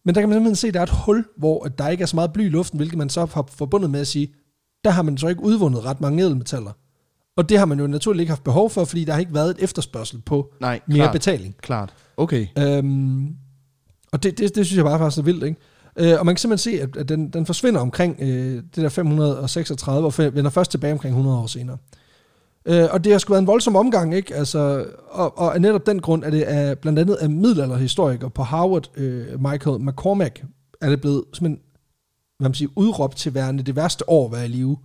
men 0.06 0.16
der 0.16 0.22
kan 0.22 0.30
man 0.30 0.36
simpelthen 0.36 0.56
se, 0.56 0.68
at 0.68 0.74
der 0.74 0.80
er 0.80 0.84
et 0.84 0.90
hul, 1.06 1.26
hvor 1.38 1.66
at 1.66 1.78
der 1.78 1.88
ikke 1.90 2.02
er 2.02 2.06
så 2.06 2.16
meget 2.16 2.34
bly 2.34 2.46
i 2.46 2.50
luften, 2.50 2.78
hvilket 2.80 2.98
man 2.98 3.10
så 3.10 3.20
har 3.26 3.46
forbundet 3.52 3.90
med 3.90 4.00
at 4.00 4.08
sige, 4.08 4.28
der 4.84 4.90
har 4.90 5.02
man 5.02 5.18
så 5.18 5.28
ikke 5.28 5.44
udvundet 5.44 5.86
ret 5.86 6.02
mange 6.02 6.24
ædelmetaller. 6.24 6.72
Og 7.38 7.50
det 7.50 7.58
har 7.60 7.66
man 7.66 7.80
jo 7.80 7.88
naturligt 7.88 8.22
ikke 8.22 8.32
haft 8.32 8.44
behov 8.44 8.70
for, 8.70 8.86
fordi 8.86 9.04
der 9.06 9.14
har 9.14 9.20
ikke 9.20 9.34
været 9.34 9.50
et 9.50 9.58
efterspørgsel 9.64 10.22
på 10.22 10.54
Nej, 10.62 10.80
mere 10.88 10.98
klart. 10.98 11.12
betaling. 11.14 11.58
Klart. 11.58 11.94
Okay. 12.18 12.48
Øhm, 12.58 13.36
og 14.16 14.24
det, 14.24 14.38
det, 14.38 14.56
det 14.56 14.66
synes 14.66 14.78
jeg 14.78 14.86
bare 14.86 15.00
faktisk 15.00 15.20
er 15.20 15.24
vildt, 15.24 15.44
ikke? 15.44 15.60
Øh, 16.00 16.20
og 16.20 16.26
man 16.26 16.36
kan 16.36 16.40
simpelthen 16.40 16.72
se, 16.74 16.82
at, 16.82 16.98
at 16.98 17.10
den, 17.10 17.30
den 17.30 17.46
forsvinder 17.46 17.82
omkring 17.82 18.18
øh, 18.22 18.56
det 18.56 18.76
der 18.76 18.90
536, 18.90 20.08
og 20.08 20.14
vender 20.18 20.50
først 20.50 20.72
tilbage 20.72 20.94
omkring 20.94 21.12
100 21.12 21.38
år 21.38 21.48
senere. 21.48 21.78
Øh, 22.66 22.88
og 22.92 23.04
det 23.04 23.12
har 23.12 23.20
sgu 23.20 23.34
været 23.34 23.42
en 23.42 23.48
voldsom 23.48 23.76
omgang, 23.76 24.16
ikke? 24.16 24.36
Altså, 24.36 24.86
og, 25.10 25.38
og 25.40 25.56
af 25.56 25.62
netop 25.62 25.86
den 25.86 26.00
grund 26.02 26.24
er 26.24 26.30
det 26.30 26.42
af, 26.42 26.80
blandt 26.80 27.00
andet 27.00 27.16
af 27.16 27.30
middelalderhistoriker 27.30 28.30
på 28.30 28.44
Harvard, 28.44 28.90
øh, 28.98 29.42
Michael 29.52 29.82
McCormack, 29.82 30.44
er 30.82 30.90
det 30.90 31.02
blevet 31.02 31.24
simpelthen, 31.34 31.60
hvad 32.40 32.50
man 32.50 32.54
siger, 32.54 32.70
udråbt 32.76 33.18
til 33.18 33.34
værende 33.34 33.64
det 33.64 33.76
værste 33.76 34.10
år 34.10 34.26
at 34.26 34.32
være 34.32 34.46
i 34.46 34.48
live. 34.48 34.78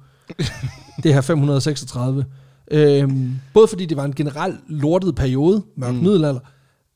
det 1.02 1.14
her 1.14 1.20
536. 1.20 2.24
Øhm, 2.70 3.34
både 3.54 3.68
fordi 3.68 3.86
det 3.86 3.96
var 3.96 4.04
en 4.04 4.14
generelt 4.14 4.60
lortet 4.68 5.14
periode, 5.14 5.62
mørk 5.76 5.94
mm. 5.94 6.00
middelalder, 6.00 6.40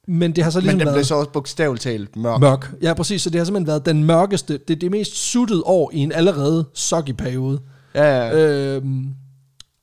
men 0.06 0.32
det 0.36 0.44
har 0.44 0.50
så 0.50 0.60
ligesom 0.60 0.74
Men 0.74 0.80
den 0.80 0.86
været... 0.86 0.96
blev 0.96 1.04
så 1.04 1.14
også 1.14 1.30
bogstaveligt 1.30 1.82
talt 1.82 2.16
mørk. 2.16 2.40
Mørk. 2.40 2.72
Ja, 2.82 2.94
præcis. 2.94 3.22
Så 3.22 3.30
det 3.30 3.40
har 3.40 3.44
simpelthen 3.44 3.66
været 3.66 3.86
den 3.86 4.04
mørkeste, 4.04 4.58
det, 4.68 4.80
det 4.80 4.90
mest 4.90 5.16
suttede 5.16 5.62
år 5.64 5.90
i 5.94 5.98
en 5.98 6.12
allerede 6.12 6.64
soggy 6.74 7.10
periode. 7.10 7.60
Ja, 7.94 8.04
ja. 8.04 8.34
Øhm, 8.76 9.06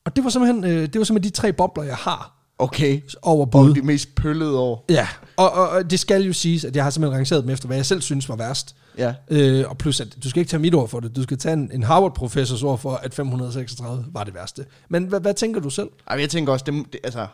og 0.06 0.16
det 0.16 0.24
var 0.24 0.30
simpelthen, 0.30 0.64
øh, 0.64 0.82
det 0.82 0.98
var 0.98 1.04
simpelthen 1.04 1.32
de 1.32 1.36
tre 1.36 1.52
bobler, 1.52 1.84
jeg 1.84 1.96
har 1.96 2.38
Okay. 2.58 3.00
over 3.22 3.40
Og 3.46 3.50
bud. 3.50 3.74
de 3.74 3.82
mest 3.82 4.14
pøllede 4.14 4.58
år. 4.58 4.84
Ja, 4.88 5.08
og, 5.36 5.52
og, 5.52 5.68
og, 5.68 5.90
det 5.90 6.00
skal 6.00 6.22
jo 6.22 6.32
siges, 6.32 6.64
at 6.64 6.76
jeg 6.76 6.84
har 6.84 6.90
simpelthen 6.90 7.16
rangeret 7.16 7.42
dem 7.42 7.50
efter, 7.50 7.66
hvad 7.66 7.76
jeg 7.76 7.86
selv 7.86 8.00
synes 8.00 8.28
var 8.28 8.36
værst. 8.36 8.76
Ja. 8.98 9.14
Øh, 9.30 9.64
og 9.68 9.78
plus, 9.78 10.00
at 10.00 10.16
du 10.24 10.30
skal 10.30 10.40
ikke 10.40 10.50
tage 10.50 10.60
mit 10.60 10.74
ord 10.74 10.88
for 10.88 11.00
det. 11.00 11.16
Du 11.16 11.22
skal 11.22 11.38
tage 11.38 11.52
en, 11.52 11.70
en 11.74 11.82
Harvard-professors 11.82 12.62
ord 12.62 12.78
for, 12.78 12.94
at 12.94 13.14
536 13.14 14.04
var 14.12 14.24
det 14.24 14.34
værste. 14.34 14.64
Men 14.88 15.04
hvad, 15.04 15.20
hvad 15.20 15.34
tænker 15.34 15.60
du 15.60 15.70
selv? 15.70 15.88
Ej, 16.10 16.20
jeg 16.20 16.28
tænker 16.30 16.52
også, 16.52 16.64
det, 16.68 16.74
det, 16.92 17.00
altså, 17.04 17.26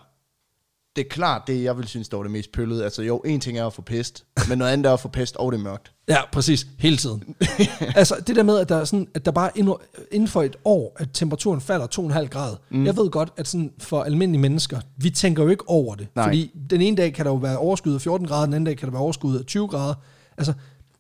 det 0.97 1.05
er 1.05 1.09
klart 1.09 1.43
det, 1.47 1.63
jeg 1.65 1.77
vil 1.79 1.89
synes, 1.89 2.09
der 2.09 2.17
var 2.17 2.23
det 2.25 2.33
mest 2.33 2.53
pøllede. 2.53 2.85
Altså 2.85 3.03
jo, 3.03 3.19
en 3.19 3.41
ting 3.41 3.59
er 3.59 3.67
at 3.67 3.73
få 3.73 3.83
pest, 3.83 4.25
men 4.49 4.59
noget 4.59 4.73
andet 4.73 4.87
er 4.87 4.93
at 4.93 5.01
få 5.01 5.09
pest, 5.09 5.37
og 5.37 5.53
det 5.53 5.59
er 5.59 5.63
mørkt. 5.63 5.93
Ja, 6.09 6.19
præcis. 6.33 6.67
Hele 6.79 6.97
tiden. 6.97 7.25
altså, 7.97 8.15
det 8.27 8.37
der 8.37 8.43
med, 8.43 8.59
at 8.59 8.69
der, 8.69 8.77
er 8.77 8.85
sådan, 8.85 9.09
at 9.15 9.25
der 9.25 9.31
bare 9.31 9.51
inden, 9.55 9.75
inden 10.13 10.29
for 10.29 10.43
et 10.43 10.57
år, 10.65 10.97
at 10.99 11.09
temperaturen 11.13 11.61
falder 11.61 11.87
2,5 12.23 12.27
grader. 12.29 12.57
Mm. 12.71 12.87
Jeg 12.87 12.97
ved 12.97 13.11
godt, 13.11 13.33
at 13.37 13.49
sådan 13.49 13.73
for 13.79 14.03
almindelige 14.03 14.41
mennesker, 14.43 14.81
vi 14.97 15.11
tænker 15.11 15.43
jo 15.43 15.49
ikke 15.49 15.65
over 15.69 15.95
det. 15.95 16.07
Nej. 16.15 16.25
Fordi 16.25 16.51
den 16.71 16.81
ene 16.81 16.97
dag 16.97 17.15
kan 17.15 17.25
der 17.25 17.31
jo 17.31 17.37
være 17.37 17.59
overskud 17.59 17.95
af 17.95 18.01
14 18.01 18.27
grader, 18.29 18.45
den 18.45 18.55
anden 18.55 18.67
dag 18.67 18.77
kan 18.77 18.87
der 18.89 18.93
være 18.93 19.03
overskud 19.03 19.39
af 19.39 19.45
20 19.45 19.69
grader. 19.69 19.95
Altså, 20.39 20.53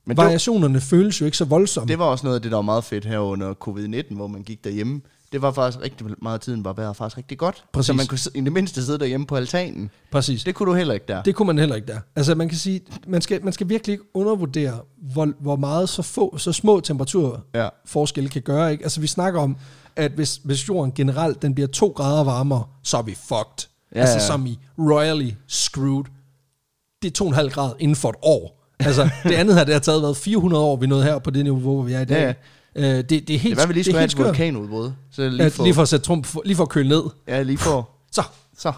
Men 0.04 0.10
det, 0.10 0.16
var- 0.16 0.24
Variationerne 0.24 0.80
føles 0.80 1.20
jo 1.20 1.24
ikke 1.26 1.36
så 1.36 1.44
voldsomme. 1.44 1.88
det 1.88 1.98
var 1.98 2.04
også 2.04 2.26
noget 2.26 2.36
af 2.36 2.42
det, 2.42 2.50
der 2.50 2.56
var 2.56 2.62
meget 2.62 2.84
fedt 2.84 3.04
her 3.04 3.18
under 3.18 3.54
covid-19, 3.68 4.14
hvor 4.14 4.26
man 4.26 4.42
gik 4.42 4.64
derhjemme. 4.64 5.00
Det 5.32 5.42
var 5.42 5.52
faktisk 5.52 5.84
rigtig 5.84 6.06
meget 6.22 6.40
tiden, 6.40 6.64
var 6.64 6.72
vejret 6.72 6.96
faktisk 6.96 7.16
rigtig 7.18 7.38
godt. 7.38 7.64
Præcis. 7.72 7.86
Så 7.86 7.92
man 7.92 8.06
kunne 8.06 8.18
i 8.34 8.40
det 8.40 8.52
mindste 8.52 8.84
sidde 8.84 8.98
derhjemme 8.98 9.26
på 9.26 9.36
altanen. 9.36 9.90
Præcis. 10.10 10.44
Det 10.44 10.54
kunne 10.54 10.70
du 10.70 10.74
heller 10.76 10.94
ikke 10.94 11.06
der. 11.08 11.22
Det 11.22 11.34
kunne 11.34 11.46
man 11.46 11.58
heller 11.58 11.76
ikke 11.76 11.86
der. 11.88 12.00
Altså 12.16 12.34
man 12.34 12.48
kan 12.48 12.58
sige, 12.58 12.80
man 13.06 13.20
skal, 13.22 13.44
man 13.44 13.52
skal 13.52 13.68
virkelig 13.68 13.92
ikke 13.92 14.04
undervurdere, 14.14 14.80
hvor, 15.12 15.32
hvor 15.40 15.56
meget 15.56 15.88
så, 15.88 16.02
få, 16.02 16.38
så 16.38 16.52
små 16.52 16.80
temperaturer 16.80 17.38
Ja. 17.54 17.68
forskelle 17.86 18.30
kan 18.30 18.42
gøre. 18.42 18.72
Ikke? 18.72 18.84
Altså 18.84 19.00
vi 19.00 19.06
snakker 19.06 19.40
om, 19.40 19.56
at 19.96 20.12
hvis, 20.12 20.40
hvis 20.44 20.68
jorden 20.68 20.92
generelt 20.92 21.42
den 21.42 21.54
bliver 21.54 21.68
to 21.68 21.88
grader 21.96 22.24
varmere, 22.24 22.64
så 22.82 22.96
er 22.96 23.02
vi 23.02 23.14
fucked. 23.14 23.68
Ja, 23.94 24.00
altså 24.00 24.18
ja. 24.18 24.26
som 24.26 24.46
i 24.46 24.58
royally 24.78 25.30
screwed. 25.46 26.04
Det 27.02 27.08
er 27.08 27.12
to 27.12 27.24
og 27.24 27.28
en 27.28 27.34
halv 27.34 27.50
grad 27.50 27.72
inden 27.78 27.96
for 27.96 28.08
et 28.08 28.16
år. 28.22 28.54
Altså 28.80 29.08
det 29.24 29.34
andet 29.34 29.54
her, 29.54 29.64
det 29.64 29.74
har 29.74 29.80
taget 29.80 30.02
været 30.02 30.16
400 30.16 30.64
år, 30.64 30.76
vi 30.76 30.86
nåede 30.86 31.04
her 31.04 31.18
på 31.18 31.30
det 31.30 31.44
niveau, 31.44 31.60
hvor 31.60 31.82
vi 31.82 31.92
er 31.92 32.00
i 32.00 32.04
dag. 32.04 32.22
Ja, 32.26 32.34
Øh, 32.76 32.84
det, 32.84 33.10
det 33.10 33.30
er 33.30 33.38
helt 33.38 33.56
Det 33.56 33.62
var, 33.62 33.66
vi 33.66 33.72
lige 33.72 33.84
skulle 33.84 33.98
have 33.98 34.04
et 34.04 34.18
vulkanudbrud. 34.18 34.90
Så 35.10 35.28
lige, 35.28 35.42
Ja, 35.42 35.48
for, 35.48 35.64
lige 35.64 35.74
for 35.74 35.82
at 35.82 35.88
sætte 35.88 36.06
trump, 36.06 36.26
for, 36.26 36.42
lige 36.44 36.56
for 36.56 36.62
at 36.62 36.68
køle 36.68 36.88
ned. 36.88 37.02
Ja, 37.28 37.42
lige 37.42 37.58
for. 37.58 37.90
Så, 38.12 38.22
Så. 38.58 38.72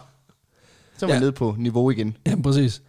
Så 0.99 1.07
er 1.07 1.09
vi 1.09 1.13
Ja. 1.13 1.21
nede 1.21 1.33
på 1.33 1.55
niveau 1.59 1.91
igen. 1.91 2.17
Ja, 2.27 2.35
præcis. 2.43 2.83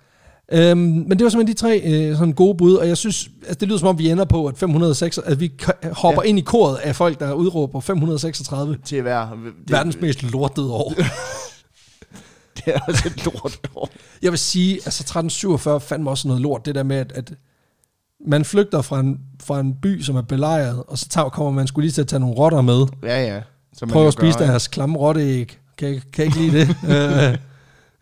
Øhm, 0.54 0.78
men 0.80 1.10
det 1.12 1.24
var 1.24 1.30
simpelthen 1.30 1.56
de 1.56 1.60
tre 1.62 1.82
øh, 2.10 2.18
sådan 2.18 2.34
gode 2.34 2.58
bud, 2.58 2.76
og 2.76 2.88
jeg 2.88 2.98
synes, 2.98 3.30
altså 3.42 3.56
det 3.60 3.68
lyder 3.68 3.80
som 3.80 3.88
om, 3.88 4.00
vi 4.00 4.10
ender 4.10 4.26
på, 4.26 4.48
at 4.48 4.58
506, 4.58 5.18
at 5.18 5.40
vi 5.40 5.52
hopper 5.92 6.22
ja. 6.24 6.30
ind 6.30 6.40
i 6.40 6.42
koret 6.42 6.78
af 6.78 6.96
folk, 6.96 7.20
der 7.20 7.34
udråber 7.34 7.80
536. 7.80 8.78
Til 8.86 8.96
at 8.96 9.06
være... 9.06 9.30
Det, 9.46 9.54
Verdens 9.72 9.98
mest 10.02 10.24
lortede 10.24 10.72
år. 10.72 10.94
Det 12.58 12.64
er 12.76 12.80
også 12.88 13.04
et 13.08 13.26
lort 13.26 13.60
år. 13.76 13.90
Jeg 14.22 14.32
vil 14.32 14.40
sige, 14.40 14.74
altså 14.74 15.02
1347 15.04 15.82
fandme 15.82 16.10
også 16.10 16.28
noget 16.28 16.42
lort, 16.42 16.66
det 16.66 16.76
der 16.76 16.84
med, 16.84 16.96
at, 16.98 17.12
at 17.12 17.34
man 18.28 18.46
flygter 18.46 18.82
fra 18.82 19.00
en, 19.00 19.20
fra 19.44 19.60
en 19.60 19.74
by, 19.82 20.02
som 20.02 20.16
er 20.16 20.22
belejret, 20.22 20.84
og 20.88 20.98
så 20.98 21.10
tager, 21.10 21.30
kommer 21.30 21.52
man 21.52 21.68
skulle 21.68 21.86
lige 21.86 21.94
til 21.94 22.02
at 22.02 22.08
tage 22.08 22.20
nogle 22.20 22.36
rotter 22.36 22.62
med. 22.62 22.86
Ja, 23.04 23.24
ja. 23.24 23.42
Som 23.74 23.88
man 23.88 23.94
Prøv 23.94 24.08
at 24.08 24.14
spise 24.14 24.40
gør, 24.40 24.46
deres 24.46 24.68
klamme 24.68 24.98
rotteæg. 24.98 25.58
Kan, 25.78 26.02
kan 26.14 26.26
ikke 26.26 26.38
lide 26.38 26.60
det? 26.60 26.76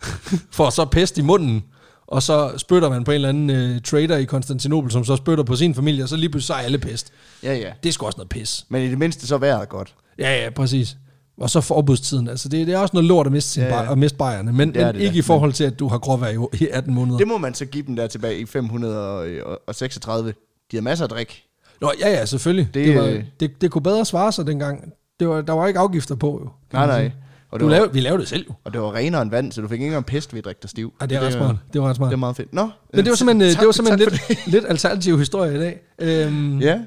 For 0.57 0.69
så 0.69 0.85
pest 0.85 1.17
i 1.17 1.21
munden. 1.21 1.63
Og 2.07 2.23
så 2.23 2.53
spytter 2.57 2.89
man 2.89 3.03
på 3.03 3.11
en 3.11 3.15
eller 3.15 3.29
anden 3.29 3.49
øh, 3.49 3.81
trader 3.81 4.17
i 4.17 4.25
Konstantinopel, 4.25 4.91
som 4.91 5.05
så 5.05 5.15
spytter 5.15 5.43
på 5.43 5.55
sin 5.55 5.75
familie, 5.75 6.03
og 6.03 6.09
så 6.09 6.15
lige 6.15 6.29
pludselig 6.29 6.47
så 6.47 6.53
er 6.53 6.57
alle 6.57 6.77
pest. 6.77 7.11
Ja, 7.43 7.53
ja. 7.53 7.71
Det 7.83 7.89
er 7.89 7.93
sgu 7.93 8.05
også 8.05 8.17
noget 8.17 8.29
pis. 8.29 8.65
Men 8.69 8.83
i 8.83 8.89
det 8.89 8.97
mindste 8.97 9.27
så 9.27 9.37
vejret 9.37 9.69
godt. 9.69 9.95
Ja, 10.19 10.43
ja, 10.43 10.49
præcis. 10.49 10.97
Og 11.39 11.49
så 11.49 11.61
forbudstiden. 11.61 12.27
Altså, 12.27 12.49
det, 12.49 12.67
det 12.67 12.73
er 12.75 12.79
også 12.79 12.93
noget 12.93 13.07
lort 13.07 13.25
at 13.25 13.31
miste, 13.31 13.49
sin 13.51 13.63
Ja, 13.63 13.75
ja, 13.75 13.83
ja. 13.83 13.91
at 13.91 13.97
miste 13.97 14.17
bajerne, 14.17 14.53
men, 14.53 14.67
Det 14.73 14.77
men 14.85 14.87
det 14.95 15.01
ikke 15.01 15.13
da. 15.13 15.17
i 15.19 15.21
forhold 15.21 15.53
til, 15.53 15.63
at 15.63 15.79
du 15.79 15.87
har 15.87 15.97
gråvejr 15.97 16.29
i, 16.53 16.57
i 16.63 16.67
18 16.71 16.93
måneder. 16.93 17.17
Det 17.17 17.27
må 17.27 17.37
man 17.37 17.53
så 17.53 17.65
give 17.65 17.83
dem 17.87 17.95
der 17.95 18.07
tilbage 18.07 18.39
i 18.39 18.45
536. 18.45 20.33
De 20.71 20.77
har 20.77 20.81
masser 20.81 21.05
af 21.05 21.09
drik. 21.09 21.43
Nå, 21.81 21.91
ja, 21.99 22.09
ja, 22.09 22.25
selvfølgelig. 22.25 22.69
Det, 22.73 22.85
Det, 22.87 22.95
var, 22.95 23.03
øh, 23.05 23.23
det, 23.39 23.61
det 23.61 23.71
kunne 23.71 23.81
bedre 23.81 24.05
svare 24.05 24.31
sig 24.31 24.47
dengang. 24.47 24.93
Det 25.19 25.27
var, 25.29 25.41
der 25.41 25.53
var 25.53 25.67
ikke 25.67 25.79
afgifter 25.79 26.15
på, 26.15 26.39
jo. 26.43 26.49
Nej, 26.73 26.85
nej. 26.87 27.11
Og 27.51 27.59
Du 27.59 27.65
det, 27.65 27.71
var, 27.71 27.77
lavede, 27.77 27.93
vi 27.93 27.99
lavede 27.99 28.19
det 28.21 28.29
selv, 28.29 28.45
jo. 28.49 28.53
og 28.63 28.73
det 28.73 28.81
var 28.81 28.95
renere 28.95 29.21
end 29.21 29.29
vand, 29.31 29.51
så 29.51 29.61
du 29.61 29.67
fik 29.67 29.75
ikke 29.75 29.85
engang 29.85 30.05
pest 30.05 30.33
ved 30.33 30.37
at 30.39 30.45
drikke 30.45 30.59
dig 30.61 30.69
stiv. 30.69 30.93
Ej, 31.01 31.07
det 31.07 31.17
er 31.17 31.21
ret 31.21 31.33
smart. 31.33 31.55
Det 31.73 31.81
var 31.81 31.89
ret 31.89 31.95
smart. 31.95 32.09
Det 32.09 32.13
er 32.15 32.19
meget 32.19 32.35
fedt. 32.35 32.53
Nå, 32.53 32.69
Men 32.93 33.05
det 33.05 33.09
var 33.09 33.15
simpelthen, 33.15 33.41
øh, 33.41 33.51
tak- 33.51 33.59
det 33.59 33.65
var 33.65 33.71
tak 33.71 33.75
simpelthen 33.75 34.09
for 34.19 34.27
lidt, 34.29 34.47
lidt 34.47 34.65
alternativ 34.67 35.19
historie 35.19 35.55
i 35.55 35.57
dag. 35.59 35.79
Øhm, 35.99 36.59
Ja, 36.59 36.79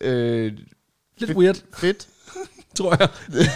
øh, 0.00 0.52
Lidt 1.18 1.36
weird, 1.36 1.56
fedt. 1.74 2.06
Tror 2.78 2.96
jeg. 3.00 3.08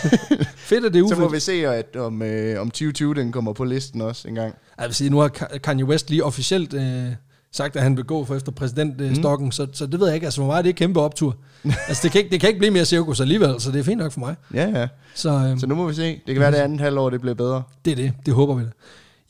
Fedt 0.56 0.84
er 0.84 0.88
det 0.88 1.08
Så 1.08 1.14
må 1.14 1.20
ufedt. 1.26 1.32
vi 1.34 1.40
se, 1.40 1.66
at 1.66 1.96
om, 1.96 2.22
øh, 2.22 2.60
om 2.60 2.70
2020 2.70 3.14
den 3.14 3.32
kommer 3.32 3.52
på 3.52 3.64
listen 3.64 4.00
også 4.00 4.28
en 4.28 4.34
gang. 4.34 4.54
Jeg 4.78 4.86
vil 4.86 4.94
sige, 4.94 5.10
nu 5.10 5.18
har 5.18 5.28
Ka- 5.28 5.58
Kanye 5.58 5.84
West 5.84 6.10
lige 6.10 6.24
officielt 6.24 6.74
øh, 6.74 7.04
sagt, 7.52 7.76
at 7.76 7.82
han 7.82 7.96
vil 7.96 8.04
gå 8.04 8.24
for 8.24 8.34
efter 8.34 8.52
præsidentstokken, 8.52 9.46
mm. 9.46 9.52
så, 9.52 9.66
så 9.72 9.86
det 9.86 10.00
ved 10.00 10.06
jeg 10.06 10.14
ikke. 10.14 10.24
Altså, 10.26 10.42
meget 10.42 10.58
er 10.58 10.62
det 10.62 10.68
er 10.68 10.72
kæmpe 10.74 11.00
optur. 11.00 11.36
altså, 11.88 12.00
det 12.02 12.12
kan, 12.12 12.18
ikke, 12.20 12.30
det 12.30 12.40
kan 12.40 12.48
ikke 12.48 12.58
blive 12.58 12.70
mere 12.70 12.84
cirkus 12.84 13.20
alligevel, 13.20 13.54
så 13.60 13.70
det 13.72 13.80
er 13.80 13.84
fint 13.84 13.98
nok 13.98 14.12
for 14.12 14.20
mig. 14.20 14.34
Ja, 14.54 14.68
ja. 14.80 14.88
Så 15.14 15.30
øh, 15.30 15.60
Så 15.60 15.66
nu 15.66 15.74
må 15.74 15.88
vi 15.88 15.94
se. 15.94 16.20
Det 16.26 16.34
kan 16.34 16.40
være, 16.40 16.50
det 16.52 16.56
andet 16.56 16.80
halvår 16.80 17.10
det 17.10 17.20
bliver 17.20 17.34
bedre. 17.34 17.62
det 17.84 17.90
er 17.90 17.96
det. 17.96 18.12
Det 18.26 18.34
håber 18.34 18.54
vi 18.54 18.62
da. 18.64 18.68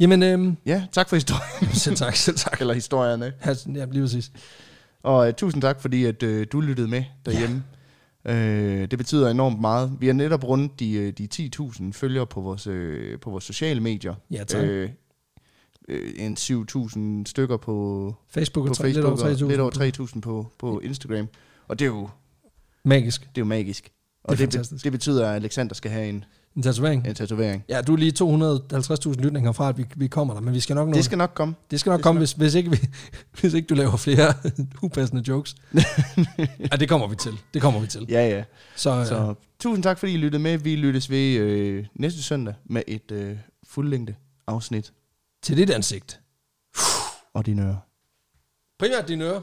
Jamen, 0.01 0.23
øh, 0.23 0.53
Ja, 0.67 0.83
tak 0.93 1.09
for 1.09 1.17
historien. 1.17 1.75
selv 1.85 1.97
tak, 1.97 2.17
selv 2.17 2.37
tak. 2.37 2.61
Eller 2.61 2.75
historierne. 2.75 3.33
Ja, 3.47 3.55
ja, 3.75 3.85
lige 3.93 4.03
præcis. 4.03 4.31
Og 5.03 5.27
uh, 5.29 5.33
tusind 5.35 5.63
tak, 5.63 5.81
fordi 5.81 6.05
at, 6.05 6.23
uh, 6.23 6.43
du 6.53 6.61
lyttede 6.61 6.89
med 6.89 7.05
derhjemme. 7.27 7.55
Ja. 7.57 7.79
Uh, 8.25 8.35
det 8.35 8.99
betyder 8.99 9.31
enormt 9.31 9.61
meget. 9.61 9.97
Vi 10.01 10.07
har 10.07 10.13
netop 10.13 10.45
rundt 10.45 10.81
de, 10.81 10.93
øh, 10.93 11.13
de 11.13 11.29
10.000 11.35 11.93
følgere 11.93 12.27
på 12.27 12.41
vores, 12.41 12.67
uh, 12.67 13.21
på 13.21 13.31
vores 13.31 13.45
sociale 13.45 13.81
medier. 13.81 14.15
Ja, 14.31 14.45
tak. 14.45 14.65
Uh, 14.69 14.91
uh, 15.89 15.97
en 16.17 16.37
7.000 16.41 17.25
stykker 17.27 17.57
på, 17.57 18.15
Facebook 18.29 18.67
på 18.67 18.71
og 18.71 18.77
tre, 18.77 18.87
lidt 18.87 18.97
Facebook, 18.97 19.21
over 19.21 19.31
og 19.31 19.37
3.000. 19.37 19.47
lidt 19.49 19.61
over 19.61 20.07
3.000 20.15 20.21
på, 20.21 20.47
på 20.59 20.81
Instagram. 20.81 21.29
Og 21.69 21.79
det 21.79 21.85
er 21.85 21.89
jo, 21.89 22.09
Magisk. 22.85 23.21
det 23.21 23.29
er 23.29 23.41
jo 23.41 23.45
magisk. 23.45 23.93
Og 24.25 24.37
Det 24.37 24.43
er 24.43 24.47
det, 24.47 24.53
det, 24.53 24.59
fantastisk. 24.59 24.85
det 24.85 24.93
betyder, 24.93 25.29
at 25.29 25.35
Alexander 25.35 25.75
skal 25.75 25.91
have 25.91 26.09
en, 26.09 26.25
En 26.57 26.63
tatovering. 26.63 27.07
en 27.07 27.15
tatovering. 27.15 27.65
Ja, 27.69 27.83
du 27.83 27.93
er 27.93 27.97
lige 27.97 28.13
250.000 29.13 29.21
lytninger 29.23 29.53
fra, 29.53 29.69
at 29.69 29.79
vi, 29.79 29.85
vi 29.97 30.07
kommer 30.09 30.35
der, 30.35 30.41
men 30.41 30.55
vi 30.55 30.61
skal 30.61 30.77
nok 30.77 30.89
nå 30.89 30.95
Det 30.95 31.05
skal 31.05 31.19
nok 31.19 31.31
komme. 31.35 31.55
det 31.71 31.81
skal 31.81 31.91
nok 31.91 31.99
det 31.99 32.03
komme, 32.05 32.19
hvis, 32.19 32.33
hvis, 32.33 32.55
ikke, 32.55 32.71
vi, 32.71 32.79
hvis 33.41 33.55
ikke 33.55 33.67
du 33.67 33.75
laver 33.75 33.97
flere 33.97 34.35
upassende 34.83 35.23
jokes. 35.29 35.55
ja, 36.73 36.77
det 36.77 36.89
kommer 36.89 37.07
vi 37.07 37.17
til. 37.17 37.33
Det 37.55 37.63
kommer 37.63 37.81
vi 37.81 37.87
til. 37.87 38.07
Ja, 38.09 38.29
ja. 38.29 38.45
Så, 38.77 39.05
Så 39.05 39.09
så 39.09 39.35
tusind 39.59 39.83
tak, 39.83 39.99
fordi 39.99 40.13
I 40.13 40.17
lyttede 40.17 40.43
med. 40.43 40.59
Vi 40.59 40.77
lyttes 40.77 41.11
ved 41.11 41.35
øh, 41.37 41.87
næste 41.95 42.23
søndag 42.23 42.55
med 42.65 42.83
et 42.87 43.11
øh, 43.13 43.37
fuldlængde 43.65 44.15
afsnit. 44.47 44.93
til 45.43 45.57
dit 45.57 45.71
ansigt. 45.71 46.21
Og 47.35 47.47
dine 47.47 47.63
ører. 47.63 47.77
Primært 48.79 49.09
dine 49.09 49.25
ører. 49.25 49.41